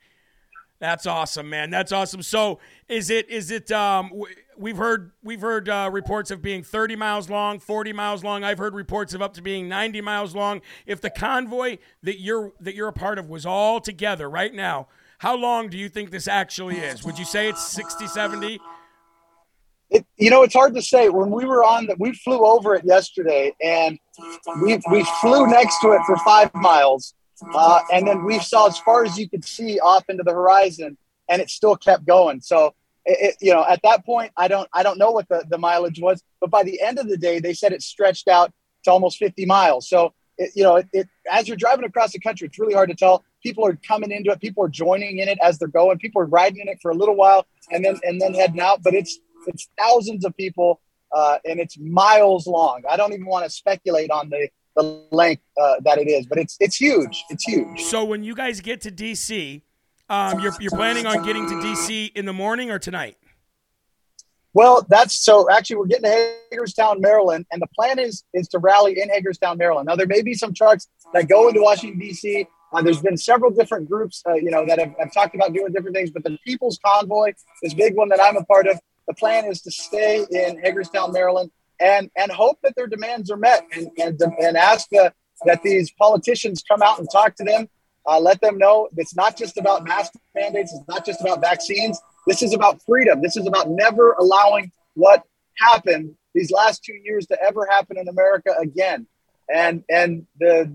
That's 0.80 1.06
awesome, 1.06 1.50
man. 1.50 1.70
That's 1.70 1.92
awesome. 1.92 2.22
So, 2.22 2.60
is 2.90 3.10
it 3.10 3.30
is 3.30 3.50
it? 3.50 3.72
Um, 3.72 4.12
we've 4.58 4.78
heard 4.78 5.12
we've 5.24 5.42
heard 5.42 5.70
uh, 5.70 5.90
reports 5.92 6.32
of 6.32 6.42
being 6.42 6.64
30 6.64 6.96
miles 6.96 7.30
long, 7.30 7.60
40 7.60 7.94
miles 7.94 8.24
long. 8.24 8.44
I've 8.44 8.58
heard 8.58 8.76
reports 8.76 9.14
of 9.14 9.22
up 9.22 9.34
to 9.36 9.42
being 9.42 9.70
90 9.70 10.02
miles 10.02 10.36
long. 10.36 10.62
If 10.86 11.00
the 11.00 11.10
convoy 11.10 11.78
that 12.04 12.20
you're 12.20 12.54
that 12.60 12.76
you're 12.76 12.90
a 12.90 12.94
part 12.94 13.20
of 13.20 13.30
was 13.30 13.46
all 13.46 13.80
together 13.80 14.30
right 14.30 14.54
now, 14.54 14.88
how 15.20 15.36
long 15.36 15.70
do 15.70 15.78
you 15.78 15.88
think 15.88 16.12
this 16.12 16.28
actually 16.28 16.78
is? 16.78 17.04
Would 17.04 17.18
you 17.18 17.26
say 17.26 17.48
it's 17.48 17.66
60, 17.66 18.08
70? 18.08 18.60
It, 19.92 20.06
you 20.18 20.30
know, 20.30 20.44
it's 20.44 20.54
hard 20.54 20.74
to 20.76 20.82
say. 20.82 21.10
When 21.10 21.30
we 21.30 21.46
were 21.46 21.64
on 21.64 21.86
the, 21.86 21.96
we 22.00 22.14
flew 22.14 22.46
over 22.46 22.76
it 22.76 22.84
yesterday, 22.84 23.54
and 23.64 23.98
we 24.62 24.80
we 24.92 25.04
flew 25.22 25.48
next 25.48 25.80
to 25.82 25.92
it 25.92 26.02
for 26.06 26.18
five 26.18 26.54
miles, 26.54 27.14
uh, 27.54 27.82
and 27.92 28.08
then 28.08 28.24
we 28.24 28.40
saw 28.40 28.68
as 28.68 28.78
far 28.80 29.04
as 29.04 29.18
you 29.18 29.30
could 29.30 29.44
see 29.44 29.80
off 29.80 30.04
into 30.10 30.24
the 30.24 30.32
horizon, 30.32 30.98
and 31.30 31.42
it 31.42 31.50
still 31.50 31.76
kept 31.76 32.06
going. 32.06 32.42
So, 32.42 32.74
it, 33.06 33.18
it, 33.22 33.36
you 33.42 33.54
know, 33.54 33.66
at 33.68 33.82
that 33.84 34.06
point, 34.06 34.32
I 34.38 34.48
don't 34.48 34.70
I 34.74 34.84
don't 34.84 34.98
know 34.98 35.12
what 35.12 35.28
the, 35.28 35.46
the 35.50 35.58
mileage 35.58 36.00
was, 36.00 36.24
but 36.40 36.50
by 36.50 36.64
the 36.64 36.82
end 36.82 37.00
of 37.00 37.08
the 37.08 37.18
day, 37.18 37.40
they 37.40 37.54
said 37.54 37.72
it 37.72 37.82
stretched 37.82 38.28
out 38.28 38.52
to 38.84 38.92
almost 38.92 39.18
50 39.18 39.46
miles. 39.46 39.90
So, 39.90 40.14
it, 40.38 40.52
you 40.56 40.64
know, 40.64 40.82
it, 40.94 41.08
as 41.32 41.48
you're 41.48 41.58
driving 41.58 41.86
across 41.86 42.14
the 42.14 42.20
country, 42.20 42.48
it's 42.48 42.60
really 42.60 42.74
hard 42.74 42.90
to 42.90 42.96
tell. 42.96 43.24
People 43.44 43.66
are 43.66 43.78
coming 43.88 44.12
into 44.12 44.32
it. 44.32 44.42
People 44.42 44.64
are 44.64 44.70
joining 44.70 45.20
in 45.20 45.28
it 45.28 45.38
as 45.42 45.60
they're 45.60 45.68
going. 45.68 46.00
People 46.00 46.22
are 46.22 46.26
riding 46.26 46.62
in 46.62 46.68
it 46.68 46.80
for 46.82 46.92
a 46.92 46.96
little 46.96 47.16
while, 47.16 47.46
and 47.72 47.84
then 47.84 48.00
and 48.04 48.20
then 48.22 48.34
heading 48.34 48.60
out. 48.62 48.82
But 48.84 48.94
it's 48.94 49.20
it's 49.48 49.70
thousands 49.78 50.26
of 50.26 50.36
people 50.36 50.82
uh, 51.16 51.38
and 51.46 51.60
it's 51.60 51.78
miles 51.80 52.46
long. 52.46 52.84
I 52.90 52.98
don't 52.98 53.14
even 53.14 53.26
want 53.26 53.46
to 53.46 53.50
speculate 53.50 54.12
on 54.12 54.30
the, 54.30 54.50
the 54.76 55.04
length 55.12 55.44
uh, 55.60 55.76
that 55.82 55.98
it 55.98 56.08
is, 56.08 56.26
but 56.26 56.38
it's 56.38 56.58
it's 56.60 56.76
huge. 56.76 57.24
It's 57.30 57.44
huge. 57.44 57.82
So, 57.84 58.04
when 58.04 58.24
you 58.24 58.36
guys 58.36 58.62
get 58.62 58.82
to 58.82 58.92
DC, 58.92 59.62
um, 60.10 60.40
you're 60.40 60.54
you're 60.60 60.72
planning 60.72 61.06
on 61.06 61.24
getting 61.24 61.48
to 61.48 61.56
DC 61.56 62.12
in 62.16 62.26
the 62.26 62.34
morning 62.34 62.72
or 62.72 62.80
tonight? 62.80 63.18
Well, 64.54 64.86
that's 64.88 65.20
so. 65.24 65.50
Actually, 65.52 65.78
we're 65.78 65.88
getting 65.88 66.04
to 66.04 66.36
Hagerstown, 66.52 67.02
Maryland, 67.02 67.46
and 67.52 67.62
the 67.62 67.68
plan 67.68 68.00
is 68.00 68.24
is 68.34 68.48
to 68.50 68.60
rally 68.60 69.02
in 69.02 69.10
Hagerstown, 69.10 69.58
Maryland. 69.58 69.88
Now, 69.88 69.96
there 69.96 70.08
may 70.08 70.22
be 70.22 70.34
some 70.34 70.54
trucks 70.54 70.88
that 71.14 71.28
go 71.28 71.48
into 71.48 71.62
Washington 71.62 72.00
D.C. 72.00 72.48
Uh, 72.72 72.82
there's 72.82 73.02
been 73.02 73.18
several 73.18 73.52
different 73.52 73.90
groups, 73.90 74.22
uh, 74.28 74.34
you 74.34 74.52
know, 74.52 74.66
that 74.66 74.80
have, 74.80 74.94
have 75.00 75.14
talked 75.14 75.34
about 75.36 75.54
doing 75.54 75.72
different 75.72 75.96
things. 75.96 76.10
But 76.10 76.24
the 76.24 76.38
People's 76.46 76.80
Convoy, 76.86 77.34
this 77.62 77.74
big 77.74 77.96
one 77.96 78.10
that 78.10 78.22
I'm 78.22 78.36
a 78.36 78.44
part 78.44 78.68
of, 78.68 78.80
the 79.08 79.14
plan 79.14 79.46
is 79.46 79.62
to 79.62 79.72
stay 79.72 80.26
in 80.30 80.60
Hagerstown, 80.62 81.14
Maryland, 81.14 81.52
and 81.80 82.10
and 82.16 82.32
hope 82.32 82.60
that 82.64 82.76
their 82.76 82.88
demands 82.88 83.32
are 83.32 83.38
met, 83.38 83.66
and 83.74 83.90
and, 83.98 84.22
and 84.22 84.58
ask 84.58 84.90
the, 84.90 85.14
that 85.46 85.62
these 85.64 85.92
politicians 85.92 86.64
come 86.68 86.82
out 86.82 87.00
and 87.00 87.08
talk 87.12 87.36
to 87.36 87.44
them, 87.44 87.68
uh, 88.08 88.20
let 88.20 88.42
them 88.42 88.58
know 88.58 88.90
it's 88.98 89.16
not 89.16 89.38
just 89.38 89.58
about 89.58 89.84
mask 89.84 90.14
mandates, 90.34 90.74
it's 90.74 90.88
not 90.88 91.06
just 91.06 91.22
about 91.22 91.42
vaccines. 91.42 92.00
This 92.28 92.42
is 92.42 92.54
about 92.54 92.82
freedom. 92.84 93.22
This 93.22 93.38
is 93.38 93.46
about 93.46 93.70
never 93.70 94.14
allowing 94.14 94.72
what 94.96 95.24
happened 95.58 96.16
these 96.34 96.52
last 96.52 96.84
two 96.84 96.96
years 97.04 97.28
to 97.28 97.42
ever 97.42 97.68
happen 97.70 97.98
in 97.98 98.08
America 98.08 98.54
again. 98.60 99.08
And 99.54 99.84
and 99.90 100.26
the 100.40 100.72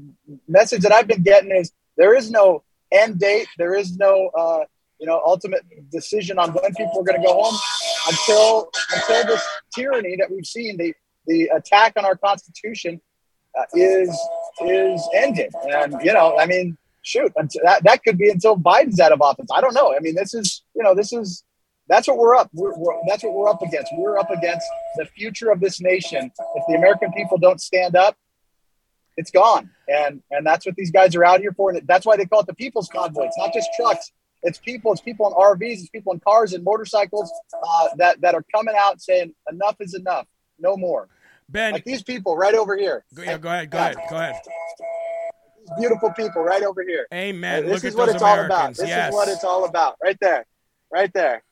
message 0.48 0.82
that 0.82 0.92
I've 0.92 1.08
been 1.08 1.22
getting 1.22 1.50
is 1.50 1.72
there 1.96 2.14
is 2.14 2.30
no 2.30 2.62
end 2.92 3.18
date. 3.18 3.48
There 3.58 3.74
is 3.74 3.96
no 3.96 4.28
uh, 4.28 4.64
you 5.00 5.06
know 5.06 5.20
ultimate 5.24 5.62
decision 5.90 6.38
on 6.38 6.50
when 6.52 6.74
people 6.74 7.00
are 7.00 7.04
going 7.04 7.20
to 7.20 7.26
go 7.26 7.42
home 7.42 7.58
until 8.08 8.70
until 8.94 9.26
this 9.26 9.42
tyranny 9.74 10.16
that 10.16 10.30
we've 10.30 10.46
seen 10.46 10.76
the 10.76 10.94
the 11.26 11.44
attack 11.54 11.94
on 11.96 12.04
our 12.04 12.16
constitution 12.16 13.00
uh, 13.58 13.64
is 13.74 14.10
is 14.62 15.08
ended. 15.14 15.52
And 15.72 15.96
you 16.02 16.12
know, 16.12 16.38
I 16.38 16.46
mean, 16.46 16.76
shoot, 17.02 17.32
that 17.34 17.80
that 17.84 18.02
could 18.04 18.18
be 18.18 18.30
until 18.30 18.56
Biden's 18.56 19.00
out 19.00 19.12
of 19.12 19.20
office. 19.20 19.48
I 19.52 19.60
don't 19.60 19.74
know. 19.74 19.94
I 19.94 20.00
mean, 20.00 20.14
this 20.14 20.34
is 20.34 20.62
you 20.74 20.82
know, 20.82 20.94
this 20.94 21.12
is 21.12 21.44
that's 21.88 22.06
what 22.06 22.18
we're 22.18 22.36
up. 22.36 22.48
We're, 22.52 22.76
we're, 22.76 22.94
that's 23.08 23.24
what 23.24 23.32
we're 23.32 23.48
up 23.48 23.62
against. 23.62 23.92
We're 23.96 24.16
up 24.18 24.30
against 24.30 24.64
the 24.96 25.06
future 25.06 25.50
of 25.50 25.60
this 25.60 25.80
nation. 25.80 26.30
If 26.54 26.64
the 26.68 26.74
American 26.74 27.12
people 27.12 27.36
don't 27.36 27.60
stand 27.60 27.96
up, 27.96 28.16
it's 29.16 29.30
gone. 29.30 29.70
And 29.88 30.22
and 30.30 30.46
that's 30.46 30.66
what 30.66 30.76
these 30.76 30.90
guys 30.90 31.16
are 31.16 31.24
out 31.24 31.40
here 31.40 31.52
for. 31.52 31.70
And 31.70 31.86
that's 31.86 32.06
why 32.06 32.16
they 32.16 32.26
call 32.26 32.40
it 32.40 32.46
the 32.46 32.54
People's 32.54 32.88
Convoy. 32.88 33.26
It's 33.26 33.38
not 33.38 33.52
just 33.52 33.68
trucks. 33.76 34.12
It's 34.42 34.58
people. 34.58 34.92
It's 34.92 35.00
people 35.00 35.26
in 35.26 35.32
RVs. 35.34 35.80
It's 35.80 35.88
people 35.90 36.12
in 36.12 36.20
cars 36.20 36.52
and 36.52 36.64
motorcycles 36.64 37.30
uh, 37.52 37.88
that 37.96 38.20
that 38.20 38.34
are 38.34 38.44
coming 38.54 38.74
out 38.78 39.00
saying 39.00 39.34
enough 39.50 39.76
is 39.80 39.94
enough. 39.94 40.26
No 40.58 40.76
more. 40.76 41.08
Ben, 41.48 41.72
like 41.72 41.84
these 41.84 42.02
people 42.02 42.36
right 42.36 42.54
over 42.54 42.76
here. 42.76 43.04
Go, 43.14 43.22
yeah, 43.22 43.38
go 43.38 43.48
ahead. 43.48 43.70
Go 43.70 43.78
ahead. 43.78 43.96
Go 44.08 44.16
ahead. 44.16 44.40
These 45.58 45.78
beautiful 45.78 46.12
people 46.12 46.42
right 46.42 46.62
over 46.62 46.82
here. 46.82 47.06
Amen. 47.12 47.64
this 47.64 47.74
Look 47.74 47.84
is 47.84 47.94
at 47.94 47.98
what 47.98 48.08
it's 48.08 48.22
all 48.22 48.40
about. 48.40 48.74
This 48.74 48.88
yes. 48.88 49.08
is 49.08 49.14
what 49.14 49.28
it's 49.28 49.44
all 49.44 49.64
about. 49.64 49.96
Right 50.02 50.16
there. 50.20 50.46
Right 50.92 51.12
there. 51.12 51.42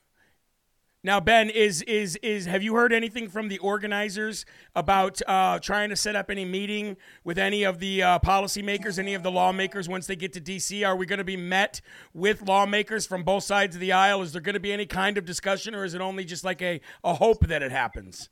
Now, 1.05 1.20
Ben, 1.20 1.49
is 1.49 1.82
is 1.82 2.16
is 2.16 2.46
have 2.46 2.62
you 2.62 2.74
heard 2.74 2.92
anything 2.92 3.28
from 3.28 3.49
the 3.49 3.59
organizers 3.59 4.44
about 4.74 5.22
uh, 5.28 5.61
trying 5.61 5.90
to 5.90 5.96
set 5.96 6.16
up 6.16 6.28
any 6.28 6.44
meeting 6.44 6.96
with 7.22 7.38
any 7.38 7.62
of 7.62 7.78
the 7.78 8.03
uh, 8.03 8.18
policymakers, 8.18 8.99
any 8.99 9.14
of 9.14 9.22
the 9.22 9.30
lawmakers 9.30 9.88
once 9.88 10.09
they 10.09 10.16
get 10.16 10.32
to 10.32 10.40
D.C.? 10.40 10.82
Are 10.82 10.96
we 10.96 11.07
going 11.07 11.18
to 11.18 11.24
be 11.24 11.36
met 11.36 11.80
with 12.12 12.42
lawmakers 12.42 13.07
from 13.07 13.22
both 13.22 13.44
sides 13.44 13.76
of 13.76 13.80
the 13.80 13.92
aisle? 13.92 14.22
Is 14.22 14.32
there 14.32 14.42
going 14.42 14.55
to 14.55 14.61
be 14.61 14.72
any 14.72 14.86
kind 14.86 15.16
of 15.16 15.24
discussion, 15.24 15.72
or 15.72 15.84
is 15.84 15.94
it 15.94 16.01
only 16.01 16.24
just 16.24 16.42
like 16.42 16.61
a, 16.61 16.80
a 17.05 17.14
hope 17.14 17.46
that 17.46 17.62
it 17.62 17.70
happens? 17.70 18.28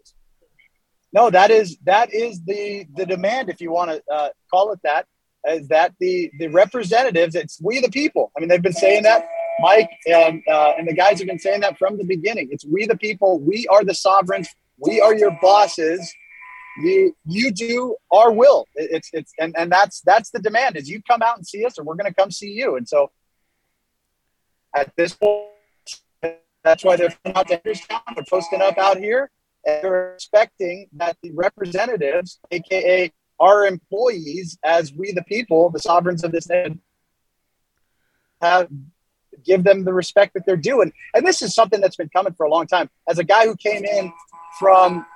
no, 1.16 1.30
that 1.30 1.50
is 1.50 1.78
that 1.84 2.12
is 2.12 2.42
the 2.44 2.86
the 2.94 3.06
demand, 3.06 3.48
if 3.48 3.60
you 3.60 3.72
want 3.72 3.90
to 3.90 4.02
uh, 4.12 4.28
call 4.50 4.72
it 4.72 4.80
that, 4.82 5.06
is 5.48 5.68
that 5.68 5.94
the 5.98 6.30
the 6.38 6.48
representatives? 6.48 7.34
It's 7.34 7.58
we 7.62 7.80
the 7.80 7.90
people. 7.90 8.32
I 8.36 8.40
mean, 8.40 8.50
they've 8.50 8.60
been 8.60 8.72
saying 8.72 9.04
that. 9.04 9.26
Mike 9.60 9.90
and 10.06 10.42
uh, 10.48 10.72
and 10.78 10.86
the 10.86 10.94
guys 10.94 11.18
have 11.18 11.28
been 11.28 11.38
saying 11.38 11.60
that 11.60 11.78
from 11.78 11.96
the 11.96 12.04
beginning. 12.04 12.48
It's 12.50 12.64
we 12.64 12.86
the 12.86 12.96
people. 12.96 13.40
We 13.40 13.66
are 13.68 13.84
the 13.84 13.94
sovereigns. 13.94 14.48
We 14.78 15.00
are 15.00 15.14
your 15.14 15.36
bosses. 15.40 16.12
You 16.78 17.16
you 17.24 17.50
do 17.50 17.96
our 18.10 18.30
will. 18.30 18.66
It's 18.74 19.08
it's 19.12 19.32
and 19.38 19.54
and 19.56 19.72
that's 19.72 20.02
that's 20.02 20.30
the 20.30 20.40
demand 20.40 20.76
is 20.76 20.88
you 20.88 21.00
come 21.02 21.22
out 21.22 21.36
and 21.36 21.46
see 21.46 21.64
us, 21.64 21.78
or 21.78 21.84
we're 21.84 21.94
going 21.94 22.12
to 22.12 22.14
come 22.14 22.30
see 22.30 22.50
you. 22.50 22.76
And 22.76 22.86
so 22.86 23.10
at 24.74 24.94
this 24.96 25.14
point, 25.14 25.46
that's 26.62 26.84
why 26.84 26.96
they're 26.96 27.16
out 27.34 27.48
to 27.48 27.54
Hagerstown. 27.54 28.00
They're 28.14 28.24
posting 28.28 28.60
up 28.60 28.76
out 28.76 28.98
here, 28.98 29.30
and 29.64 29.82
they're 29.82 30.14
expecting 30.14 30.88
that 30.94 31.16
the 31.22 31.32
representatives, 31.32 32.40
aka 32.50 33.10
our 33.38 33.66
employees, 33.66 34.58
as 34.64 34.92
we 34.92 35.12
the 35.12 35.24
people, 35.24 35.70
the 35.70 35.78
sovereigns 35.78 36.24
of 36.24 36.32
this 36.32 36.48
nation, 36.48 36.80
have 38.40 38.68
give 39.46 39.64
them 39.64 39.84
the 39.84 39.92
respect 39.92 40.34
that 40.34 40.44
they're 40.46 40.56
due. 40.56 40.80
And, 40.82 40.92
and 41.14 41.26
this 41.26 41.42
is 41.42 41.54
something 41.54 41.80
that's 41.80 41.96
been 41.96 42.08
coming 42.08 42.34
for 42.34 42.44
a 42.44 42.50
long 42.50 42.66
time. 42.66 42.90
As 43.08 43.18
a 43.18 43.24
guy 43.24 43.44
who 43.44 43.56
came 43.56 43.84
in 43.84 44.12
from 44.58 45.06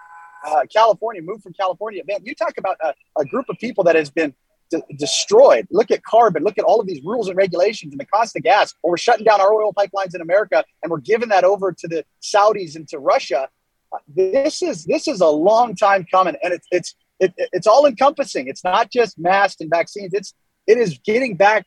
uh, 0.47 0.63
California, 0.73 1.23
moved 1.23 1.43
from 1.43 1.53
California, 1.53 2.03
man, 2.07 2.21
you 2.23 2.35
talk 2.35 2.57
about 2.59 2.77
a, 2.83 2.95
a 3.19 3.25
group 3.25 3.47
of 3.49 3.59
people 3.59 3.85
that 3.85 3.97
has 3.97 4.11
been 4.11 4.35
de- 4.71 4.83
destroyed. 4.97 5.67
Look 5.71 5.91
at 5.91 6.03
carbon. 6.03 6.43
Look 6.43 6.59
at 6.59 6.65
all 6.65 6.81
of 6.81 6.87
these 6.87 7.03
rules 7.05 7.29
and 7.29 7.37
regulations 7.37 7.93
and 7.93 8.01
the 8.01 8.07
cost 8.07 8.37
of 8.37 8.43
gas. 8.43 8.75
Or 8.83 8.93
we're 8.93 8.97
shutting 8.97 9.25
down 9.25 9.41
our 9.41 9.53
oil 9.53 9.73
pipelines 9.75 10.15
in 10.15 10.21
America 10.21 10.65
and 10.83 10.91
we're 10.91 11.01
giving 11.01 11.29
that 11.31 11.45
over 11.45 11.73
to 11.73 11.89
the 11.89 12.05
Saudis 12.23 12.77
and 12.77 12.89
to 12.89 12.99
Russia. 12.99 13.49
Uh, 13.93 13.99
this 14.09 14.63
is 14.63 14.85
this 14.85 15.09
is 15.09 15.21
a 15.21 15.27
long 15.27 15.75
time 15.75 16.07
coming, 16.09 16.37
and 16.45 16.53
it's 16.53 16.67
it's 16.71 16.95
it, 17.19 17.35
it's 17.37 17.67
all 17.67 17.87
encompassing. 17.87 18.47
It's 18.47 18.63
not 18.63 18.89
just 18.89 19.19
masks 19.19 19.61
and 19.61 19.69
vaccines. 19.69 20.15
It's 20.15 20.33
it 20.69 20.79
is 20.79 20.99
getting 21.05 21.35
back 21.35 21.67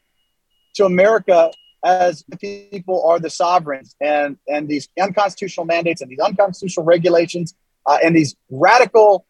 to 0.76 0.86
America 0.86 1.52
as 1.84 2.24
the 2.28 2.38
people 2.38 3.06
are 3.06 3.20
the 3.20 3.30
sovereigns, 3.30 3.96
and 4.02 4.38
and 4.48 4.68
these 4.68 4.90
unconstitutional 5.00 5.66
mandates 5.66 6.02
and 6.02 6.10
these 6.10 6.20
unconstitutional 6.20 6.86
regulations 6.86 7.56
uh, 7.86 7.98
and 8.04 8.16
these 8.16 8.36
radical 8.50 9.26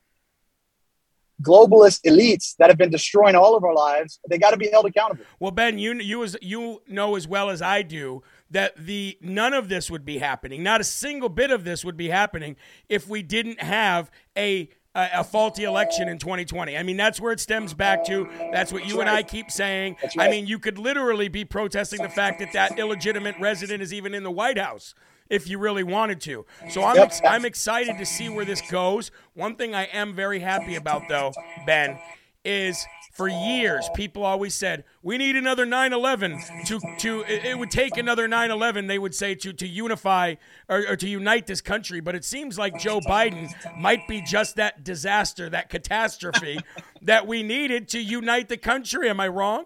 globalist 1.41 2.01
elites 2.05 2.55
that 2.57 2.69
have 2.69 2.77
been 2.77 2.89
destroying 2.89 3.35
all 3.35 3.55
of 3.55 3.63
our 3.63 3.73
lives. 3.73 4.19
They 4.29 4.37
got 4.37 4.51
to 4.51 4.57
be 4.57 4.69
held 4.69 4.85
accountable. 4.85 5.25
Well, 5.39 5.51
Ben, 5.51 5.77
you 5.77 5.93
you 5.95 6.23
as 6.23 6.37
you 6.41 6.81
know 6.87 7.15
as 7.15 7.27
well 7.27 7.49
as 7.49 7.61
I 7.61 7.81
do 7.81 8.23
that 8.51 8.77
the 8.77 9.17
none 9.21 9.53
of 9.53 9.67
this 9.67 9.89
would 9.89 10.05
be 10.05 10.19
happening. 10.19 10.63
Not 10.63 10.81
a 10.81 10.83
single 10.85 11.29
bit 11.29 11.51
of 11.51 11.63
this 11.63 11.83
would 11.83 11.97
be 11.97 12.09
happening 12.09 12.55
if 12.87 13.07
we 13.07 13.23
didn't 13.23 13.61
have 13.61 14.11
a 14.37 14.69
a, 14.95 15.09
a 15.15 15.23
faulty 15.23 15.63
election 15.63 16.07
in 16.07 16.17
2020. 16.17 16.77
I 16.77 16.83
mean, 16.83 16.97
that's 16.97 17.19
where 17.19 17.31
it 17.31 17.39
stems 17.39 17.73
back 17.73 18.05
to. 18.05 18.29
That's 18.51 18.71
what 18.71 18.87
you 18.87 19.01
and 19.01 19.09
I 19.09 19.23
keep 19.23 19.51
saying. 19.51 19.97
I 20.17 20.29
mean, 20.29 20.47
you 20.47 20.59
could 20.59 20.77
literally 20.77 21.27
be 21.27 21.45
protesting 21.45 22.01
the 22.01 22.09
fact 22.09 22.39
that 22.39 22.53
that 22.53 22.77
illegitimate 22.77 23.35
resident 23.39 23.81
is 23.81 23.93
even 23.93 24.13
in 24.13 24.23
the 24.23 24.31
White 24.31 24.57
House 24.57 24.93
if 25.29 25.47
you 25.49 25.57
really 25.57 25.83
wanted 25.83 26.21
to. 26.21 26.45
So 26.69 26.83
I'm 26.83 26.97
ex- 26.97 27.21
I'm 27.25 27.45
excited 27.45 27.97
to 27.97 28.05
see 28.05 28.29
where 28.29 28.45
this 28.45 28.61
goes. 28.69 29.09
One 29.33 29.55
thing 29.55 29.73
I 29.73 29.85
am 29.85 30.13
very 30.13 30.39
happy 30.39 30.75
about 30.75 31.07
though, 31.09 31.31
Ben, 31.65 31.97
is 32.45 32.85
for 33.13 33.29
years 33.29 33.89
people 33.95 34.23
always 34.23 34.53
said 34.53 34.83
we 35.01 35.17
need 35.17 35.35
another 35.35 35.65
9/11 35.65 36.65
to 36.65 36.79
to 36.97 37.23
it 37.27 37.57
would 37.57 37.71
take 37.71 37.97
another 37.97 38.27
9/11 38.27 38.87
they 38.87 38.99
would 38.99 39.15
say 39.15 39.35
to 39.35 39.53
to 39.53 39.67
unify 39.67 40.35
or, 40.67 40.85
or 40.89 40.95
to 40.95 41.07
unite 41.07 41.47
this 41.47 41.61
country 41.61 42.01
but 42.01 42.15
it 42.15 42.25
seems 42.25 42.57
like 42.57 42.77
Joe 42.77 42.99
Biden 42.99 43.49
might 43.79 44.07
be 44.07 44.21
just 44.21 44.55
that 44.57 44.83
disaster 44.83 45.49
that 45.49 45.69
catastrophe 45.69 46.59
that 47.01 47.27
we 47.27 47.43
needed 47.43 47.87
to 47.89 47.99
unite 47.99 48.49
the 48.49 48.57
country 48.57 49.09
am 49.09 49.19
I 49.19 49.27
wrong 49.27 49.65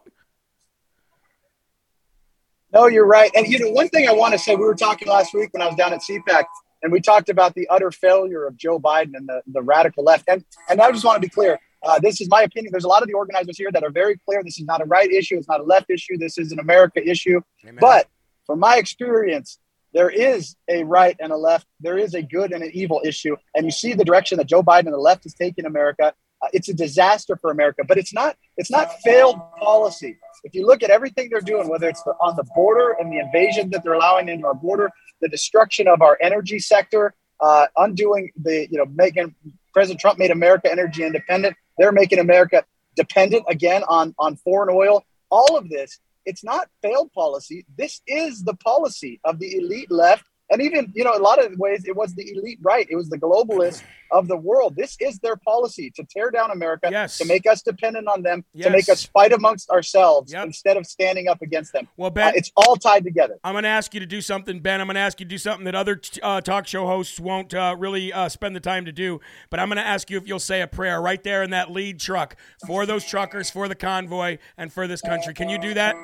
No, 2.73 2.87
you're 2.87 3.07
right. 3.07 3.31
And 3.35 3.47
you 3.47 3.59
know, 3.59 3.71
one 3.71 3.89
thing 3.89 4.07
I 4.07 4.13
want 4.13 4.33
to 4.33 4.39
say, 4.39 4.55
we 4.55 4.65
were 4.65 4.75
talking 4.75 5.07
last 5.07 5.33
week 5.33 5.49
when 5.53 5.61
I 5.61 5.67
was 5.67 5.75
down 5.75 5.93
at 5.93 6.01
CPAC, 6.01 6.43
and 6.83 6.91
we 6.91 6.99
talked 6.99 7.29
about 7.29 7.55
the 7.55 7.67
utter 7.69 7.91
failure 7.91 8.45
of 8.45 8.57
Joe 8.57 8.79
Biden 8.79 9.15
and 9.15 9.27
the, 9.27 9.41
the 9.47 9.61
radical 9.61 10.03
left. 10.03 10.25
And 10.27 10.43
and 10.69 10.81
I 10.81 10.91
just 10.91 11.05
want 11.05 11.15
to 11.15 11.21
be 11.21 11.29
clear. 11.29 11.59
Uh, 11.87 11.97
this 11.99 12.19
is 12.19 12.27
my 12.29 12.41
opinion. 12.41 12.71
There's 12.71 12.83
a 12.83 12.89
lot 12.89 13.01
of 13.01 13.07
the 13.07 13.13
organizers 13.13 13.57
here 13.57 13.71
that 13.71 13.81
are 13.81 13.89
very 13.89 14.19
clear. 14.25 14.43
This 14.43 14.59
is 14.59 14.65
not 14.65 14.81
a 14.81 14.85
right 14.85 15.09
issue. 15.09 15.37
It's 15.37 15.47
not 15.47 15.61
a 15.61 15.63
left 15.63 15.89
issue. 15.89 16.17
This 16.17 16.37
is 16.37 16.51
an 16.51 16.59
America 16.59 17.01
issue. 17.01 17.39
Amen. 17.63 17.77
But 17.79 18.07
from 18.45 18.59
my 18.59 18.75
experience, 18.75 19.59
there 19.93 20.09
is 20.09 20.57
a 20.67 20.83
right 20.83 21.15
and 21.21 21.31
a 21.31 21.37
left. 21.37 21.65
There 21.79 21.97
is 21.97 22.13
a 22.13 22.21
good 22.21 22.51
and 22.51 22.61
an 22.61 22.71
evil 22.73 23.01
issue. 23.05 23.37
And 23.55 23.65
you 23.65 23.71
see 23.71 23.93
the 23.93 24.03
direction 24.03 24.37
that 24.37 24.47
Joe 24.47 24.61
Biden 24.61 24.81
and 24.81 24.93
the 24.93 24.97
left 24.97 25.25
is 25.25 25.33
taking 25.33 25.65
America. 25.65 26.13
Uh, 26.41 26.47
it's 26.51 26.67
a 26.67 26.73
disaster 26.73 27.37
for 27.37 27.51
America, 27.51 27.83
but 27.87 27.97
it's 27.97 28.13
not. 28.13 28.35
It's 28.57 28.69
not 28.69 28.93
failed 28.99 29.37
policy. 29.57 30.17
If 30.43 30.53
you 30.53 30.67
look 30.67 30.83
at 30.83 30.89
everything 30.89 31.29
they're 31.31 31.39
doing, 31.39 31.69
whether 31.69 31.87
it's 31.87 32.03
on 32.21 32.35
the 32.35 32.45
border 32.53 32.97
and 32.99 33.11
the 33.11 33.19
invasion 33.19 33.69
that 33.71 33.83
they're 33.83 33.93
allowing 33.93 34.27
into 34.27 34.45
our 34.45 34.53
border, 34.53 34.91
the 35.21 35.29
destruction 35.29 35.87
of 35.87 36.01
our 36.01 36.17
energy 36.21 36.59
sector, 36.59 37.15
uh, 37.39 37.67
undoing 37.77 38.31
the 38.35 38.67
you 38.69 38.77
know 38.77 38.85
making 38.93 39.33
President 39.77 39.99
Trump 39.99 40.17
made 40.17 40.31
America 40.31 40.71
energy 40.71 41.03
independent. 41.03 41.55
They're 41.77 41.91
making 41.91 42.17
America 42.17 42.65
dependent 42.95 43.43
again 43.47 43.83
on 43.87 44.15
on 44.17 44.35
foreign 44.37 44.75
oil. 44.75 45.05
All 45.29 45.55
of 45.55 45.69
this, 45.69 45.99
it's 46.25 46.43
not 46.43 46.67
failed 46.81 47.13
policy. 47.13 47.63
This 47.77 48.01
is 48.07 48.43
the 48.43 48.55
policy 48.55 49.19
of 49.23 49.37
the 49.37 49.55
elite 49.55 49.91
left 49.91 50.23
and 50.49 50.61
even 50.61 50.91
you 50.95 51.03
know 51.03 51.13
a 51.15 51.19
lot 51.19 51.43
of 51.43 51.57
ways 51.57 51.83
it 51.85 51.95
was 51.95 52.13
the 52.15 52.31
elite 52.31 52.59
right 52.61 52.87
it 52.89 52.95
was 52.95 53.09
the 53.09 53.17
globalists 53.17 53.83
of 54.11 54.27
the 54.29 54.37
world 54.37 54.75
this 54.77 54.95
is 55.01 55.19
their 55.19 55.35
policy 55.35 55.91
to 55.91 56.03
tear 56.05 56.31
down 56.31 56.51
america 56.51 56.87
Yes. 56.89 57.17
to 57.17 57.25
make 57.25 57.45
us 57.45 57.61
dependent 57.61 58.07
on 58.07 58.21
them 58.23 58.45
Yes. 58.53 58.65
to 58.67 58.71
make 58.71 58.87
us 58.89 59.03
fight 59.05 59.33
amongst 59.33 59.69
ourselves 59.69 60.33
instead 60.33 60.77
of 60.77 60.85
standing 60.85 61.27
up 61.27 61.41
against 61.41 61.73
them 61.73 61.87
Well, 61.97 62.09
Ben- 62.09 62.29
Uh, 62.29 62.31
it's 62.35 62.51
all 62.55 62.75
tied 62.77 63.03
together 63.03 63.35
I'm 63.43 63.53
going 63.53 63.63
to 63.63 63.69
ask 63.69 63.93
you 63.93 63.99
to 63.99 64.05
do 64.05 64.21
something, 64.21 64.59
Ben. 64.59 64.79
I'm 64.81 64.87
going 64.87 64.95
to 64.95 65.01
ask 65.01 65.19
you 65.19 65.25
to 65.25 65.29
do 65.29 65.37
something 65.37 65.65
that 65.65 65.75
other 65.75 65.99
uh, 66.23 66.41
talk 66.41 66.67
show 66.67 66.85
hosts 66.85 67.19
won't 67.19 67.53
uh, 67.53 67.75
really 67.77 68.11
uh, 68.13 68.29
spend 68.29 68.55
the 68.55 68.59
time 68.59 68.85
to 68.85 68.91
do. 68.91 69.19
But 69.49 69.59
I'm 69.59 69.67
going 69.69 69.77
to 69.77 69.85
ask 69.85 70.09
you 70.09 70.17
if 70.17 70.27
you'll 70.27 70.39
say 70.39 70.61
a 70.61 70.67
prayer 70.67 71.01
right 71.01 71.23
there 71.23 71.43
in 71.43 71.49
that 71.51 71.71
lead 71.71 71.99
truck 71.99 72.35
for 72.65 72.85
those 72.85 73.05
truckers, 73.05 73.49
for 73.49 73.67
the 73.67 73.75
convoy, 73.75 74.37
and 74.57 74.71
for 74.71 74.87
this 74.87 75.01
country. 75.01 75.33
Can 75.33 75.49
you 75.49 75.57
do 75.59 75.73
that? 75.75 75.95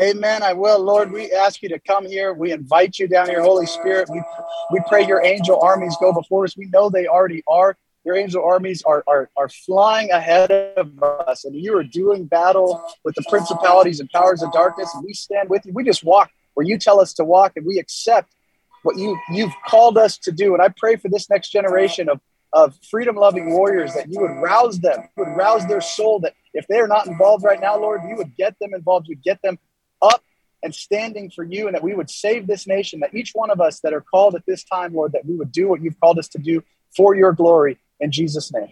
Amen. 0.00 0.44
I 0.44 0.52
will, 0.52 0.78
Lord. 0.78 1.10
We 1.10 1.32
ask 1.32 1.60
you 1.60 1.68
to 1.70 1.78
come 1.80 2.06
here. 2.06 2.32
We 2.32 2.52
invite 2.52 3.00
you 3.00 3.08
down 3.08 3.28
here, 3.28 3.42
Holy 3.42 3.66
Spirit. 3.66 4.08
We 4.08 4.22
we 4.70 4.80
pray 4.86 5.04
your 5.04 5.24
angel 5.24 5.60
armies 5.60 5.96
go 6.00 6.12
before 6.12 6.44
us. 6.44 6.56
We 6.56 6.66
know 6.66 6.88
they 6.88 7.08
already 7.08 7.42
are. 7.48 7.76
Your 8.04 8.16
angel 8.16 8.44
armies 8.44 8.82
are 8.82 9.02
are, 9.08 9.28
are 9.36 9.48
flying 9.48 10.10
ahead 10.12 10.52
of 10.52 11.02
us, 11.02 11.44
and 11.44 11.56
you 11.56 11.76
are 11.76 11.82
doing 11.82 12.26
battle 12.26 12.80
with 13.04 13.16
the 13.16 13.24
principalities 13.28 13.98
and 13.98 14.08
powers 14.10 14.40
of 14.40 14.52
darkness. 14.52 14.88
And 14.94 15.04
we 15.04 15.14
stand 15.14 15.48
with 15.48 15.66
you. 15.66 15.72
We 15.72 15.82
just 15.82 16.04
walk 16.04 16.30
where 16.54 16.64
you 16.64 16.78
tell 16.78 17.00
us 17.00 17.12
to 17.14 17.24
walk, 17.24 17.54
and 17.56 17.66
we 17.66 17.80
accept 17.80 18.36
what 18.84 18.96
you 18.96 19.18
you've 19.32 19.54
called 19.66 19.98
us 19.98 20.16
to 20.18 20.30
do. 20.30 20.54
And 20.54 20.62
I 20.62 20.68
pray 20.68 20.94
for 20.94 21.08
this 21.08 21.28
next 21.28 21.50
generation 21.50 22.08
of 22.08 22.20
of 22.52 22.78
freedom 22.88 23.16
loving 23.16 23.50
warriors 23.50 23.94
that 23.94 24.08
you 24.08 24.20
would 24.20 24.30
rouse 24.30 24.78
them, 24.78 25.08
you 25.16 25.24
would 25.24 25.36
rouse 25.36 25.66
their 25.66 25.80
soul. 25.80 26.20
That 26.20 26.34
if 26.54 26.66
they're 26.68 26.86
not 26.86 27.08
involved 27.08 27.44
right 27.44 27.60
now, 27.60 27.76
Lord, 27.76 28.02
you 28.08 28.16
would 28.16 28.36
get 28.36 28.54
them 28.60 28.74
involved. 28.74 29.08
You'd 29.08 29.24
get 29.24 29.42
them 29.42 29.58
up 30.02 30.22
and 30.62 30.74
standing 30.74 31.30
for 31.30 31.44
you, 31.44 31.66
and 31.66 31.74
that 31.74 31.82
we 31.82 31.94
would 31.94 32.10
save 32.10 32.46
this 32.46 32.66
nation. 32.66 33.00
That 33.00 33.14
each 33.14 33.32
one 33.34 33.50
of 33.50 33.60
us 33.60 33.80
that 33.80 33.92
are 33.92 34.00
called 34.00 34.34
at 34.34 34.44
this 34.46 34.64
time, 34.64 34.94
Lord, 34.94 35.12
that 35.12 35.24
we 35.24 35.36
would 35.36 35.52
do 35.52 35.68
what 35.68 35.82
you've 35.82 35.98
called 36.00 36.18
us 36.18 36.28
to 36.28 36.38
do 36.38 36.62
for 36.96 37.14
your 37.14 37.32
glory. 37.32 37.78
In 38.00 38.10
Jesus' 38.10 38.52
name. 38.52 38.68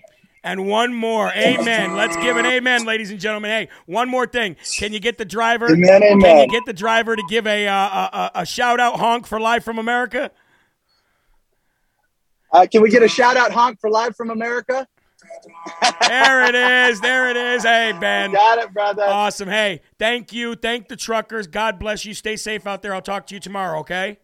And 0.46 0.68
one 0.68 0.94
more. 0.94 1.32
Amen. 1.34 1.96
Let's 1.96 2.16
give 2.18 2.36
an 2.36 2.46
amen, 2.46 2.84
ladies 2.84 3.10
and 3.10 3.18
gentlemen. 3.18 3.50
Hey, 3.50 3.68
one 3.86 4.08
more 4.08 4.28
thing. 4.28 4.54
Can 4.76 4.92
you 4.92 5.00
get 5.00 5.18
the 5.18 5.24
driver? 5.24 5.68
Amen, 5.68 6.20
Can 6.20 6.38
you 6.38 6.46
get 6.46 6.64
the 6.64 6.72
driver 6.72 7.16
to 7.16 7.22
give 7.28 7.48
a, 7.48 7.66
uh, 7.66 7.74
a, 7.74 8.10
a, 8.12 8.30
a 8.42 8.46
shout 8.46 8.78
out 8.78 9.00
honk 9.00 9.26
for 9.26 9.40
Live 9.40 9.64
from 9.64 9.80
America? 9.80 10.30
Uh, 12.52 12.64
can 12.70 12.80
we 12.80 12.90
get 12.90 13.02
a 13.02 13.08
shout 13.08 13.36
out 13.36 13.50
honk 13.50 13.80
for 13.80 13.90
Live 13.90 14.14
from 14.14 14.30
America? 14.30 14.86
There 16.08 16.44
it 16.46 16.54
is. 16.54 17.00
There 17.00 17.30
it 17.30 17.36
is. 17.36 17.62
Hey, 17.62 17.92
Ben. 17.98 18.32
Got 18.32 18.58
it, 18.58 18.72
brother. 18.72 19.04
Awesome. 19.04 19.48
Hey, 19.48 19.80
thank 19.98 20.32
you. 20.32 20.54
Thank 20.54 20.88
the 20.88 20.96
truckers. 20.96 21.46
God 21.46 21.78
bless 21.78 22.04
you. 22.04 22.14
Stay 22.14 22.36
safe 22.36 22.66
out 22.66 22.82
there. 22.82 22.94
I'll 22.94 23.02
talk 23.02 23.26
to 23.28 23.34
you 23.34 23.40
tomorrow, 23.40 23.80
okay? 23.80 24.18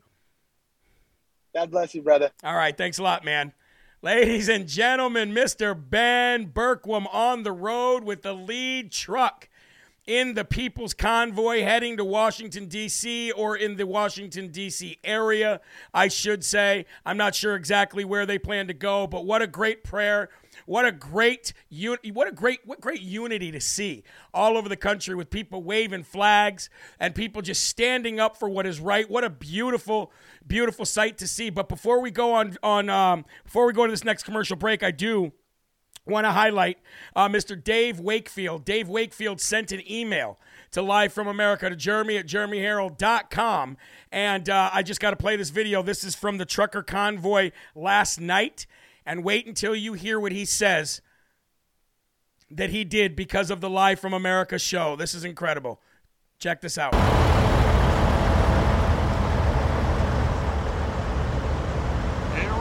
God 1.55 1.71
bless 1.71 1.95
you, 1.95 2.03
brother. 2.03 2.31
All 2.45 2.55
right. 2.55 2.77
Thanks 2.77 2.99
a 2.99 3.03
lot, 3.03 3.25
man. 3.25 3.53
Ladies 4.01 4.49
and 4.49 4.67
gentlemen, 4.67 5.33
Mr. 5.33 5.79
Ben 5.79 6.49
Bergquam 6.49 7.07
on 7.13 7.43
the 7.43 7.53
road 7.53 8.03
with 8.05 8.23
the 8.23 8.33
lead 8.33 8.91
truck 8.91 9.49
in 10.07 10.35
the 10.35 10.45
People's 10.45 10.95
Convoy 10.95 11.63
heading 11.63 11.97
to 11.97 12.05
Washington, 12.05 12.67
D.C., 12.67 13.31
or 13.33 13.57
in 13.57 13.77
the 13.77 13.87
Washington, 13.87 14.49
D.C. 14.49 14.99
area, 15.05 15.61
I 15.95 16.09
should 16.09 16.43
say. 16.43 16.87
I'm 17.07 17.17
not 17.17 17.37
sure 17.37 17.55
exactly 17.55 18.05
where 18.05 18.27
they 18.27 18.39
plan 18.39 18.67
to 18.67 18.75
go, 18.75 19.07
but 19.07 19.25
what 19.25 19.43
a 19.43 19.47
great 19.47 19.85
prayer 19.85 20.29
What 20.73 20.87
a 20.87 20.93
great 20.93 21.53
what 21.69 22.29
a 22.29 22.33
great 22.33 22.61
what 22.65 22.81
great 22.81 23.03
unity 23.03 23.53
to 23.53 23.61
see 23.61 24.05
all 24.33 24.57
over 24.57 24.71
the 24.71 24.77
country 24.79 25.15
with 25.15 25.29
people 25.29 25.63
waving 25.63 26.03
flags 26.03 26.71
and 26.99 27.15
people 27.15 27.43
just 27.43 27.65
standing 27.65 28.19
up 28.19 28.39
for 28.39 28.49
what 28.49 28.65
is 28.65 28.81
right. 28.81 29.11
What 29.11 29.23
a 29.23 29.29
beautiful 29.29 30.11
beautiful 30.47 30.87
sight 30.87 31.19
to 31.19 31.29
see. 31.29 31.51
But 31.51 31.69
before 31.69 32.01
we 32.01 32.11
go 32.11 32.33
on 32.33 32.57
on 32.63 32.89
um, 32.89 33.27
before 33.45 33.67
we 33.67 33.75
go 33.75 33.85
to 33.85 33.93
this 33.93 34.03
next 34.03 34.23
commercial 34.23 34.57
break, 34.57 34.83
I 34.83 34.93
do 34.93 35.33
want 36.07 36.25
to 36.25 36.31
highlight 36.31 36.79
uh, 37.15 37.29
Mr. 37.29 37.63
Dave 37.63 38.01
Wakefield. 38.01 38.65
Dave 38.65 38.89
Wakefield 38.89 39.43
sent 39.43 39.73
an 39.73 39.83
email 39.91 40.39
to 40.71 40.81
Live 40.81 41.13
from 41.13 41.29
America 41.29 41.69
to 41.69 41.77
Jeremy 41.77 42.17
at 42.17 42.27
jeremyherrell.com. 42.27 43.77
And 44.11 44.49
uh, 44.49 44.71
I 44.73 44.83
just 44.83 45.01
got 45.01 45.11
to 45.11 45.17
play 45.17 45.37
this 45.37 45.51
video. 45.51 45.83
This 45.83 46.03
is 46.03 46.15
from 46.15 46.39
the 46.39 46.47
trucker 46.47 46.83
convoy 46.83 47.51
last 47.75 48.23
night. 48.23 48.67
And 49.05 49.25
wait 49.25 49.47
until 49.47 49.75
you 49.75 49.95
hear 49.95 50.21
what 50.21 50.31
he 50.33 50.45
says 50.45 51.01
that 52.51 52.71
he 52.71 52.85
did 52.85 53.17
because 53.17 53.51
of 53.51 53.61
the 53.61 53.69
Live 53.71 53.99
from 53.99 54.13
America 54.13 54.59
show. 54.59 54.95
This 54.95 55.15
is 55.15 55.25
incredible. 55.25 55.81
Check 56.39 56.61
this 56.61 56.79
out. 56.79 56.95
Here 56.95 57.03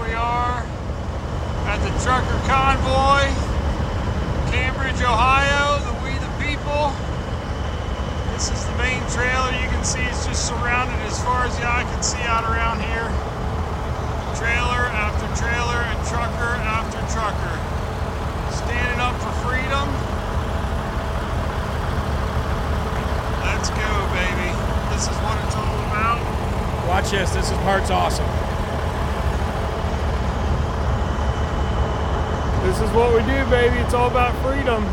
we 0.01 0.13
are 0.13 0.65
at 1.67 1.77
the 1.83 1.91
trucker 2.03 2.39
convoy, 2.47 3.29
Cambridge, 4.51 5.01
Ohio, 5.01 5.79
the 5.83 5.93
We 6.05 6.13
the 6.17 6.31
People. 6.41 6.93
This 8.33 8.49
is 8.49 8.65
the 8.65 8.75
main 8.77 9.05
trailer. 9.09 9.51
You 9.51 9.67
can 9.69 9.83
see 9.83 10.01
it's 10.01 10.25
just 10.25 10.47
surrounded 10.47 10.99
as 11.05 11.19
far 11.23 11.45
as 11.45 11.55
the 11.57 11.65
eye 11.65 11.83
can 11.83 12.01
see 12.01 12.21
out 12.21 12.45
around 12.45 12.81
here. 12.81 13.11
Trailer 14.35 14.87
after 14.95 15.27
trailer 15.35 15.81
and 15.91 15.99
trucker 16.07 16.53
after 16.63 16.99
trucker. 17.11 17.55
Standing 18.51 18.99
up 18.99 19.15
for 19.19 19.31
freedom. 19.43 19.87
Let's 23.43 23.69
go, 23.69 23.91
baby. 24.15 24.49
This 24.89 25.07
is 25.11 25.17
what 25.21 25.37
it's 25.45 25.55
all 25.55 25.77
about. 25.91 26.19
Watch 26.87 27.11
this. 27.11 27.31
This 27.31 27.51
is 27.51 27.57
part's 27.59 27.91
awesome. 27.91 28.25
This 32.65 32.79
is 32.79 32.89
what 32.95 33.13
we 33.13 33.19
do, 33.21 33.45
baby. 33.49 33.77
It's 33.77 33.93
all 33.93 34.09
about 34.09 34.33
freedom. 34.41 34.83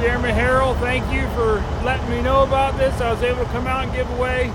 Jeremy 0.00 0.30
Herrell, 0.30 0.74
thank 0.80 1.10
you 1.12 1.28
for 1.36 1.62
letting 1.84 2.10
me 2.10 2.20
know 2.20 2.42
about 2.42 2.76
this. 2.76 3.00
I 3.00 3.12
was 3.12 3.22
able 3.22 3.44
to 3.44 3.50
come 3.50 3.66
out 3.66 3.84
and 3.84 3.92
give 3.92 4.10
away 4.18 4.52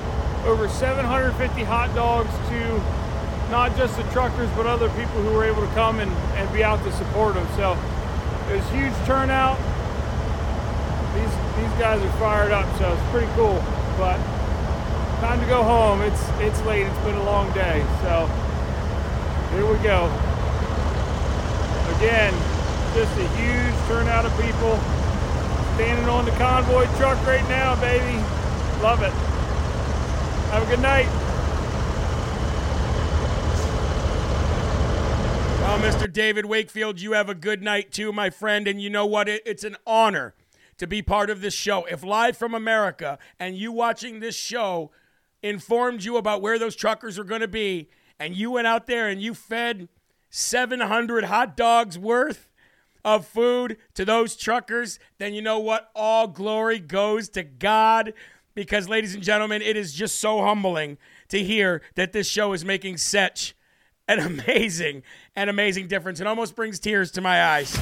over 0.48 0.70
750 0.70 1.64
hot 1.64 1.94
dogs 1.94 2.32
to 2.48 3.52
not 3.52 3.76
just 3.76 3.98
the 3.98 4.04
truckers, 4.14 4.50
but 4.56 4.66
other 4.66 4.88
people 4.92 5.22
who 5.22 5.34
were 5.34 5.44
able 5.44 5.62
to 5.62 5.74
come 5.74 6.00
and, 6.00 6.12
and 6.40 6.52
be 6.54 6.64
out 6.64 6.82
to 6.84 6.92
support 6.94 7.36
them. 7.36 7.46
So 7.56 7.76
it 8.50 8.56
was 8.56 8.70
huge 8.72 8.96
turnout. 9.06 9.58
These 11.16 11.36
these 11.60 11.74
guys 11.80 12.02
are 12.02 12.18
fired 12.18 12.52
up, 12.52 12.66
so 12.78 12.94
it's 12.94 13.12
pretty 13.12 13.28
cool. 13.36 13.60
But 14.00 14.18
time 15.20 15.40
to 15.42 15.48
go 15.48 15.64
home. 15.64 16.02
It's 16.02 16.24
it's 16.40 16.62
late. 16.64 16.88
It's 16.88 17.04
been 17.04 17.16
a 17.16 17.24
long 17.24 17.52
day. 17.52 17.84
So 18.04 18.24
here 19.52 19.68
we 19.68 19.78
go. 19.84 20.08
Again, 22.00 22.32
just 22.96 23.12
a 23.20 23.28
huge 23.36 23.76
turnout 23.88 24.26
of 24.26 24.32
people 24.40 24.80
standing 25.76 26.08
on 26.08 26.24
the 26.24 26.32
convoy 26.32 26.86
truck 26.96 27.20
right 27.28 27.48
now, 27.50 27.76
baby. 27.82 28.16
Love 28.82 29.04
it. 29.04 29.27
Have 30.52 30.64
a 30.64 30.66
good 30.66 30.82
night. 30.82 31.08
Well, 35.62 35.80
Mr. 35.80 36.12
David 36.12 36.46
Wakefield, 36.46 37.02
you 37.02 37.12
have 37.12 37.28
a 37.28 37.36
good 37.36 37.62
night 37.62 37.92
too, 37.92 38.14
my 38.14 38.30
friend. 38.30 38.68
And 38.68 38.82
you 38.82 38.90
know 38.90 39.06
what? 39.06 39.28
It's 39.28 39.66
an 39.66 39.76
honor 39.86 40.34
to 40.78 40.88
be 40.88 41.02
part 41.02 41.30
of 41.30 41.42
this 41.42 41.54
show. 41.54 41.84
If 41.86 42.02
Live 42.02 42.38
from 42.38 42.56
America 42.56 43.20
and 43.38 43.58
you 43.58 43.74
watching 43.74 44.22
this 44.22 44.36
show 44.36 44.92
informed 45.44 46.06
you 46.06 46.16
about 46.16 46.42
where 46.42 46.58
those 46.58 46.78
truckers 46.78 47.20
are 47.20 47.26
going 47.26 47.42
to 47.42 47.48
be, 47.48 47.90
and 48.18 48.34
you 48.34 48.52
went 48.52 48.68
out 48.68 48.88
there 48.88 49.10
and 49.10 49.22
you 49.22 49.34
fed 49.34 49.90
700 50.30 51.26
hot 51.26 51.58
dogs 51.58 52.00
worth 52.00 52.48
of 53.04 53.26
food 53.26 53.78
to 53.94 54.06
those 54.06 54.36
truckers, 54.36 55.00
then 55.18 55.34
you 55.34 55.42
know 55.42 55.60
what? 55.60 55.92
All 55.96 56.28
glory 56.28 56.80
goes 56.80 57.30
to 57.30 57.44
God. 57.44 58.14
Because, 58.58 58.90
ladies 58.90 59.14
and 59.14 59.24
gentlemen, 59.24 59.62
it 59.62 59.78
is 59.78 59.94
just 59.94 60.20
so 60.20 60.42
humbling 60.42 60.98
to 61.30 61.44
hear 61.44 61.84
that 61.94 62.12
this 62.12 62.28
show 62.28 62.54
is 62.54 62.66
making 62.66 62.98
such 62.98 63.56
an 64.08 64.18
amazing, 64.48 65.04
an 65.36 65.48
amazing 65.48 65.88
difference. 65.88 66.20
It 66.20 66.26
almost 66.26 66.56
brings 66.56 66.80
tears 66.80 67.12
to 67.12 67.22
my 67.22 67.44
eyes. 67.44 67.80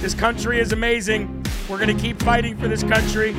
This 0.00 0.12
country 0.12 0.58
is 0.58 0.72
amazing. 0.72 1.44
We're 1.68 1.78
going 1.78 1.96
to 1.96 2.02
keep 2.02 2.20
fighting 2.20 2.56
for 2.56 2.66
this 2.66 2.82
country. 2.82 3.30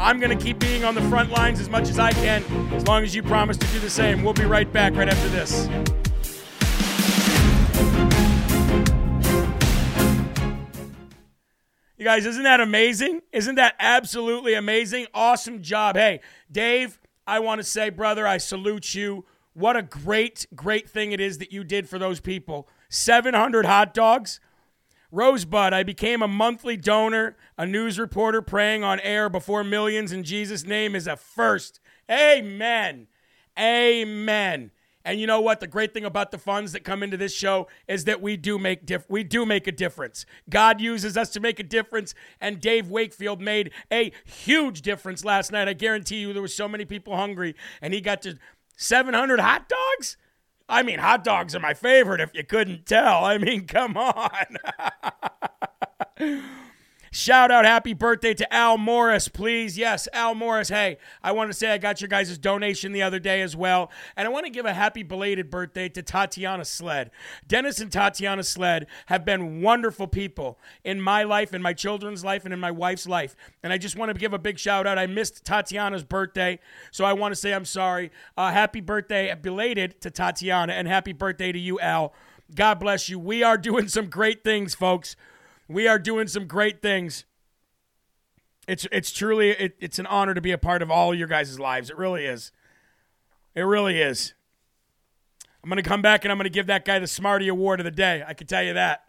I'm 0.00 0.18
going 0.18 0.36
to 0.36 0.44
keep 0.44 0.58
being 0.58 0.82
on 0.82 0.96
the 0.96 1.02
front 1.02 1.30
lines 1.30 1.60
as 1.60 1.68
much 1.68 1.88
as 1.88 2.00
I 2.00 2.10
can, 2.10 2.42
as 2.72 2.84
long 2.88 3.04
as 3.04 3.14
you 3.14 3.22
promise 3.22 3.56
to 3.56 3.66
do 3.68 3.78
the 3.78 3.88
same. 3.88 4.24
We'll 4.24 4.34
be 4.34 4.44
right 4.44 4.72
back 4.72 4.96
right 4.96 5.08
after 5.08 5.28
this. 5.28 5.68
You 11.98 12.04
guys, 12.04 12.26
isn't 12.26 12.44
that 12.44 12.60
amazing? 12.60 13.22
Isn't 13.32 13.56
that 13.56 13.74
absolutely 13.80 14.54
amazing? 14.54 15.08
Awesome 15.12 15.62
job. 15.62 15.96
Hey, 15.96 16.20
Dave, 16.50 17.00
I 17.26 17.40
want 17.40 17.58
to 17.58 17.64
say, 17.64 17.90
brother, 17.90 18.24
I 18.24 18.38
salute 18.38 18.94
you. 18.94 19.24
What 19.52 19.76
a 19.76 19.82
great, 19.82 20.46
great 20.54 20.88
thing 20.88 21.10
it 21.10 21.20
is 21.20 21.38
that 21.38 21.52
you 21.52 21.64
did 21.64 21.88
for 21.88 21.98
those 21.98 22.20
people. 22.20 22.68
700 22.88 23.66
hot 23.66 23.94
dogs. 23.94 24.38
Rosebud, 25.10 25.72
I 25.72 25.82
became 25.82 26.22
a 26.22 26.28
monthly 26.28 26.76
donor, 26.76 27.36
a 27.56 27.66
news 27.66 27.98
reporter 27.98 28.42
praying 28.42 28.84
on 28.84 29.00
air 29.00 29.28
before 29.28 29.64
millions 29.64 30.12
in 30.12 30.22
Jesus' 30.22 30.64
name 30.64 30.94
is 30.94 31.08
a 31.08 31.16
first. 31.16 31.80
Amen. 32.08 33.08
Amen. 33.58 34.70
And 35.08 35.18
you 35.18 35.26
know 35.26 35.40
what? 35.40 35.60
The 35.60 35.66
great 35.66 35.94
thing 35.94 36.04
about 36.04 36.32
the 36.32 36.38
funds 36.38 36.72
that 36.72 36.84
come 36.84 37.02
into 37.02 37.16
this 37.16 37.32
show 37.32 37.66
is 37.88 38.04
that 38.04 38.20
we 38.20 38.36
do 38.36 38.58
make 38.58 38.84
dif- 38.84 39.08
we 39.08 39.24
do 39.24 39.46
make 39.46 39.66
a 39.66 39.72
difference. 39.72 40.26
God 40.50 40.82
uses 40.82 41.16
us 41.16 41.30
to 41.30 41.40
make 41.40 41.58
a 41.58 41.62
difference, 41.62 42.14
and 42.42 42.60
Dave 42.60 42.90
Wakefield 42.90 43.40
made 43.40 43.70
a 43.90 44.12
huge 44.26 44.82
difference 44.82 45.24
last 45.24 45.50
night. 45.50 45.66
I 45.66 45.72
guarantee 45.72 46.16
you, 46.18 46.34
there 46.34 46.42
were 46.42 46.46
so 46.46 46.68
many 46.68 46.84
people 46.84 47.16
hungry, 47.16 47.56
and 47.80 47.94
he 47.94 48.02
got 48.02 48.20
to 48.20 48.36
700 48.76 49.40
hot 49.40 49.66
dogs. 49.66 50.18
I 50.68 50.82
mean, 50.82 50.98
hot 50.98 51.24
dogs 51.24 51.56
are 51.56 51.60
my 51.60 51.72
favorite. 51.72 52.20
If 52.20 52.34
you 52.34 52.44
couldn't 52.44 52.84
tell, 52.84 53.24
I 53.24 53.38
mean, 53.38 53.66
come 53.66 53.96
on. 53.96 54.58
Shout 57.10 57.50
out 57.50 57.64
happy 57.64 57.94
birthday 57.94 58.34
to 58.34 58.52
Al 58.52 58.76
Morris, 58.76 59.28
please. 59.28 59.78
Yes, 59.78 60.08
Al 60.12 60.34
Morris. 60.34 60.68
Hey, 60.68 60.98
I 61.22 61.32
want 61.32 61.50
to 61.50 61.56
say 61.56 61.70
I 61.70 61.78
got 61.78 62.00
your 62.00 62.08
guys' 62.08 62.36
donation 62.38 62.92
the 62.92 63.02
other 63.02 63.18
day 63.18 63.40
as 63.40 63.56
well. 63.56 63.90
And 64.16 64.26
I 64.26 64.30
want 64.30 64.46
to 64.46 64.50
give 64.50 64.66
a 64.66 64.74
happy 64.74 65.02
belated 65.02 65.50
birthday 65.50 65.88
to 65.90 66.02
Tatiana 66.02 66.64
Sled. 66.64 67.10
Dennis 67.46 67.80
and 67.80 67.90
Tatiana 67.90 68.42
Sled 68.42 68.86
have 69.06 69.24
been 69.24 69.62
wonderful 69.62 70.06
people 70.06 70.58
in 70.84 71.00
my 71.00 71.22
life, 71.22 71.54
in 71.54 71.62
my 71.62 71.72
children's 71.72 72.24
life, 72.24 72.44
and 72.44 72.52
in 72.52 72.60
my 72.60 72.70
wife's 72.70 73.06
life. 73.06 73.34
And 73.62 73.72
I 73.72 73.78
just 73.78 73.96
want 73.96 74.12
to 74.12 74.18
give 74.18 74.32
a 74.32 74.38
big 74.38 74.58
shout 74.58 74.86
out. 74.86 74.98
I 74.98 75.06
missed 75.06 75.44
Tatiana's 75.44 76.04
birthday, 76.04 76.58
so 76.90 77.04
I 77.04 77.12
want 77.14 77.32
to 77.32 77.36
say 77.36 77.52
I'm 77.54 77.64
sorry. 77.64 78.10
Uh, 78.36 78.50
happy 78.50 78.80
birthday, 78.80 79.34
belated 79.40 80.00
to 80.02 80.10
Tatiana, 80.10 80.74
and 80.74 80.86
happy 80.86 81.12
birthday 81.12 81.52
to 81.52 81.58
you, 81.58 81.80
Al. 81.80 82.12
God 82.54 82.80
bless 82.80 83.08
you. 83.08 83.18
We 83.18 83.42
are 83.42 83.58
doing 83.58 83.88
some 83.88 84.08
great 84.08 84.42
things, 84.42 84.74
folks. 84.74 85.16
We 85.68 85.86
are 85.86 85.98
doing 85.98 86.26
some 86.28 86.46
great 86.46 86.80
things. 86.80 87.24
It's 88.66 88.86
it's 88.90 89.12
truly 89.12 89.50
it, 89.50 89.76
it's 89.80 89.98
an 89.98 90.06
honor 90.06 90.34
to 90.34 90.40
be 90.40 90.50
a 90.50 90.58
part 90.58 90.82
of 90.82 90.90
all 90.90 91.14
your 91.14 91.28
guys' 91.28 91.58
lives. 91.60 91.90
It 91.90 91.96
really 91.96 92.24
is. 92.24 92.52
It 93.54 93.62
really 93.62 94.00
is. 94.00 94.34
I'm 95.62 95.68
gonna 95.68 95.82
come 95.82 96.02
back 96.02 96.24
and 96.24 96.32
I'm 96.32 96.38
gonna 96.38 96.48
give 96.48 96.66
that 96.66 96.84
guy 96.84 96.98
the 96.98 97.06
Smarty 97.06 97.48
Award 97.48 97.80
of 97.80 97.84
the 97.84 97.90
day. 97.90 98.24
I 98.26 98.34
can 98.34 98.46
tell 98.46 98.62
you 98.62 98.74
that. 98.74 99.04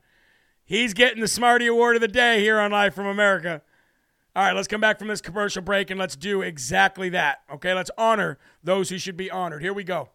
He's 0.65 0.93
getting 0.93 1.21
the 1.21 1.27
Smarty 1.27 1.67
Award 1.67 1.95
of 1.95 2.01
the 2.01 2.07
day 2.07 2.41
here 2.41 2.59
on 2.59 2.71
Live 2.71 2.93
from 2.93 3.07
America. 3.07 3.61
All 4.35 4.43
right, 4.43 4.55
let's 4.55 4.67
come 4.67 4.79
back 4.79 4.99
from 4.99 5.07
this 5.07 5.21
commercial 5.21 5.61
break 5.61 5.89
and 5.89 5.99
let's 5.99 6.15
do 6.15 6.41
exactly 6.41 7.09
that. 7.09 7.39
Okay, 7.51 7.73
let's 7.73 7.91
honor 7.97 8.37
those 8.63 8.89
who 8.89 8.97
should 8.97 9.17
be 9.17 9.31
honored. 9.31 9.61
Here 9.61 9.73
we 9.73 9.83
go. 9.83 10.09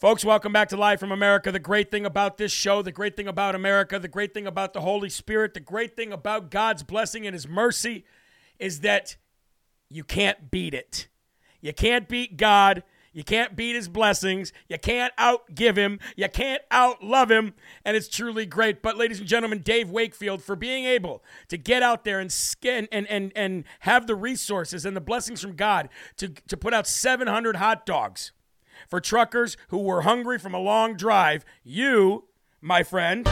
Folks, 0.00 0.24
welcome 0.24 0.50
back 0.50 0.70
to 0.70 0.78
Live 0.78 0.98
from 0.98 1.12
America. 1.12 1.52
The 1.52 1.58
great 1.58 1.90
thing 1.90 2.06
about 2.06 2.38
this 2.38 2.50
show, 2.50 2.80
the 2.80 2.90
great 2.90 3.18
thing 3.18 3.28
about 3.28 3.54
America, 3.54 3.98
the 3.98 4.08
great 4.08 4.32
thing 4.32 4.46
about 4.46 4.72
the 4.72 4.80
Holy 4.80 5.10
Spirit, 5.10 5.52
the 5.52 5.60
great 5.60 5.94
thing 5.94 6.10
about 6.10 6.50
God's 6.50 6.82
blessing 6.82 7.26
and 7.26 7.34
His 7.34 7.46
mercy 7.46 8.06
is 8.58 8.80
that 8.80 9.16
you 9.90 10.02
can't 10.02 10.50
beat 10.50 10.72
it. 10.72 11.08
You 11.60 11.74
can't 11.74 12.08
beat 12.08 12.38
God. 12.38 12.82
You 13.12 13.24
can't 13.24 13.54
beat 13.54 13.76
His 13.76 13.90
blessings. 13.90 14.54
You 14.70 14.78
can't 14.78 15.14
outgive 15.18 15.76
Him. 15.76 16.00
You 16.16 16.30
can't 16.30 16.62
outlove 16.70 17.30
Him. 17.30 17.52
And 17.84 17.94
it's 17.94 18.08
truly 18.08 18.46
great. 18.46 18.80
But, 18.80 18.96
ladies 18.96 19.18
and 19.18 19.28
gentlemen, 19.28 19.58
Dave 19.58 19.90
Wakefield, 19.90 20.42
for 20.42 20.56
being 20.56 20.86
able 20.86 21.22
to 21.48 21.58
get 21.58 21.82
out 21.82 22.04
there 22.06 22.20
and 22.20 22.32
skin 22.32 22.88
and, 22.90 23.06
and, 23.08 23.32
and 23.36 23.64
have 23.80 24.06
the 24.06 24.14
resources 24.14 24.86
and 24.86 24.96
the 24.96 25.02
blessings 25.02 25.42
from 25.42 25.56
God 25.56 25.90
to, 26.16 26.30
to 26.48 26.56
put 26.56 26.72
out 26.72 26.86
700 26.86 27.56
hot 27.56 27.84
dogs 27.84 28.32
for 28.90 29.00
truckers 29.00 29.56
who 29.68 29.78
were 29.78 30.02
hungry 30.02 30.38
from 30.38 30.52
a 30.52 30.58
long 30.58 30.96
drive. 30.96 31.44
You, 31.62 32.24
my 32.60 32.82
friend, 32.82 33.26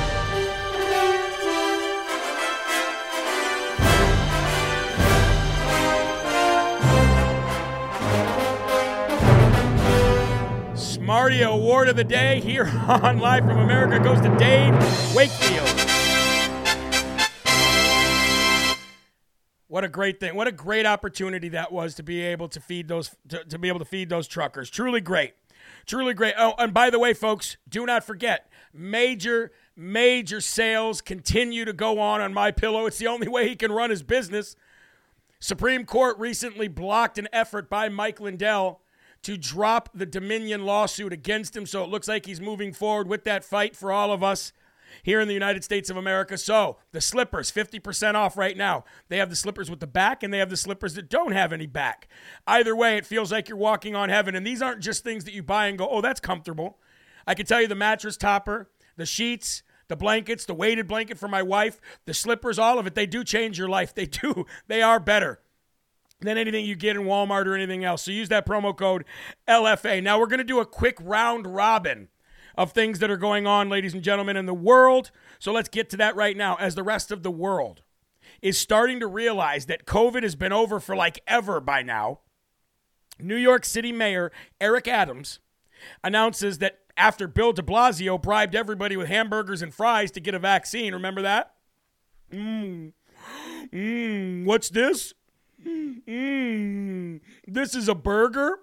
Smarty 10.78 11.42
Award 11.42 11.88
of 11.88 11.96
the 11.96 12.04
Day 12.04 12.40
here 12.40 12.66
on 12.88 13.18
Live 13.18 13.44
from 13.44 13.58
America 13.58 13.98
goes 13.98 14.20
to 14.20 14.34
Dave 14.36 14.74
Wakefield. 15.14 15.68
What 19.66 19.84
a 19.84 19.88
great 19.88 20.18
thing. 20.18 20.34
What 20.34 20.48
a 20.48 20.52
great 20.52 20.86
opportunity 20.86 21.50
that 21.50 21.72
was 21.72 21.94
to 21.96 22.02
be 22.02 22.22
able 22.22 22.48
to 22.48 22.60
feed 22.60 22.88
those 22.88 23.14
to, 23.28 23.44
to 23.44 23.58
be 23.58 23.68
able 23.68 23.78
to 23.80 23.84
feed 23.84 24.08
those 24.08 24.26
truckers. 24.26 24.70
Truly 24.70 25.00
great. 25.00 25.34
Truly 25.88 26.12
great. 26.12 26.34
Oh, 26.36 26.54
and 26.58 26.72
by 26.74 26.90
the 26.90 26.98
way, 26.98 27.14
folks, 27.14 27.56
do 27.66 27.86
not 27.86 28.04
forget 28.04 28.50
major 28.74 29.50
major 29.74 30.40
sales 30.40 31.00
continue 31.00 31.64
to 31.64 31.72
go 31.72 31.98
on 31.98 32.20
on 32.20 32.34
my 32.34 32.50
pillow. 32.50 32.84
It's 32.86 32.98
the 32.98 33.06
only 33.06 33.26
way 33.26 33.48
he 33.48 33.56
can 33.56 33.72
run 33.72 33.90
his 33.90 34.02
business. 34.02 34.54
Supreme 35.40 35.86
Court 35.86 36.18
recently 36.18 36.68
blocked 36.68 37.16
an 37.16 37.28
effort 37.32 37.70
by 37.70 37.88
Mike 37.88 38.20
Lindell 38.20 38.80
to 39.22 39.38
drop 39.38 39.88
the 39.94 40.04
Dominion 40.04 40.66
lawsuit 40.66 41.12
against 41.12 41.56
him. 41.56 41.64
So 41.64 41.84
it 41.84 41.90
looks 41.90 42.08
like 42.08 42.26
he's 42.26 42.40
moving 42.40 42.72
forward 42.72 43.08
with 43.08 43.24
that 43.24 43.44
fight 43.44 43.74
for 43.74 43.90
all 43.90 44.12
of 44.12 44.22
us 44.22 44.52
here 45.02 45.20
in 45.20 45.28
the 45.28 45.34
United 45.34 45.64
States 45.64 45.90
of 45.90 45.96
America. 45.96 46.38
So 46.38 46.78
the 46.92 47.00
slippers, 47.00 47.50
50% 47.50 48.14
off 48.14 48.36
right 48.36 48.56
now. 48.56 48.84
They 49.08 49.18
have 49.18 49.30
the 49.30 49.36
slippers 49.36 49.70
with 49.70 49.80
the 49.80 49.86
back 49.86 50.22
and 50.22 50.32
they 50.32 50.38
have 50.38 50.50
the 50.50 50.56
slippers 50.56 50.94
that 50.94 51.10
don't 51.10 51.32
have 51.32 51.52
any 51.52 51.66
back. 51.66 52.08
Either 52.46 52.74
way, 52.74 52.96
it 52.96 53.06
feels 53.06 53.32
like 53.32 53.48
you're 53.48 53.58
walking 53.58 53.94
on 53.94 54.08
heaven. 54.08 54.34
And 54.34 54.46
these 54.46 54.62
aren't 54.62 54.82
just 54.82 55.04
things 55.04 55.24
that 55.24 55.34
you 55.34 55.42
buy 55.42 55.66
and 55.66 55.78
go, 55.78 55.88
oh, 55.88 56.00
that's 56.00 56.20
comfortable. 56.20 56.78
I 57.26 57.34
can 57.34 57.46
tell 57.46 57.60
you 57.60 57.68
the 57.68 57.74
mattress 57.74 58.16
topper, 58.16 58.70
the 58.96 59.06
sheets, 59.06 59.62
the 59.88 59.96
blankets, 59.96 60.44
the 60.44 60.54
weighted 60.54 60.86
blanket 60.86 61.18
for 61.18 61.28
my 61.28 61.42
wife, 61.42 61.80
the 62.04 62.14
slippers, 62.14 62.58
all 62.58 62.78
of 62.78 62.86
it, 62.86 62.94
they 62.94 63.06
do 63.06 63.24
change 63.24 63.58
your 63.58 63.68
life. 63.68 63.94
They 63.94 64.06
do. 64.06 64.44
They 64.66 64.82
are 64.82 65.00
better 65.00 65.40
than 66.20 66.36
anything 66.36 66.64
you 66.64 66.74
get 66.74 66.96
in 66.96 67.02
Walmart 67.02 67.46
or 67.46 67.54
anything 67.54 67.84
else. 67.84 68.02
So 68.02 68.10
use 68.10 68.28
that 68.28 68.46
promo 68.46 68.76
code 68.76 69.04
LFA. 69.46 70.02
Now 70.02 70.18
we're 70.18 70.26
going 70.26 70.38
to 70.38 70.44
do 70.44 70.60
a 70.60 70.66
quick 70.66 70.98
round 71.00 71.46
robin 71.46 72.08
of 72.58 72.72
things 72.72 72.98
that 72.98 73.08
are 73.08 73.16
going 73.16 73.46
on, 73.46 73.70
ladies 73.70 73.94
and 73.94 74.02
gentlemen, 74.02 74.36
in 74.36 74.46
the 74.46 74.52
world. 74.52 75.12
So 75.38 75.52
let's 75.52 75.68
get 75.68 75.88
to 75.90 75.96
that 75.98 76.16
right 76.16 76.36
now 76.36 76.56
as 76.56 76.74
the 76.74 76.82
rest 76.82 77.12
of 77.12 77.22
the 77.22 77.30
world 77.30 77.82
is 78.42 78.58
starting 78.58 78.98
to 79.00 79.06
realize 79.06 79.66
that 79.66 79.86
COVID 79.86 80.24
has 80.24 80.34
been 80.34 80.52
over 80.52 80.80
for 80.80 80.96
like 80.96 81.20
ever 81.26 81.60
by 81.60 81.82
now. 81.82 82.20
New 83.20 83.36
York 83.36 83.64
City 83.64 83.92
Mayor 83.92 84.32
Eric 84.60 84.88
Adams 84.88 85.38
announces 86.02 86.58
that 86.58 86.80
after 86.96 87.28
Bill 87.28 87.52
de 87.52 87.62
Blasio 87.62 88.20
bribed 88.20 88.56
everybody 88.56 88.96
with 88.96 89.06
hamburgers 89.06 89.62
and 89.62 89.72
fries 89.72 90.10
to 90.10 90.20
get 90.20 90.34
a 90.34 90.38
vaccine, 90.40 90.92
remember 90.92 91.22
that? 91.22 91.54
Mmm. 92.32 92.92
Mmm. 93.72 94.44
What's 94.44 94.68
this? 94.68 95.14
Mmm, 95.64 97.20
this 97.46 97.74
is 97.74 97.88
a 97.88 97.94
burger? 97.94 98.58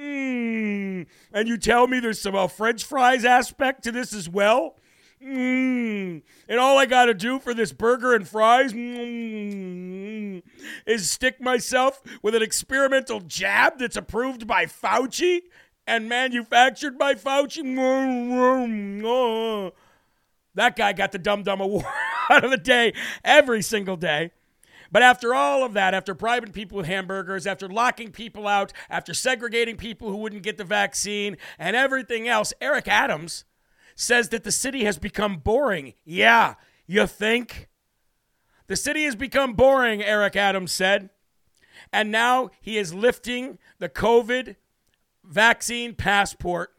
Mmm, 0.00 1.06
and 1.32 1.48
you 1.48 1.58
tell 1.58 1.86
me 1.86 2.00
there's 2.00 2.20
some 2.20 2.34
uh, 2.34 2.46
french 2.46 2.84
fries 2.84 3.24
aspect 3.24 3.84
to 3.84 3.92
this 3.92 4.14
as 4.14 4.28
well? 4.28 4.76
Mmm, 5.22 6.22
and 6.48 6.58
all 6.58 6.78
I 6.78 6.86
got 6.86 7.06
to 7.06 7.14
do 7.14 7.38
for 7.38 7.52
this 7.52 7.72
burger 7.72 8.14
and 8.14 8.26
fries 8.26 8.72
mm, 8.72 10.42
is 10.86 11.10
stick 11.10 11.40
myself 11.40 12.00
with 12.22 12.34
an 12.34 12.42
experimental 12.42 13.20
jab 13.20 13.78
that's 13.78 13.96
approved 13.96 14.46
by 14.46 14.64
Fauci 14.64 15.40
and 15.86 16.08
manufactured 16.08 16.98
by 16.98 17.14
Fauci? 17.14 17.62
Mm, 17.62 19.72
that 20.54 20.76
guy 20.76 20.94
got 20.94 21.12
the 21.12 21.18
Dum 21.18 21.42
Dum 21.42 21.60
Award 21.60 21.84
out 22.30 22.42
of 22.42 22.50
the 22.50 22.56
day 22.56 22.94
every 23.22 23.60
single 23.60 23.96
day. 23.96 24.30
But 24.92 25.02
after 25.02 25.34
all 25.34 25.64
of 25.64 25.72
that, 25.74 25.94
after 25.94 26.14
bribing 26.14 26.52
people 26.52 26.78
with 26.78 26.86
hamburgers, 26.86 27.46
after 27.46 27.68
locking 27.68 28.10
people 28.10 28.48
out, 28.48 28.72
after 28.88 29.14
segregating 29.14 29.76
people 29.76 30.10
who 30.10 30.16
wouldn't 30.16 30.42
get 30.42 30.58
the 30.58 30.64
vaccine, 30.64 31.36
and 31.58 31.76
everything 31.76 32.26
else, 32.26 32.52
Eric 32.60 32.88
Adams 32.88 33.44
says 33.94 34.30
that 34.30 34.44
the 34.44 34.52
city 34.52 34.84
has 34.84 34.98
become 34.98 35.36
boring. 35.36 35.94
Yeah, 36.04 36.54
you 36.86 37.06
think? 37.06 37.68
The 38.66 38.76
city 38.76 39.04
has 39.04 39.14
become 39.14 39.54
boring, 39.54 40.02
Eric 40.02 40.36
Adams 40.36 40.72
said. 40.72 41.10
And 41.92 42.10
now 42.10 42.50
he 42.60 42.78
is 42.78 42.94
lifting 42.94 43.58
the 43.78 43.88
COVID 43.88 44.56
vaccine 45.24 45.94
passport 45.94 46.74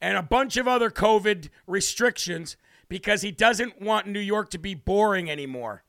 and 0.00 0.16
a 0.16 0.22
bunch 0.22 0.56
of 0.56 0.68
other 0.68 0.90
COVID 0.90 1.48
restrictions 1.66 2.56
because 2.88 3.22
he 3.22 3.30
doesn't 3.30 3.80
want 3.80 4.06
New 4.06 4.20
York 4.20 4.50
to 4.50 4.58
be 4.58 4.74
boring 4.74 5.30
anymore. 5.30 5.82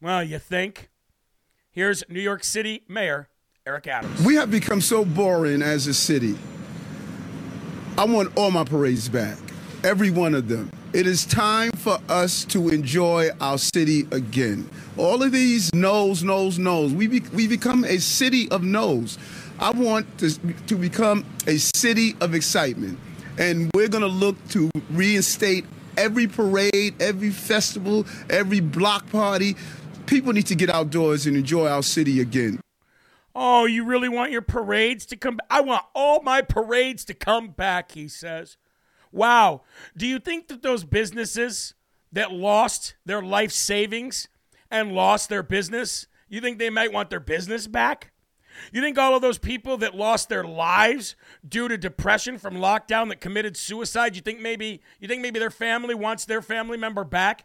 Well, 0.00 0.22
you 0.22 0.38
think? 0.38 0.90
Here's 1.72 2.04
New 2.08 2.20
York 2.20 2.44
City 2.44 2.82
Mayor 2.86 3.28
Eric 3.66 3.88
Adams. 3.88 4.24
We 4.24 4.36
have 4.36 4.48
become 4.48 4.80
so 4.80 5.04
boring 5.04 5.60
as 5.60 5.88
a 5.88 5.94
city. 5.94 6.36
I 7.96 8.04
want 8.04 8.36
all 8.36 8.52
my 8.52 8.62
parades 8.62 9.08
back, 9.08 9.38
every 9.82 10.10
one 10.10 10.36
of 10.36 10.46
them. 10.46 10.70
It 10.92 11.08
is 11.08 11.26
time 11.26 11.72
for 11.72 11.98
us 12.08 12.44
to 12.46 12.68
enjoy 12.68 13.30
our 13.40 13.58
city 13.58 14.06
again. 14.12 14.70
All 14.96 15.20
of 15.20 15.32
these 15.32 15.74
no's, 15.74 16.22
no's, 16.22 16.60
no's. 16.60 16.94
We, 16.94 17.08
be, 17.08 17.20
we 17.34 17.48
become 17.48 17.84
a 17.84 17.98
city 17.98 18.48
of 18.50 18.62
no's. 18.62 19.18
I 19.58 19.72
want 19.72 20.18
to, 20.18 20.38
to 20.68 20.76
become 20.76 21.24
a 21.48 21.56
city 21.56 22.14
of 22.20 22.36
excitement. 22.36 23.00
And 23.36 23.68
we're 23.74 23.88
going 23.88 24.02
to 24.02 24.08
look 24.08 24.36
to 24.50 24.70
reinstate 24.90 25.64
every 25.96 26.28
parade, 26.28 26.94
every 27.02 27.30
festival, 27.30 28.06
every 28.30 28.60
block 28.60 29.10
party 29.10 29.56
people 30.08 30.32
need 30.32 30.46
to 30.46 30.54
get 30.54 30.70
outdoors 30.70 31.26
and 31.26 31.36
enjoy 31.36 31.68
our 31.68 31.82
city 31.82 32.20
again. 32.20 32.60
Oh, 33.34 33.66
you 33.66 33.84
really 33.84 34.08
want 34.08 34.32
your 34.32 34.42
parades 34.42 35.06
to 35.06 35.16
come? 35.16 35.36
back? 35.36 35.46
I 35.50 35.60
want 35.60 35.84
all 35.94 36.22
my 36.22 36.42
parades 36.42 37.04
to 37.04 37.14
come 37.14 37.50
back, 37.50 37.92
he 37.92 38.08
says. 38.08 38.56
Wow. 39.12 39.62
Do 39.96 40.06
you 40.06 40.18
think 40.18 40.48
that 40.48 40.62
those 40.62 40.82
businesses 40.84 41.74
that 42.10 42.32
lost 42.32 42.94
their 43.04 43.22
life 43.22 43.52
savings 43.52 44.28
and 44.70 44.92
lost 44.92 45.28
their 45.28 45.42
business, 45.42 46.06
you 46.28 46.40
think 46.40 46.58
they 46.58 46.70
might 46.70 46.92
want 46.92 47.10
their 47.10 47.20
business 47.20 47.66
back? 47.66 48.12
You 48.72 48.80
think 48.80 48.98
all 48.98 49.14
of 49.14 49.22
those 49.22 49.38
people 49.38 49.76
that 49.78 49.94
lost 49.94 50.28
their 50.28 50.42
lives 50.42 51.14
due 51.48 51.68
to 51.68 51.78
depression 51.78 52.38
from 52.38 52.54
lockdown 52.54 53.08
that 53.10 53.20
committed 53.20 53.56
suicide, 53.56 54.16
you 54.16 54.22
think 54.22 54.40
maybe 54.40 54.80
you 54.98 55.06
think 55.06 55.22
maybe 55.22 55.38
their 55.38 55.50
family 55.50 55.94
wants 55.94 56.24
their 56.24 56.42
family 56.42 56.76
member 56.76 57.04
back? 57.04 57.44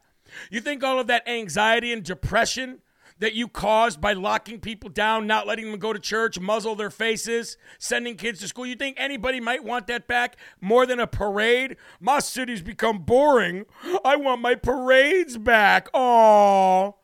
You 0.49 0.61
think 0.61 0.83
all 0.83 0.99
of 0.99 1.07
that 1.07 1.27
anxiety 1.27 1.91
and 1.93 2.03
depression 2.03 2.79
that 3.19 3.33
you 3.33 3.47
caused 3.47 4.01
by 4.01 4.13
locking 4.13 4.59
people 4.59 4.89
down, 4.89 5.27
not 5.27 5.47
letting 5.47 5.69
them 5.69 5.79
go 5.79 5.93
to 5.93 5.99
church, 5.99 6.39
muzzle 6.39 6.75
their 6.75 6.89
faces, 6.89 7.57
sending 7.79 8.15
kids 8.15 8.39
to 8.39 8.47
school, 8.47 8.65
you 8.65 8.75
think 8.75 8.97
anybody 8.99 9.39
might 9.39 9.63
want 9.63 9.87
that 9.87 10.07
back 10.07 10.35
more 10.59 10.85
than 10.85 10.99
a 10.99 11.07
parade? 11.07 11.77
My 11.99 12.19
city's 12.19 12.61
become 12.61 12.99
boring. 12.99 13.65
I 14.03 14.15
want 14.15 14.41
my 14.41 14.55
parades 14.55 15.37
back. 15.37 15.89
Oh. 15.93 16.95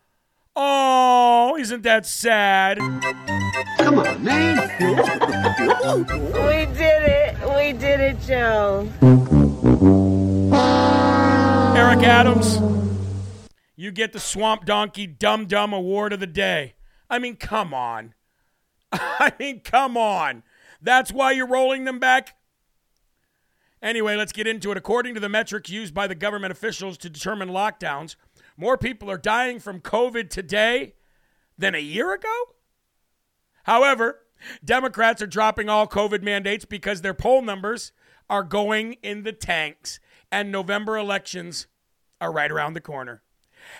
Oh, 0.55 1.55
isn't 1.57 1.83
that 1.83 2.05
sad? 2.05 2.79
Come 3.77 3.99
on, 3.99 4.21
man. 4.21 4.57
we 4.79 6.65
did 6.75 7.03
it. 7.03 7.37
We 7.55 7.71
did 7.71 7.99
it, 8.01 8.19
Joe. 8.21 8.89
Eric 11.77 12.03
Adams. 12.03 12.88
You 13.79 13.93
get 13.93 14.11
the 14.11 14.19
Swamp 14.19 14.65
Donkey 14.65 15.07
Dum 15.07 15.45
Dum 15.45 15.71
Award 15.71 16.11
of 16.11 16.19
the 16.19 16.27
Day. 16.27 16.73
I 17.09 17.17
mean, 17.17 17.37
come 17.37 17.73
on. 17.73 18.13
I 18.91 19.31
mean, 19.39 19.61
come 19.61 19.95
on. 19.95 20.43
That's 20.81 21.13
why 21.13 21.31
you're 21.31 21.47
rolling 21.47 21.85
them 21.85 21.97
back? 21.97 22.35
Anyway, 23.81 24.17
let's 24.17 24.33
get 24.33 24.47
into 24.47 24.69
it. 24.71 24.77
According 24.77 25.13
to 25.13 25.21
the 25.21 25.29
metric 25.29 25.69
used 25.69 25.93
by 25.93 26.07
the 26.07 26.13
government 26.13 26.51
officials 26.51 26.97
to 26.97 27.09
determine 27.09 27.47
lockdowns, 27.47 28.17
more 28.57 28.77
people 28.77 29.09
are 29.09 29.17
dying 29.17 29.61
from 29.61 29.79
COVID 29.79 30.29
today 30.29 30.95
than 31.57 31.73
a 31.73 31.79
year 31.79 32.13
ago? 32.13 32.35
However, 33.63 34.23
Democrats 34.61 35.21
are 35.21 35.25
dropping 35.25 35.69
all 35.69 35.87
COVID 35.87 36.21
mandates 36.21 36.65
because 36.65 36.99
their 36.99 37.13
poll 37.13 37.41
numbers 37.41 37.93
are 38.29 38.43
going 38.43 38.97
in 39.01 39.23
the 39.23 39.31
tanks, 39.31 40.01
and 40.29 40.51
November 40.51 40.97
elections 40.97 41.67
are 42.19 42.33
right 42.33 42.51
around 42.51 42.73
the 42.73 42.81
corner. 42.81 43.21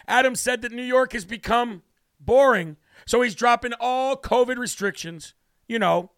Adams 0.08 0.40
said 0.40 0.62
that 0.62 0.72
New 0.72 0.84
York 0.84 1.14
has 1.14 1.26
become 1.26 1.84
boring, 2.20 2.78
so 3.06 3.22
he's 3.22 3.36
dropping 3.36 3.74
all 3.80 4.16
COVID 4.16 4.58
restrictions, 4.58 5.34
you 5.68 5.80
know, 5.80 6.12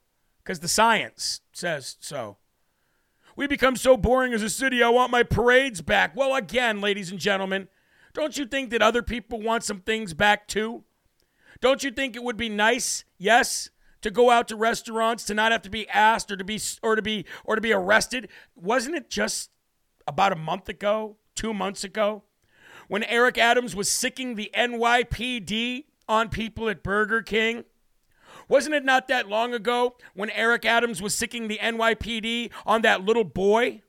because 0.44 0.60
the 0.60 0.68
science 0.68 1.42
says 1.54 1.98
so. 2.00 2.38
We 3.36 3.48
become 3.48 3.76
so 3.76 3.96
boring 3.96 4.34
as 4.34 4.44
a 4.44 4.50
city, 4.50 4.84
I 4.84 4.90
want 4.90 5.12
my 5.12 5.24
parades 5.24 5.82
back. 5.82 6.16
Well, 6.16 6.36
again, 6.36 6.82
ladies 6.82 7.12
and 7.12 7.20
gentlemen, 7.20 7.70
don't 8.14 8.38
you 8.38 8.46
think 8.46 8.72
that 8.72 8.82
other 8.82 9.02
people 9.02 9.42
want 9.42 9.64
some 9.64 9.80
things 9.80 10.14
back 10.14 10.48
too? 10.48 10.84
Don't 11.62 11.84
you 11.84 11.92
think 11.92 12.16
it 12.16 12.24
would 12.24 12.38
be 12.38 12.50
nice, 12.50 13.06
yes, 13.18 13.70
to 14.02 14.10
go 14.10 14.32
out 14.32 14.48
to 14.48 14.56
restaurants, 14.56 15.24
to 15.26 15.34
not 15.34 15.52
have 15.52 15.62
to 15.62 15.70
be 15.70 15.88
asked 15.90 16.32
or 16.32 16.36
to 16.36 16.44
be 16.44 16.60
or 16.82 16.96
to 16.96 17.02
be 17.02 17.26
or 17.46 17.56
to 17.56 17.62
be 17.62 17.72
arrested. 17.72 18.28
Wasn't 18.56 18.96
it 18.96 19.10
just 19.10 19.52
about 20.08 20.34
a 20.34 20.36
month 20.36 20.68
ago, 20.68 21.18
2 21.36 21.54
months 21.54 21.84
ago, 21.84 22.24
when 22.92 23.06
Eric 23.06 23.38
Adams 23.38 23.74
was 23.74 23.90
sicking 23.90 24.36
the 24.36 24.52
NYPD 24.54 25.86
on 26.10 26.28
people 26.28 26.68
at 26.68 26.84
Burger 26.84 27.22
King? 27.22 27.64
Wasn't 28.50 28.76
it 28.76 28.84
not 28.84 29.08
that 29.08 29.30
long 29.30 29.54
ago 29.54 29.96
when 30.14 30.30
Eric 30.32 30.66
Adams 30.66 31.02
was 31.02 31.16
sicking 31.16 31.48
the 31.48 31.58
NYPD 31.60 32.52
on 32.66 32.82
that 32.82 33.06
little 33.06 33.24
boy? 33.24 33.82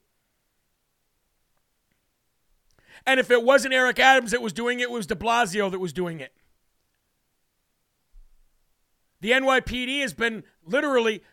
And 3.04 3.18
if 3.18 3.28
it 3.28 3.42
wasn't 3.42 3.74
Eric 3.74 3.98
Adams 3.98 4.30
that 4.30 4.40
was 4.40 4.52
doing 4.52 4.78
it, 4.78 4.84
it 4.84 4.90
was 4.92 5.08
de 5.08 5.16
Blasio 5.16 5.68
that 5.68 5.80
was 5.80 5.92
doing 5.92 6.20
it. 6.20 6.32
The 9.20 9.32
NYPD 9.32 10.00
has 10.02 10.14
been 10.14 10.44
literally 10.64 11.24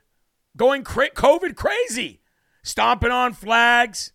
going 0.58 0.84
COVID 0.84 1.56
crazy, 1.56 2.22
stomping 2.64 3.12
on 3.12 3.34
flags. 3.34 4.12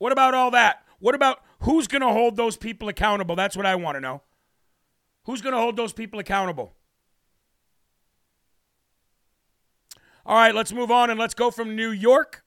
What 0.00 0.12
about 0.12 0.32
all 0.32 0.50
that? 0.52 0.82
What 0.98 1.14
about 1.14 1.42
who's 1.60 1.86
going 1.86 2.00
to 2.00 2.08
hold 2.08 2.34
those 2.34 2.56
people 2.56 2.88
accountable? 2.88 3.36
That's 3.36 3.54
what 3.54 3.66
I 3.66 3.74
want 3.74 3.96
to 3.96 4.00
know. 4.00 4.22
Who's 5.24 5.42
going 5.42 5.54
to 5.54 5.60
hold 5.60 5.76
those 5.76 5.92
people 5.92 6.18
accountable? 6.18 6.72
All 10.24 10.36
right, 10.36 10.54
let's 10.54 10.72
move 10.72 10.90
on 10.90 11.10
and 11.10 11.20
let's 11.20 11.34
go 11.34 11.50
from 11.50 11.76
New 11.76 11.90
York. 11.90 12.42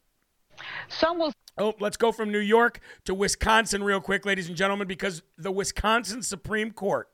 Some 0.87 1.19
will. 1.19 1.31
Oh, 1.55 1.75
let's 1.79 1.95
go 1.95 2.11
from 2.11 2.31
New 2.31 2.39
York 2.39 2.79
to 3.05 3.13
Wisconsin 3.13 3.83
real 3.83 4.01
quick, 4.01 4.25
ladies 4.25 4.47
and 4.47 4.57
gentlemen, 4.57 4.87
because 4.87 5.21
the 5.37 5.51
Wisconsin 5.51 6.23
Supreme 6.23 6.71
Court 6.71 7.07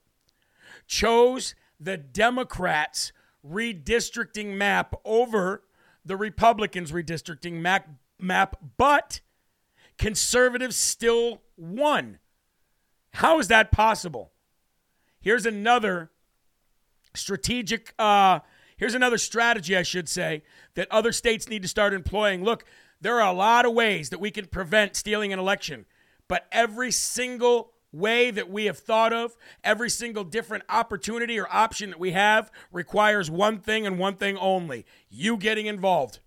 chose 0.87 1.53
the 1.81 1.97
Democrats' 1.97 3.11
redistricting 3.45 4.55
map 4.55 4.95
over 5.03 5.63
the 6.05 6.15
Republicans' 6.15 6.93
redistricting 6.93 7.59
map, 7.59 7.89
map 8.17 8.55
but 8.77 9.19
conservatives 9.99 10.75
still 10.75 11.43
won. 11.55 12.17
How 13.13 13.37
is 13.39 13.49
that 13.49 13.71
possible? 13.71 14.31
Here's 15.19 15.45
another 15.45 16.09
strategic, 17.13 17.93
uh, 17.99 18.39
here's 18.77 18.95
another 18.95 19.17
strategy, 19.17 19.75
I 19.75 19.83
should 19.83 20.07
say, 20.07 20.43
that 20.75 20.87
other 20.89 21.11
states 21.11 21.49
need 21.49 21.61
to 21.61 21.67
start 21.67 21.93
employing. 21.93 22.43
Look, 22.43 22.63
there 23.01 23.19
are 23.19 23.29
a 23.29 23.35
lot 23.35 23.65
of 23.65 23.73
ways 23.73 24.09
that 24.09 24.19
we 24.19 24.31
can 24.31 24.45
prevent 24.45 24.95
stealing 24.95 25.33
an 25.33 25.39
election, 25.39 25.85
but 26.27 26.47
every 26.51 26.91
single 26.91 27.73
way 27.91 28.31
that 28.31 28.49
we 28.49 28.65
have 28.65 28.77
thought 28.77 29.11
of, 29.11 29.35
every 29.63 29.89
single 29.89 30.23
different 30.23 30.63
opportunity 30.69 31.39
or 31.39 31.47
option 31.51 31.89
that 31.89 31.99
we 31.99 32.11
have 32.11 32.51
requires 32.71 33.29
one 33.29 33.59
thing 33.59 33.85
and 33.85 33.99
one 33.99 34.15
thing 34.15 34.37
only 34.37 34.85
you 35.09 35.35
getting 35.35 35.65
involved. 35.65 36.19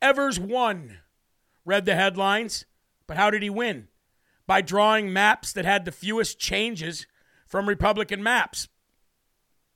Evers 0.00 0.38
won, 0.38 0.98
read 1.64 1.84
the 1.84 1.94
headlines, 1.94 2.66
but 3.06 3.16
how 3.16 3.30
did 3.30 3.42
he 3.42 3.50
win? 3.50 3.88
By 4.46 4.60
drawing 4.60 5.12
maps 5.12 5.52
that 5.52 5.64
had 5.64 5.84
the 5.84 5.92
fewest 5.92 6.38
changes 6.38 7.06
from 7.46 7.68
Republican 7.68 8.22
maps. 8.22 8.68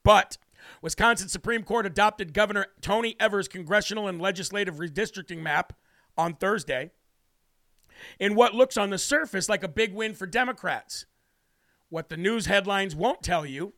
But 0.03 0.39
Wisconsin 0.83 1.29
Supreme 1.29 1.63
Court 1.63 1.87
adopted 1.87 2.35
Governor 2.35 2.67
Tony 2.81 3.17
Evers' 3.19 3.49
congressional 3.49 4.09
and 4.09 4.21
legislative 4.21 4.77
redistricting 4.77 5.39
map 5.39 5.73
on 6.17 6.35
Thursday 6.35 6.91
in 8.19 8.35
what 8.35 8.55
looks 8.55 8.77
on 8.77 8.91
the 8.91 8.99
surface 8.99 9.49
like 9.49 9.63
a 9.63 9.69
big 9.69 9.95
win 9.95 10.15
for 10.15 10.27
Democrats. 10.27 11.07
What 11.89 12.09
the 12.09 12.17
news 12.17 12.47
headlines 12.47 12.95
won't 12.95 13.23
tell 13.23 13.47
you 13.47 13.73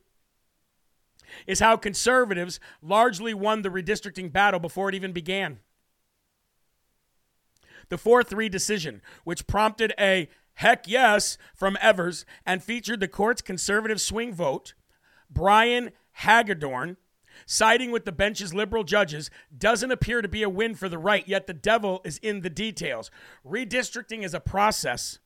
is 1.47 1.59
how 1.59 1.77
conservatives 1.77 2.59
largely 2.81 3.33
won 3.33 3.61
the 3.61 3.69
redistricting 3.69 4.31
battle 4.31 4.59
before 4.59 4.89
it 4.89 4.95
even 4.95 5.13
began. 5.13 5.59
The 7.89 7.97
4 7.97 8.23
3 8.23 8.49
decision, 8.49 9.01
which 9.23 9.47
prompted 9.47 9.93
a 9.99 10.29
heck 10.55 10.87
yes 10.87 11.37
from 11.55 11.77
Evers 11.81 12.25
and 12.45 12.63
featured 12.63 12.99
the 12.99 13.07
court's 13.07 13.41
conservative 13.41 13.99
swing 13.99 14.33
vote, 14.33 14.73
Brian 15.29 15.91
Hagedorn, 16.13 16.97
siding 17.45 17.91
with 17.91 18.05
the 18.05 18.11
bench's 18.11 18.53
liberal 18.53 18.83
judges, 18.83 19.29
doesn't 19.55 19.91
appear 19.91 20.21
to 20.21 20.27
be 20.27 20.43
a 20.43 20.49
win 20.49 20.75
for 20.75 20.89
the 20.89 20.97
right, 20.97 21.27
yet 21.27 21.47
the 21.47 21.53
devil 21.53 22.01
is 22.03 22.17
in 22.19 22.41
the 22.41 22.49
details. 22.49 23.09
Redistricting 23.45 24.23
is 24.23 24.33
a 24.33 24.39
process. 24.39 25.19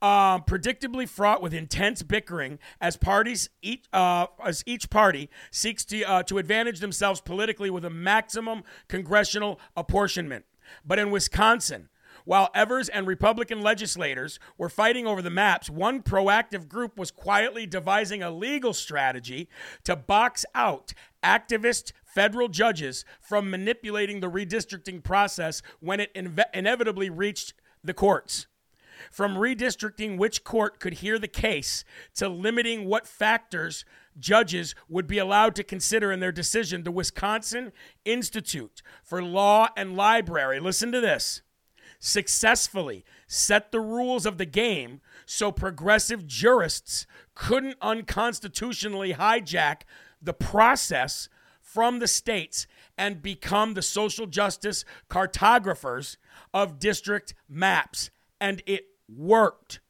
Uh, 0.00 0.40
predictably 0.40 1.08
fraught 1.08 1.40
with 1.40 1.54
intense 1.54 2.02
bickering 2.02 2.58
as 2.80 2.96
parties 2.96 3.48
each, 3.62 3.84
uh, 3.92 4.26
as 4.44 4.64
each 4.66 4.90
party 4.90 5.30
seeks 5.52 5.84
to 5.84 6.02
uh, 6.02 6.22
to 6.24 6.38
advantage 6.38 6.80
themselves 6.80 7.20
politically 7.20 7.70
with 7.70 7.84
a 7.84 7.90
maximum 7.90 8.64
congressional 8.88 9.60
apportionment. 9.76 10.44
But 10.84 10.98
in 10.98 11.10
Wisconsin, 11.10 11.88
while 12.24 12.50
Evers 12.54 12.88
and 12.88 13.06
Republican 13.06 13.62
legislators 13.62 14.38
were 14.56 14.68
fighting 14.68 15.06
over 15.06 15.22
the 15.22 15.30
maps, 15.30 15.68
one 15.68 16.02
proactive 16.02 16.68
group 16.68 16.96
was 16.96 17.10
quietly 17.10 17.66
devising 17.66 18.22
a 18.22 18.30
legal 18.30 18.72
strategy 18.72 19.48
to 19.84 19.96
box 19.96 20.44
out 20.54 20.92
activist 21.22 21.92
federal 22.04 22.48
judges 22.48 23.04
from 23.20 23.50
manipulating 23.50 24.20
the 24.20 24.30
redistricting 24.30 25.02
process 25.02 25.62
when 25.80 26.00
it 26.00 26.14
inve- 26.14 26.44
inevitably 26.54 27.10
reached 27.10 27.54
the 27.82 27.94
courts. 27.94 28.46
From 29.10 29.34
redistricting 29.34 30.16
which 30.16 30.44
court 30.44 30.78
could 30.78 30.94
hear 30.94 31.18
the 31.18 31.28
case 31.28 31.84
to 32.14 32.28
limiting 32.28 32.84
what 32.84 33.06
factors 33.06 33.84
judges 34.18 34.74
would 34.88 35.06
be 35.06 35.18
allowed 35.18 35.54
to 35.56 35.64
consider 35.64 36.12
in 36.12 36.20
their 36.20 36.32
decision, 36.32 36.82
the 36.82 36.90
Wisconsin 36.90 37.72
Institute 38.04 38.82
for 39.02 39.22
Law 39.22 39.68
and 39.76 39.96
Liberty, 39.96 40.60
listen 40.60 40.92
to 40.92 41.00
this, 41.00 41.42
successfully 41.98 43.04
set 43.26 43.70
the 43.70 43.80
rules 43.80 44.26
of 44.26 44.38
the 44.38 44.46
game 44.46 45.00
so 45.24 45.52
progressive 45.52 46.26
jurists 46.26 47.06
couldn't 47.34 47.76
unconstitutionally 47.80 49.14
hijack 49.14 49.82
the 50.20 50.34
process 50.34 51.28
from 51.60 52.00
the 52.00 52.08
states 52.08 52.66
and 52.98 53.22
become 53.22 53.74
the 53.74 53.82
social 53.82 54.26
justice 54.26 54.84
cartographers 55.08 56.18
of 56.52 56.78
district 56.78 57.34
maps. 57.48 58.10
And 58.40 58.62
it 58.66 58.86
worked. 59.08 59.80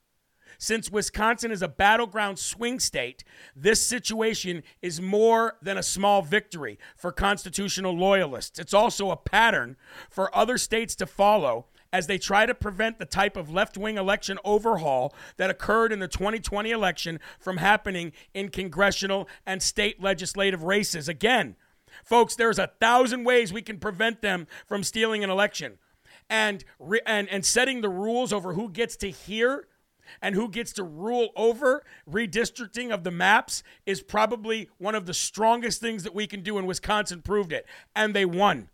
Since 0.62 0.92
Wisconsin 0.92 1.50
is 1.50 1.60
a 1.60 1.66
battleground 1.66 2.38
swing 2.38 2.78
state, 2.78 3.24
this 3.56 3.84
situation 3.84 4.62
is 4.80 5.00
more 5.00 5.56
than 5.60 5.76
a 5.76 5.82
small 5.82 6.22
victory 6.22 6.78
for 6.94 7.10
constitutional 7.10 7.92
loyalists. 7.92 8.60
It's 8.60 8.72
also 8.72 9.10
a 9.10 9.16
pattern 9.16 9.76
for 10.08 10.32
other 10.32 10.56
states 10.56 10.94
to 10.96 11.06
follow 11.06 11.66
as 11.92 12.06
they 12.06 12.16
try 12.16 12.46
to 12.46 12.54
prevent 12.54 13.00
the 13.00 13.04
type 13.04 13.36
of 13.36 13.50
left 13.50 13.76
wing 13.76 13.98
election 13.98 14.38
overhaul 14.44 15.12
that 15.36 15.50
occurred 15.50 15.90
in 15.90 15.98
the 15.98 16.06
2020 16.06 16.70
election 16.70 17.18
from 17.40 17.56
happening 17.56 18.12
in 18.32 18.48
congressional 18.48 19.28
and 19.44 19.64
state 19.64 20.00
legislative 20.00 20.62
races. 20.62 21.08
Again, 21.08 21.56
folks, 22.04 22.36
there's 22.36 22.60
a 22.60 22.70
thousand 22.80 23.24
ways 23.24 23.52
we 23.52 23.62
can 23.62 23.80
prevent 23.80 24.22
them 24.22 24.46
from 24.64 24.84
stealing 24.84 25.24
an 25.24 25.30
election. 25.30 25.78
And, 26.30 26.64
and, 27.04 27.28
and 27.28 27.44
setting 27.44 27.80
the 27.80 27.88
rules 27.88 28.32
over 28.32 28.52
who 28.54 28.68
gets 28.70 28.94
to 28.98 29.10
hear 29.10 29.66
and 30.20 30.34
who 30.34 30.48
gets 30.48 30.72
to 30.74 30.82
rule 30.82 31.30
over 31.36 31.84
redistricting 32.08 32.92
of 32.92 33.04
the 33.04 33.10
maps 33.10 33.62
is 33.86 34.02
probably 34.02 34.68
one 34.78 34.94
of 34.94 35.06
the 35.06 35.14
strongest 35.14 35.80
things 35.80 36.02
that 36.02 36.14
we 36.14 36.26
can 36.26 36.42
do, 36.42 36.58
and 36.58 36.66
Wisconsin 36.66 37.22
proved 37.22 37.52
it. 37.52 37.66
And 37.94 38.14
they 38.14 38.24
won. 38.24 38.68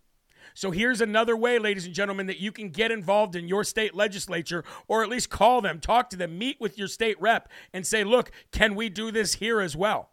So 0.53 0.71
here's 0.71 0.99
another 0.99 1.37
way, 1.37 1.59
ladies 1.59 1.85
and 1.85 1.93
gentlemen, 1.93 2.27
that 2.27 2.39
you 2.39 2.51
can 2.51 2.69
get 2.69 2.91
involved 2.91 3.35
in 3.35 3.47
your 3.47 3.63
state 3.63 3.95
legislature 3.95 4.63
or 4.87 5.03
at 5.03 5.09
least 5.09 5.29
call 5.29 5.61
them, 5.61 5.79
talk 5.79 6.09
to 6.09 6.17
them, 6.17 6.37
meet 6.37 6.59
with 6.59 6.77
your 6.77 6.87
state 6.87 7.19
rep, 7.21 7.49
and 7.73 7.85
say, 7.85 8.03
look, 8.03 8.31
can 8.51 8.75
we 8.75 8.89
do 8.89 9.11
this 9.11 9.35
here 9.35 9.61
as 9.61 9.75
well? 9.75 10.09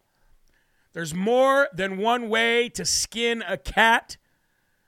There's 0.93 1.15
more 1.15 1.69
than 1.75 1.99
one 1.99 2.29
way 2.29 2.69
to 2.71 2.85
skin 2.85 3.43
a 3.47 3.57
cat. 3.57 4.17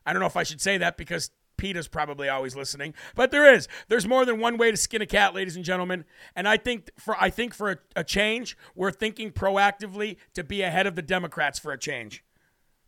I 0.07 0.13
don't 0.13 0.21
know 0.21 0.27
if 0.27 0.37
I 0.37 0.43
should 0.43 0.61
say 0.61 0.79
that 0.79 0.97
because 0.97 1.31
PETA's 1.59 1.89
probably 1.89 2.29
always 2.29 2.57
listening, 2.57 2.95
but 3.15 3.31
there 3.31 3.53
is. 3.53 3.69
There's 3.89 4.07
more 4.07 4.25
than 4.25 4.41
one 4.41 4.57
way 4.57 4.71
to 4.71 4.77
skin 4.77 5.03
a 5.03 5.07
cat, 5.07 5.35
ladies 5.35 5.57
and 5.57 5.65
gentlemen. 5.65 6.05
And 6.35 6.49
I 6.49 6.57
think 6.57 6.91
for 6.97 7.17
I 7.21 7.29
think 7.29 7.53
for 7.53 7.73
a, 7.73 7.77
a 7.97 8.05
change, 8.05 8.57
we're 8.75 8.93
thinking 8.93 9.31
proactively 9.31 10.17
to 10.35 10.43
be 10.43 10.63
ahead 10.63 10.87
of 10.87 10.95
the 10.95 11.03
Democrats 11.03 11.59
for 11.59 11.73
a 11.73 11.79
change. 11.79 12.25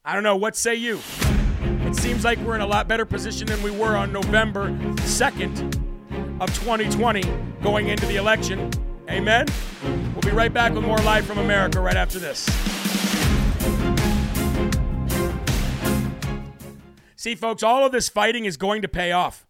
I 0.04 0.14
don't 0.14 0.22
know. 0.22 0.36
What 0.36 0.56
say 0.56 0.74
you? 0.74 1.00
It 1.62 1.94
seems 1.96 2.24
like 2.24 2.38
we're 2.38 2.54
in 2.54 2.62
a 2.62 2.66
lot 2.66 2.88
better 2.88 3.04
position 3.04 3.46
than 3.46 3.62
we 3.62 3.70
were 3.70 3.96
on 3.96 4.12
November 4.12 4.70
2nd 4.70 6.40
of 6.40 6.54
2020 6.54 7.22
going 7.62 7.88
into 7.88 8.06
the 8.06 8.16
election. 8.16 8.70
Amen. 9.10 9.46
We'll 10.14 10.22
be 10.22 10.30
right 10.30 10.52
back 10.52 10.72
with 10.72 10.84
more 10.84 10.98
Live 10.98 11.26
from 11.26 11.38
America 11.38 11.80
right 11.80 11.96
after 11.96 12.18
this. 12.18 12.48
See, 17.20 17.34
folks, 17.34 17.62
all 17.62 17.84
of 17.84 17.92
this 17.92 18.08
fighting 18.08 18.46
is 18.46 18.56
going 18.56 18.80
to 18.80 18.88
pay 18.88 19.12
off. 19.12 19.46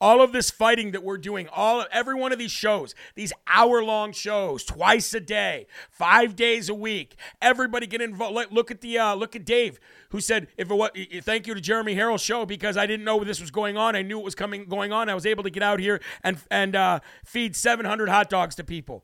all 0.00 0.22
of 0.22 0.30
this 0.30 0.52
fighting 0.52 0.92
that 0.92 1.02
we're 1.02 1.18
doing, 1.18 1.48
all 1.48 1.84
every 1.90 2.14
one 2.14 2.30
of 2.30 2.38
these 2.38 2.52
shows, 2.52 2.94
these 3.16 3.32
hour-long 3.48 4.12
shows, 4.12 4.62
twice 4.62 5.12
a 5.12 5.18
day, 5.18 5.66
five 5.90 6.36
days 6.36 6.68
a 6.68 6.74
week, 6.74 7.16
everybody 7.42 7.88
get 7.88 8.00
involved. 8.00 8.52
Look 8.52 8.70
at 8.70 8.82
the 8.82 8.98
uh, 8.98 9.14
look 9.14 9.34
at 9.34 9.44
Dave, 9.44 9.80
who 10.10 10.20
said, 10.20 10.46
"If 10.56 10.70
it 10.70 10.74
was, 10.76 10.90
thank 11.22 11.48
you 11.48 11.54
to 11.54 11.60
Jeremy 11.60 11.94
Herrell's 11.96 12.22
show 12.22 12.46
because 12.46 12.76
I 12.76 12.86
didn't 12.86 13.04
know 13.04 13.24
this 13.24 13.40
was 13.40 13.50
going 13.50 13.76
on. 13.76 13.96
I 13.96 14.02
knew 14.02 14.20
it 14.20 14.24
was 14.24 14.36
coming 14.36 14.66
going 14.66 14.92
on. 14.92 15.08
I 15.08 15.16
was 15.16 15.26
able 15.26 15.42
to 15.42 15.50
get 15.50 15.64
out 15.64 15.80
here 15.80 16.00
and 16.22 16.38
and 16.52 16.76
uh, 16.76 17.00
feed 17.24 17.56
700 17.56 18.08
hot 18.08 18.30
dogs 18.30 18.54
to 18.54 18.62
people. 18.62 19.02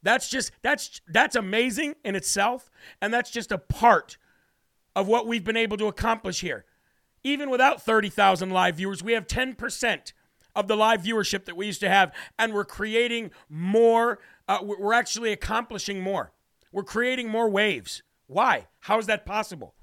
That's 0.00 0.28
just 0.28 0.52
that's 0.62 1.00
that's 1.08 1.34
amazing 1.34 1.96
in 2.04 2.14
itself, 2.14 2.70
and 3.02 3.12
that's 3.12 3.32
just 3.32 3.50
a 3.50 3.58
part 3.58 4.16
of 4.94 5.08
what 5.08 5.26
we've 5.26 5.42
been 5.42 5.56
able 5.56 5.76
to 5.78 5.88
accomplish 5.88 6.40
here. 6.40 6.64
Even 7.28 7.50
without 7.50 7.82
30,000 7.82 8.48
live 8.48 8.76
viewers, 8.76 9.02
we 9.02 9.12
have 9.12 9.26
10% 9.26 10.12
of 10.56 10.66
the 10.66 10.74
live 10.74 11.02
viewership 11.02 11.44
that 11.44 11.58
we 11.58 11.66
used 11.66 11.80
to 11.80 11.88
have, 11.90 12.10
and 12.38 12.54
we're 12.54 12.64
creating 12.64 13.32
more. 13.50 14.18
Uh, 14.48 14.60
we're 14.62 14.94
actually 14.94 15.30
accomplishing 15.30 16.00
more. 16.00 16.32
We're 16.72 16.84
creating 16.84 17.28
more 17.28 17.50
waves. 17.50 18.02
Why? 18.28 18.66
How 18.80 18.98
is 18.98 19.04
that 19.06 19.26
possible? 19.26 19.74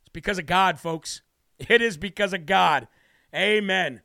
It's 0.00 0.08
because 0.12 0.40
of 0.40 0.46
God, 0.46 0.80
folks. 0.80 1.22
It 1.60 1.80
is 1.80 1.96
because 1.96 2.32
of 2.32 2.46
God. 2.46 2.88
Amen. 3.32 4.02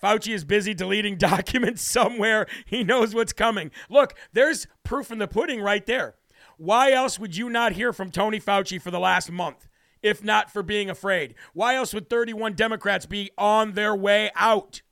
Fauci 0.00 0.34
is 0.34 0.44
busy 0.44 0.72
deleting 0.72 1.16
documents 1.18 1.82
somewhere. 1.82 2.46
He 2.64 2.84
knows 2.84 3.12
what's 3.12 3.32
coming. 3.32 3.72
Look, 3.90 4.14
there's 4.32 4.68
proof 4.84 5.10
in 5.10 5.18
the 5.18 5.26
pudding 5.26 5.60
right 5.60 5.84
there. 5.84 6.14
Why 6.58 6.92
else 6.92 7.18
would 7.18 7.36
you 7.36 7.50
not 7.50 7.72
hear 7.72 7.92
from 7.92 8.12
Tony 8.12 8.38
Fauci 8.38 8.80
for 8.80 8.92
the 8.92 9.00
last 9.00 9.32
month, 9.32 9.66
if 10.04 10.22
not 10.22 10.52
for 10.52 10.62
being 10.62 10.90
afraid? 10.90 11.34
Why 11.54 11.74
else 11.74 11.92
would 11.94 12.08
31 12.08 12.52
Democrats 12.52 13.06
be 13.06 13.30
on 13.36 13.72
their 13.72 13.96
way 13.96 14.30
out? 14.36 14.82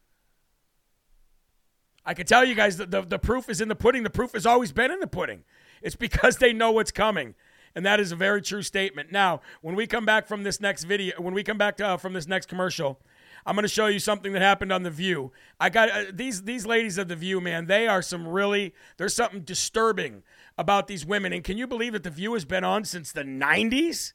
I 2.05 2.15
can 2.15 2.27
tell 2.27 2.45
you 2.45 2.57
guys 2.57 2.79
that 2.79 2.91
the, 2.91 3.03
the 3.03 3.19
proof 3.19 3.49
is 3.49 3.61
in 3.61 3.69
the 3.69 3.77
pudding. 3.77 4.03
The 4.03 4.11
proof 4.11 4.33
has 4.33 4.47
always 4.47 4.73
been 4.73 4.91
in 4.91 4.99
the 4.99 5.07
pudding. 5.07 5.45
It's 5.83 5.95
because 5.95 6.39
they 6.39 6.53
know 6.53 6.73
what's 6.73 6.91
coming. 6.91 7.35
And 7.75 7.87
that 7.87 8.01
is 8.01 8.11
a 8.11 8.17
very 8.17 8.43
true 8.43 8.63
statement. 8.63 9.13
Now, 9.13 9.41
when 9.61 9.75
we 9.75 9.87
come 9.87 10.05
back 10.05 10.27
from 10.27 10.43
this 10.43 10.61
next 10.61 10.85
video, 10.85 11.21
when 11.21 11.35
we 11.35 11.45
come 11.45 11.59
back 11.59 11.77
to, 11.77 11.87
uh, 11.87 11.97
from 11.97 12.13
this 12.13 12.27
next 12.27 12.47
commercial, 12.47 13.01
I'm 13.47 13.55
going 13.55 13.63
to 13.63 13.69
show 13.69 13.87
you 13.87 13.99
something 13.99 14.33
that 14.33 14.43
happened 14.43 14.73
on 14.73 14.83
The 14.83 14.91
View. 14.91 15.33
I 15.59 15.69
got 15.71 15.91
uh, 15.91 16.05
these 16.13 16.43
these 16.43 16.67
ladies 16.67 16.99
of 16.99 17.09
The 17.09 17.17
View, 17.17 17.41
man. 17.41 17.67
They 17.67 17.89
are 17.89 18.03
some 18.03 18.29
really 18.29 18.75
there's 18.99 19.15
something 19.15 19.41
disturbing 19.41 20.23
about 20.59 20.87
these 20.87 21.07
women. 21.07 21.33
And 21.33 21.43
can 21.43 21.57
you 21.57 21.67
believe 21.67 21.95
that 21.95 22.03
The 22.03 22.11
View 22.11 22.35
has 22.35 22.45
been 22.45 22.65
on 22.65 22.85
since 22.85 23.11
the 23.11 23.25
90s? 23.25 24.13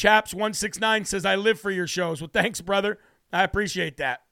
Chaps 0.00 0.32
169 0.32 1.04
says 1.04 1.26
I 1.26 1.36
live 1.36 1.60
for 1.60 1.70
your 1.70 1.86
shows. 1.86 2.22
Well, 2.22 2.30
thanks, 2.32 2.62
brother. 2.62 2.98
I 3.34 3.44
appreciate 3.44 3.98
that. 3.98 4.22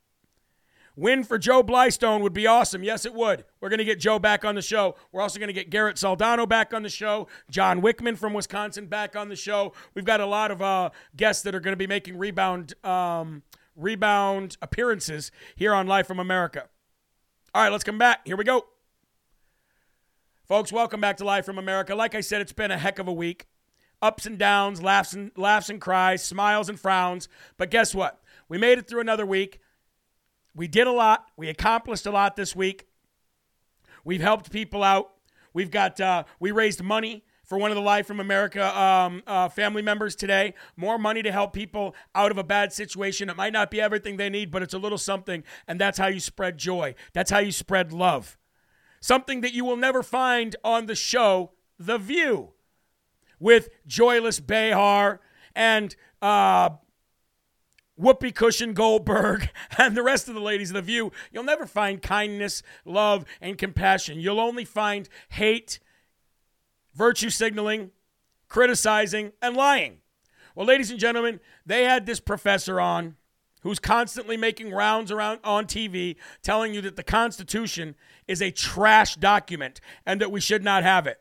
Win 0.96 1.22
for 1.22 1.36
Joe 1.36 1.62
Blystone 1.62 2.22
would 2.22 2.32
be 2.32 2.46
awesome. 2.46 2.82
Yes, 2.82 3.04
it 3.04 3.12
would. 3.12 3.44
We're 3.60 3.68
going 3.68 3.76
to 3.76 3.84
get 3.84 4.00
Joe 4.00 4.18
back 4.18 4.46
on 4.46 4.54
the 4.54 4.62
show. 4.62 4.94
We're 5.12 5.20
also 5.20 5.38
going 5.38 5.48
to 5.48 5.52
get 5.52 5.68
Garrett 5.68 5.96
Soldano 5.96 6.48
back 6.48 6.72
on 6.72 6.84
the 6.84 6.88
show. 6.88 7.28
John 7.50 7.82
Wickman 7.82 8.16
from 8.16 8.32
Wisconsin 8.32 8.86
back 8.86 9.14
on 9.14 9.28
the 9.28 9.36
show. 9.36 9.74
We've 9.92 10.06
got 10.06 10.22
a 10.22 10.26
lot 10.26 10.50
of 10.50 10.62
uh, 10.62 10.88
guests 11.14 11.42
that 11.42 11.54
are 11.54 11.60
going 11.60 11.74
to 11.74 11.76
be 11.76 11.86
making 11.86 12.16
rebound 12.16 12.72
um, 12.82 13.42
rebound 13.76 14.56
appearances 14.62 15.30
here 15.54 15.74
on 15.74 15.86
Live 15.86 16.06
from 16.06 16.18
America. 16.18 16.64
All 17.54 17.62
right, 17.62 17.70
let's 17.70 17.84
come 17.84 17.98
back. 17.98 18.26
Here 18.26 18.38
we 18.38 18.44
go. 18.44 18.64
Folks, 20.46 20.72
welcome 20.72 21.02
back 21.02 21.18
to 21.18 21.26
Live 21.26 21.44
from 21.44 21.58
America. 21.58 21.94
Like 21.94 22.14
I 22.14 22.22
said, 22.22 22.40
it's 22.40 22.54
been 22.54 22.70
a 22.70 22.78
heck 22.78 22.98
of 22.98 23.06
a 23.06 23.12
week. 23.12 23.48
Ups 24.00 24.26
and 24.26 24.38
downs, 24.38 24.80
laughs 24.82 25.12
and 25.12 25.32
laughs 25.36 25.70
and 25.70 25.80
cries, 25.80 26.24
smiles 26.24 26.68
and 26.68 26.78
frowns. 26.78 27.28
But 27.56 27.70
guess 27.70 27.94
what? 27.94 28.20
We 28.48 28.58
made 28.58 28.78
it 28.78 28.88
through 28.88 29.00
another 29.00 29.26
week. 29.26 29.60
We 30.54 30.68
did 30.68 30.86
a 30.86 30.92
lot. 30.92 31.26
We 31.36 31.48
accomplished 31.48 32.06
a 32.06 32.10
lot 32.10 32.36
this 32.36 32.54
week. 32.54 32.86
We've 34.04 34.20
helped 34.20 34.50
people 34.50 34.82
out. 34.82 35.10
We've 35.52 35.70
got 35.70 36.00
uh, 36.00 36.24
we 36.38 36.50
raised 36.50 36.82
money 36.82 37.24
for 37.48 37.56
one 37.56 37.70
of 37.70 37.76
the 37.76 37.82
Live 37.82 38.06
from 38.06 38.20
America 38.20 38.78
um, 38.78 39.22
uh, 39.26 39.48
family 39.48 39.82
members 39.82 40.14
today. 40.14 40.54
More 40.76 40.98
money 40.98 41.22
to 41.22 41.32
help 41.32 41.52
people 41.52 41.94
out 42.14 42.30
of 42.30 42.38
a 42.38 42.44
bad 42.44 42.72
situation. 42.72 43.30
It 43.30 43.36
might 43.36 43.54
not 43.54 43.70
be 43.70 43.80
everything 43.80 44.18
they 44.18 44.28
need, 44.28 44.50
but 44.50 44.62
it's 44.62 44.74
a 44.74 44.78
little 44.78 44.98
something, 44.98 45.42
and 45.66 45.80
that's 45.80 45.98
how 45.98 46.08
you 46.08 46.20
spread 46.20 46.58
joy. 46.58 46.94
That's 47.14 47.30
how 47.30 47.38
you 47.38 47.50
spread 47.50 47.92
love. 47.92 48.36
Something 49.00 49.40
that 49.40 49.54
you 49.54 49.64
will 49.64 49.76
never 49.76 50.02
find 50.02 50.56
on 50.62 50.86
the 50.86 50.94
show, 50.94 51.52
The 51.78 51.98
View, 51.98 52.50
with 53.38 53.68
Joyless 53.86 54.40
Behar 54.40 55.20
and 55.54 55.94
uh, 56.22 56.70
Whoopi 58.00 58.34
Cushion 58.34 58.74
Goldberg, 58.74 59.50
and 59.78 59.96
the 59.96 60.02
rest 60.02 60.28
of 60.28 60.34
the 60.34 60.40
ladies 60.40 60.70
of 60.70 60.74
The 60.74 60.82
View, 60.82 61.12
you'll 61.32 61.44
never 61.44 61.66
find 61.66 62.00
kindness, 62.00 62.62
love, 62.84 63.24
and 63.40 63.58
compassion. 63.58 64.20
You'll 64.20 64.40
only 64.40 64.64
find 64.64 65.08
hate, 65.30 65.80
virtue 66.94 67.30
signaling, 67.30 67.90
criticizing, 68.48 69.32
and 69.42 69.56
lying. 69.56 69.98
Well, 70.54 70.66
ladies 70.66 70.90
and 70.90 70.98
gentlemen, 70.98 71.40
they 71.66 71.84
had 71.84 72.06
this 72.06 72.20
professor 72.20 72.80
on 72.80 73.16
who's 73.62 73.78
constantly 73.78 74.36
making 74.36 74.70
rounds 74.70 75.10
around 75.10 75.40
on 75.44 75.66
TV 75.66 76.16
telling 76.42 76.74
you 76.74 76.80
that 76.80 76.96
the 76.96 77.02
Constitution 77.02 77.96
is 78.26 78.40
a 78.40 78.50
trash 78.50 79.16
document 79.16 79.80
and 80.06 80.20
that 80.20 80.30
we 80.30 80.40
should 80.40 80.62
not 80.62 80.84
have 80.84 81.06
it. 81.06 81.20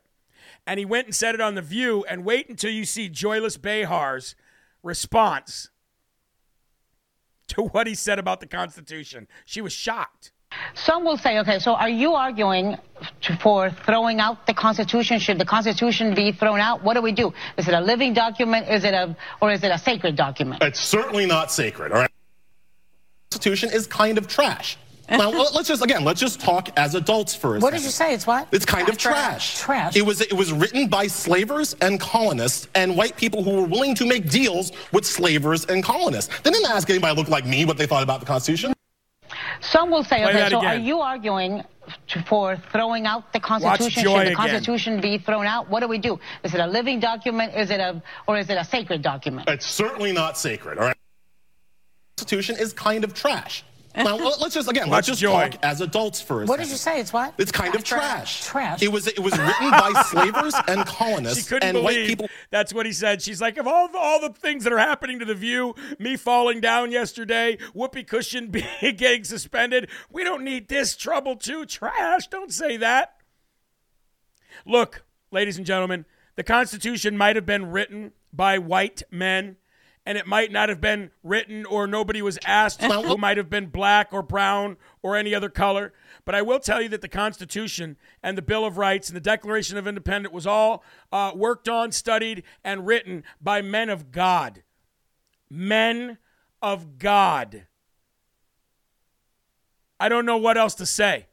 And 0.68 0.78
he 0.78 0.84
went 0.84 1.06
and 1.06 1.14
said 1.14 1.34
it 1.34 1.40
on 1.40 1.54
The 1.54 1.62
View, 1.62 2.04
and 2.10 2.26
wait 2.26 2.50
until 2.50 2.70
you 2.70 2.84
see 2.84 3.08
Joyless 3.08 3.56
Behar's 3.56 4.36
response 4.82 5.70
to 7.48 7.62
what 7.62 7.86
he 7.86 7.94
said 7.94 8.18
about 8.18 8.40
the 8.40 8.46
Constitution. 8.46 9.28
She 9.46 9.62
was 9.62 9.72
shocked. 9.72 10.30
Some 10.74 11.06
will 11.06 11.16
say, 11.16 11.38
okay, 11.38 11.58
so 11.58 11.72
are 11.72 11.88
you 11.88 12.12
arguing 12.12 12.76
for 13.40 13.70
throwing 13.86 14.20
out 14.20 14.46
the 14.46 14.52
Constitution? 14.52 15.18
Should 15.18 15.38
the 15.38 15.46
Constitution 15.46 16.14
be 16.14 16.32
thrown 16.32 16.60
out? 16.60 16.84
What 16.84 16.94
do 16.94 17.00
we 17.00 17.12
do? 17.12 17.32
Is 17.56 17.66
it 17.66 17.72
a 17.72 17.80
living 17.80 18.12
document? 18.12 18.68
Is 18.68 18.84
it 18.84 18.92
a, 18.92 19.16
or 19.40 19.50
is 19.50 19.64
it 19.64 19.70
a 19.70 19.78
sacred 19.78 20.16
document? 20.16 20.62
It's 20.62 20.80
certainly 20.80 21.24
not 21.24 21.50
sacred. 21.50 21.92
All 21.92 22.00
right. 22.00 22.10
The 23.30 23.36
Constitution 23.36 23.70
is 23.72 23.86
kind 23.86 24.18
of 24.18 24.28
trash. 24.28 24.76
Now 25.10 25.30
let's 25.30 25.68
just 25.68 25.82
again 25.82 26.04
let's 26.04 26.20
just 26.20 26.40
talk 26.40 26.68
as 26.76 26.94
adults 26.94 27.34
for 27.34 27.56
a 27.56 27.60
what 27.60 27.72
second. 27.72 27.78
did 27.78 27.84
you 27.84 27.90
say? 27.90 28.14
It's 28.14 28.26
what? 28.26 28.48
It's 28.52 28.64
kind 28.64 28.88
of 28.88 28.98
trash. 28.98 29.58
Trash. 29.58 29.96
It 29.96 30.02
was 30.02 30.20
it 30.20 30.32
was 30.32 30.52
written 30.52 30.88
by 30.88 31.06
slavers 31.06 31.74
and 31.80 31.98
colonists 32.00 32.68
and 32.74 32.96
white 32.96 33.16
people 33.16 33.42
who 33.42 33.52
were 33.60 33.66
willing 33.66 33.94
to 33.96 34.06
make 34.06 34.28
deals 34.30 34.72
with 34.92 35.06
slavers 35.06 35.64
and 35.66 35.82
colonists. 35.82 36.38
They 36.40 36.50
didn't 36.50 36.70
ask 36.70 36.88
anybody 36.90 37.14
to 37.14 37.20
look 37.20 37.28
like 37.28 37.46
me 37.46 37.64
what 37.64 37.78
they 37.78 37.86
thought 37.86 38.02
about 38.02 38.20
the 38.20 38.26
Constitution. 38.26 38.72
Some 39.60 39.90
will 39.90 40.04
say, 40.04 40.22
Play 40.22 40.30
okay, 40.30 40.50
so 40.50 40.58
again. 40.58 40.70
are 40.70 40.78
you 40.78 41.00
arguing 41.00 41.64
for 42.26 42.56
throwing 42.70 43.06
out 43.06 43.32
the 43.32 43.40
Constitution? 43.40 44.04
Joy 44.04 44.18
Should 44.18 44.26
the 44.28 44.32
again. 44.32 44.36
Constitution 44.36 45.00
be 45.00 45.18
thrown 45.18 45.46
out? 45.46 45.68
What 45.68 45.80
do 45.80 45.88
we 45.88 45.98
do? 45.98 46.20
Is 46.44 46.54
it 46.54 46.60
a 46.60 46.66
living 46.66 47.00
document? 47.00 47.54
Is 47.54 47.70
it 47.70 47.80
a, 47.80 48.00
or 48.28 48.38
is 48.38 48.50
it 48.50 48.54
a 48.54 48.64
sacred 48.64 49.02
document? 49.02 49.48
It's 49.48 49.66
certainly 49.66 50.12
not 50.12 50.38
sacred. 50.38 50.78
All 50.78 50.84
right. 50.84 50.96
The 52.16 52.20
Constitution 52.22 52.56
is 52.58 52.72
kind 52.72 53.02
of 53.04 53.14
trash. 53.14 53.64
Now 53.96 54.16
let's 54.16 54.54
just 54.54 54.68
again 54.70 54.84
let's 54.84 54.90
Watch 54.90 55.06
just 55.06 55.20
Joy. 55.20 55.50
talk 55.50 55.64
as 55.64 55.80
adults 55.80 56.20
for 56.20 56.42
a 56.42 56.46
What 56.46 56.58
second. 56.58 56.64
did 56.64 56.70
you 56.70 56.76
say? 56.76 57.00
It's 57.00 57.12
what? 57.12 57.34
It's 57.38 57.50
kind 57.50 57.74
of 57.74 57.82
trash. 57.82 58.44
Trash. 58.44 58.82
It 58.82 58.92
was 58.92 59.06
it 59.08 59.18
was 59.18 59.36
written 59.36 59.70
by 59.70 60.02
slavers 60.10 60.54
and 60.68 60.86
She 60.88 60.94
colonists 60.94 61.48
couldn't 61.48 61.76
and 61.76 61.84
white 61.84 62.06
people. 62.06 62.28
that's 62.50 62.72
what 62.72 62.86
he 62.86 62.92
said. 62.92 63.22
She's 63.22 63.40
like, 63.40 63.56
of 63.56 63.66
all 63.66 63.88
the, 63.88 63.98
all 63.98 64.20
the 64.20 64.30
things 64.30 64.64
that 64.64 64.72
are 64.72 64.78
happening 64.78 65.18
to 65.18 65.24
the 65.24 65.34
View, 65.34 65.74
me 65.98 66.16
falling 66.16 66.60
down 66.60 66.92
yesterday, 66.92 67.56
Whoopi 67.74 68.06
Cushion 68.06 68.48
being 68.50 68.66
getting 68.96 69.24
suspended, 69.24 69.88
we 70.10 70.22
don't 70.22 70.44
need 70.44 70.68
this 70.68 70.96
trouble 70.96 71.34
too. 71.36 71.64
Trash. 71.66 72.28
Don't 72.28 72.52
say 72.52 72.76
that. 72.76 73.14
Look, 74.66 75.04
ladies 75.30 75.56
and 75.56 75.66
gentlemen, 75.66 76.04
the 76.36 76.42
Constitution 76.44 77.16
might 77.16 77.36
have 77.36 77.46
been 77.46 77.70
written 77.70 78.12
by 78.32 78.58
white 78.58 79.02
men, 79.10 79.56
and 80.08 80.16
it 80.16 80.26
might 80.26 80.50
not 80.50 80.70
have 80.70 80.80
been 80.80 81.10
written 81.22 81.66
or 81.66 81.86
nobody 81.86 82.22
was 82.22 82.38
asked 82.46 82.82
who 82.82 83.18
might 83.18 83.36
have 83.36 83.50
been 83.50 83.66
black 83.66 84.08
or 84.10 84.22
brown 84.22 84.78
or 85.02 85.14
any 85.14 85.34
other 85.34 85.50
color. 85.50 85.92
But 86.24 86.34
I 86.34 86.40
will 86.40 86.60
tell 86.60 86.80
you 86.80 86.88
that 86.88 87.02
the 87.02 87.08
Constitution 87.08 87.98
and 88.22 88.36
the 88.36 88.40
Bill 88.40 88.64
of 88.64 88.78
Rights 88.78 89.10
and 89.10 89.16
the 89.16 89.20
Declaration 89.20 89.76
of 89.76 89.86
Independence 89.86 90.32
was 90.32 90.46
all 90.46 90.82
uh, 91.12 91.32
worked 91.34 91.68
on, 91.68 91.92
studied, 91.92 92.42
and 92.64 92.86
written 92.86 93.22
by 93.38 93.60
men 93.60 93.90
of 93.90 94.10
God. 94.10 94.62
Men 95.50 96.16
of 96.62 96.98
God. 96.98 97.66
I 100.00 100.08
don't 100.08 100.24
know 100.24 100.38
what 100.38 100.56
else 100.56 100.74
to 100.76 100.86
say. 100.86 101.26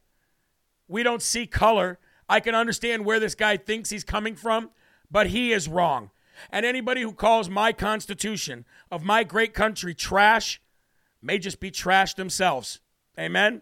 We 0.89 1.01
don't 1.01 1.21
see 1.21 1.47
color. 1.47 1.97
I 2.27 2.41
can 2.41 2.53
understand 2.53 3.05
where 3.05 3.21
this 3.21 3.35
guy 3.35 3.55
thinks 3.55 3.89
he's 3.89 4.03
coming 4.03 4.35
from, 4.35 4.69
but 5.09 5.27
he 5.27 5.53
is 5.53 5.69
wrong. 5.69 6.11
And 6.51 6.65
anybody 6.65 7.01
who 7.01 7.13
calls 7.13 7.49
my 7.49 7.73
Constitution 7.73 8.65
of 8.91 9.03
my 9.03 9.23
great 9.23 9.53
country 9.53 9.93
trash 9.93 10.61
may 11.21 11.39
just 11.39 11.59
be 11.59 11.71
trash 11.71 12.13
themselves. 12.13 12.79
Amen? 13.19 13.61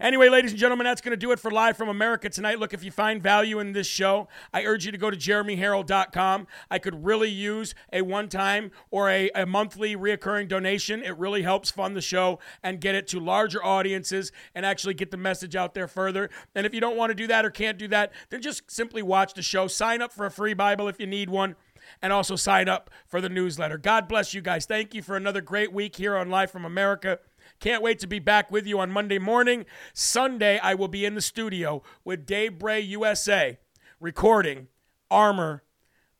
Anyway, 0.00 0.28
ladies 0.28 0.52
and 0.52 0.60
gentlemen, 0.60 0.84
that's 0.84 1.00
going 1.00 1.10
to 1.10 1.16
do 1.16 1.32
it 1.32 1.40
for 1.40 1.50
Live 1.50 1.76
from 1.76 1.88
America 1.88 2.28
tonight. 2.28 2.60
Look, 2.60 2.72
if 2.72 2.84
you 2.84 2.92
find 2.92 3.20
value 3.20 3.58
in 3.58 3.72
this 3.72 3.88
show, 3.88 4.28
I 4.54 4.64
urge 4.64 4.86
you 4.86 4.92
to 4.92 4.98
go 4.98 5.10
to 5.10 5.16
jeremyherrell.com. 5.16 6.46
I 6.70 6.78
could 6.78 7.04
really 7.04 7.30
use 7.30 7.74
a 7.92 8.02
one 8.02 8.28
time 8.28 8.70
or 8.92 9.10
a, 9.10 9.28
a 9.34 9.44
monthly 9.44 9.96
reoccurring 9.96 10.46
donation. 10.46 11.02
It 11.02 11.18
really 11.18 11.42
helps 11.42 11.72
fund 11.72 11.96
the 11.96 12.00
show 12.00 12.38
and 12.62 12.80
get 12.80 12.94
it 12.94 13.08
to 13.08 13.18
larger 13.18 13.64
audiences 13.64 14.30
and 14.54 14.64
actually 14.64 14.94
get 14.94 15.10
the 15.10 15.16
message 15.16 15.56
out 15.56 15.74
there 15.74 15.88
further. 15.88 16.30
And 16.54 16.64
if 16.64 16.72
you 16.72 16.80
don't 16.80 16.96
want 16.96 17.10
to 17.10 17.14
do 17.14 17.26
that 17.26 17.44
or 17.44 17.50
can't 17.50 17.76
do 17.76 17.88
that, 17.88 18.12
then 18.30 18.40
just 18.40 18.70
simply 18.70 19.02
watch 19.02 19.34
the 19.34 19.42
show. 19.42 19.66
Sign 19.66 20.00
up 20.00 20.12
for 20.12 20.26
a 20.26 20.30
free 20.30 20.54
Bible 20.54 20.86
if 20.86 21.00
you 21.00 21.08
need 21.08 21.28
one 21.28 21.56
and 22.02 22.12
also 22.12 22.36
sign 22.36 22.68
up 22.68 22.90
for 23.06 23.20
the 23.20 23.28
newsletter. 23.28 23.78
God 23.78 24.08
bless 24.08 24.34
you 24.34 24.40
guys. 24.40 24.66
Thank 24.66 24.94
you 24.94 25.02
for 25.02 25.16
another 25.16 25.40
great 25.40 25.72
week 25.72 25.96
here 25.96 26.16
on 26.16 26.30
Live 26.30 26.50
from 26.50 26.64
America. 26.64 27.18
Can't 27.60 27.82
wait 27.82 27.98
to 28.00 28.06
be 28.06 28.18
back 28.18 28.50
with 28.50 28.66
you 28.66 28.78
on 28.78 28.90
Monday 28.90 29.18
morning. 29.18 29.66
Sunday, 29.92 30.58
I 30.58 30.74
will 30.74 30.88
be 30.88 31.04
in 31.04 31.14
the 31.14 31.20
studio 31.20 31.82
with 32.04 32.26
Dave 32.26 32.58
Bray 32.58 32.80
USA 32.80 33.58
recording 34.00 34.68
Armor 35.10 35.64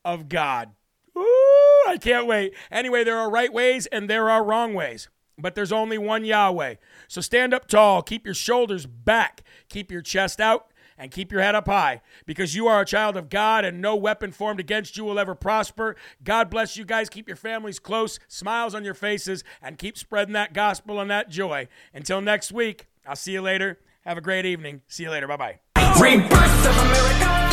of 0.04 0.28
God. 0.28 0.70
Ooh, 1.16 1.84
I 1.86 1.96
can't 2.00 2.26
wait. 2.26 2.54
Anyway, 2.70 3.04
there 3.04 3.18
are 3.18 3.30
right 3.30 3.52
ways 3.52 3.86
and 3.86 4.08
there 4.08 4.30
are 4.30 4.44
wrong 4.44 4.74
ways, 4.74 5.08
but 5.36 5.54
there's 5.54 5.72
only 5.72 5.98
one 5.98 6.24
Yahweh. 6.24 6.74
So 7.06 7.20
stand 7.20 7.54
up 7.54 7.68
tall, 7.68 8.02
keep 8.02 8.24
your 8.24 8.34
shoulders 8.34 8.86
back, 8.86 9.42
keep 9.68 9.92
your 9.92 10.02
chest 10.02 10.40
out, 10.40 10.68
and 10.98 11.10
keep 11.10 11.30
your 11.32 11.40
head 11.40 11.54
up 11.54 11.66
high 11.66 12.02
because 12.26 12.54
you 12.54 12.66
are 12.66 12.80
a 12.80 12.84
child 12.84 13.16
of 13.16 13.30
God 13.30 13.64
and 13.64 13.80
no 13.80 13.94
weapon 13.96 14.32
formed 14.32 14.60
against 14.60 14.96
you 14.96 15.04
will 15.04 15.18
ever 15.18 15.34
prosper. 15.34 15.96
God 16.24 16.50
bless 16.50 16.76
you 16.76 16.84
guys. 16.84 17.08
Keep 17.08 17.28
your 17.28 17.36
families 17.36 17.78
close, 17.78 18.18
smiles 18.26 18.74
on 18.74 18.84
your 18.84 18.94
faces, 18.94 19.44
and 19.62 19.78
keep 19.78 19.96
spreading 19.96 20.34
that 20.34 20.52
gospel 20.52 21.00
and 21.00 21.10
that 21.10 21.30
joy. 21.30 21.68
Until 21.94 22.20
next 22.20 22.52
week, 22.52 22.88
I'll 23.06 23.16
see 23.16 23.32
you 23.32 23.40
later. 23.40 23.78
Have 24.04 24.18
a 24.18 24.22
great 24.22 24.44
evening. 24.44 24.82
See 24.88 25.04
you 25.04 25.10
later. 25.10 25.26
Bye 25.26 25.36
bye. 25.36 25.58
Rebirth 26.00 26.66
of 26.66 26.78
America. 26.78 27.48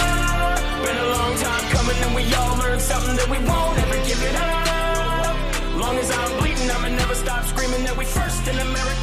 Been 0.83 0.97
a 0.97 1.09
long 1.09 1.35
time 1.37 1.71
coming, 1.71 1.95
and 1.97 2.15
we 2.15 2.33
all 2.35 2.57
learned 2.57 2.81
something 2.81 3.15
that 3.15 3.29
we 3.29 3.37
won't 3.45 3.77
ever 3.79 3.95
give 4.07 4.21
it 4.21 4.35
up. 4.35 5.79
Long 5.79 5.97
as 5.97 6.11
I'm 6.11 6.39
bleeding, 6.39 6.69
I'ma 6.69 6.89
never 6.95 7.15
stop 7.15 7.43
screaming 7.45 7.83
that 7.83 7.97
we 7.97 8.05
first 8.05 8.47
in 8.47 8.57
America. 8.57 8.94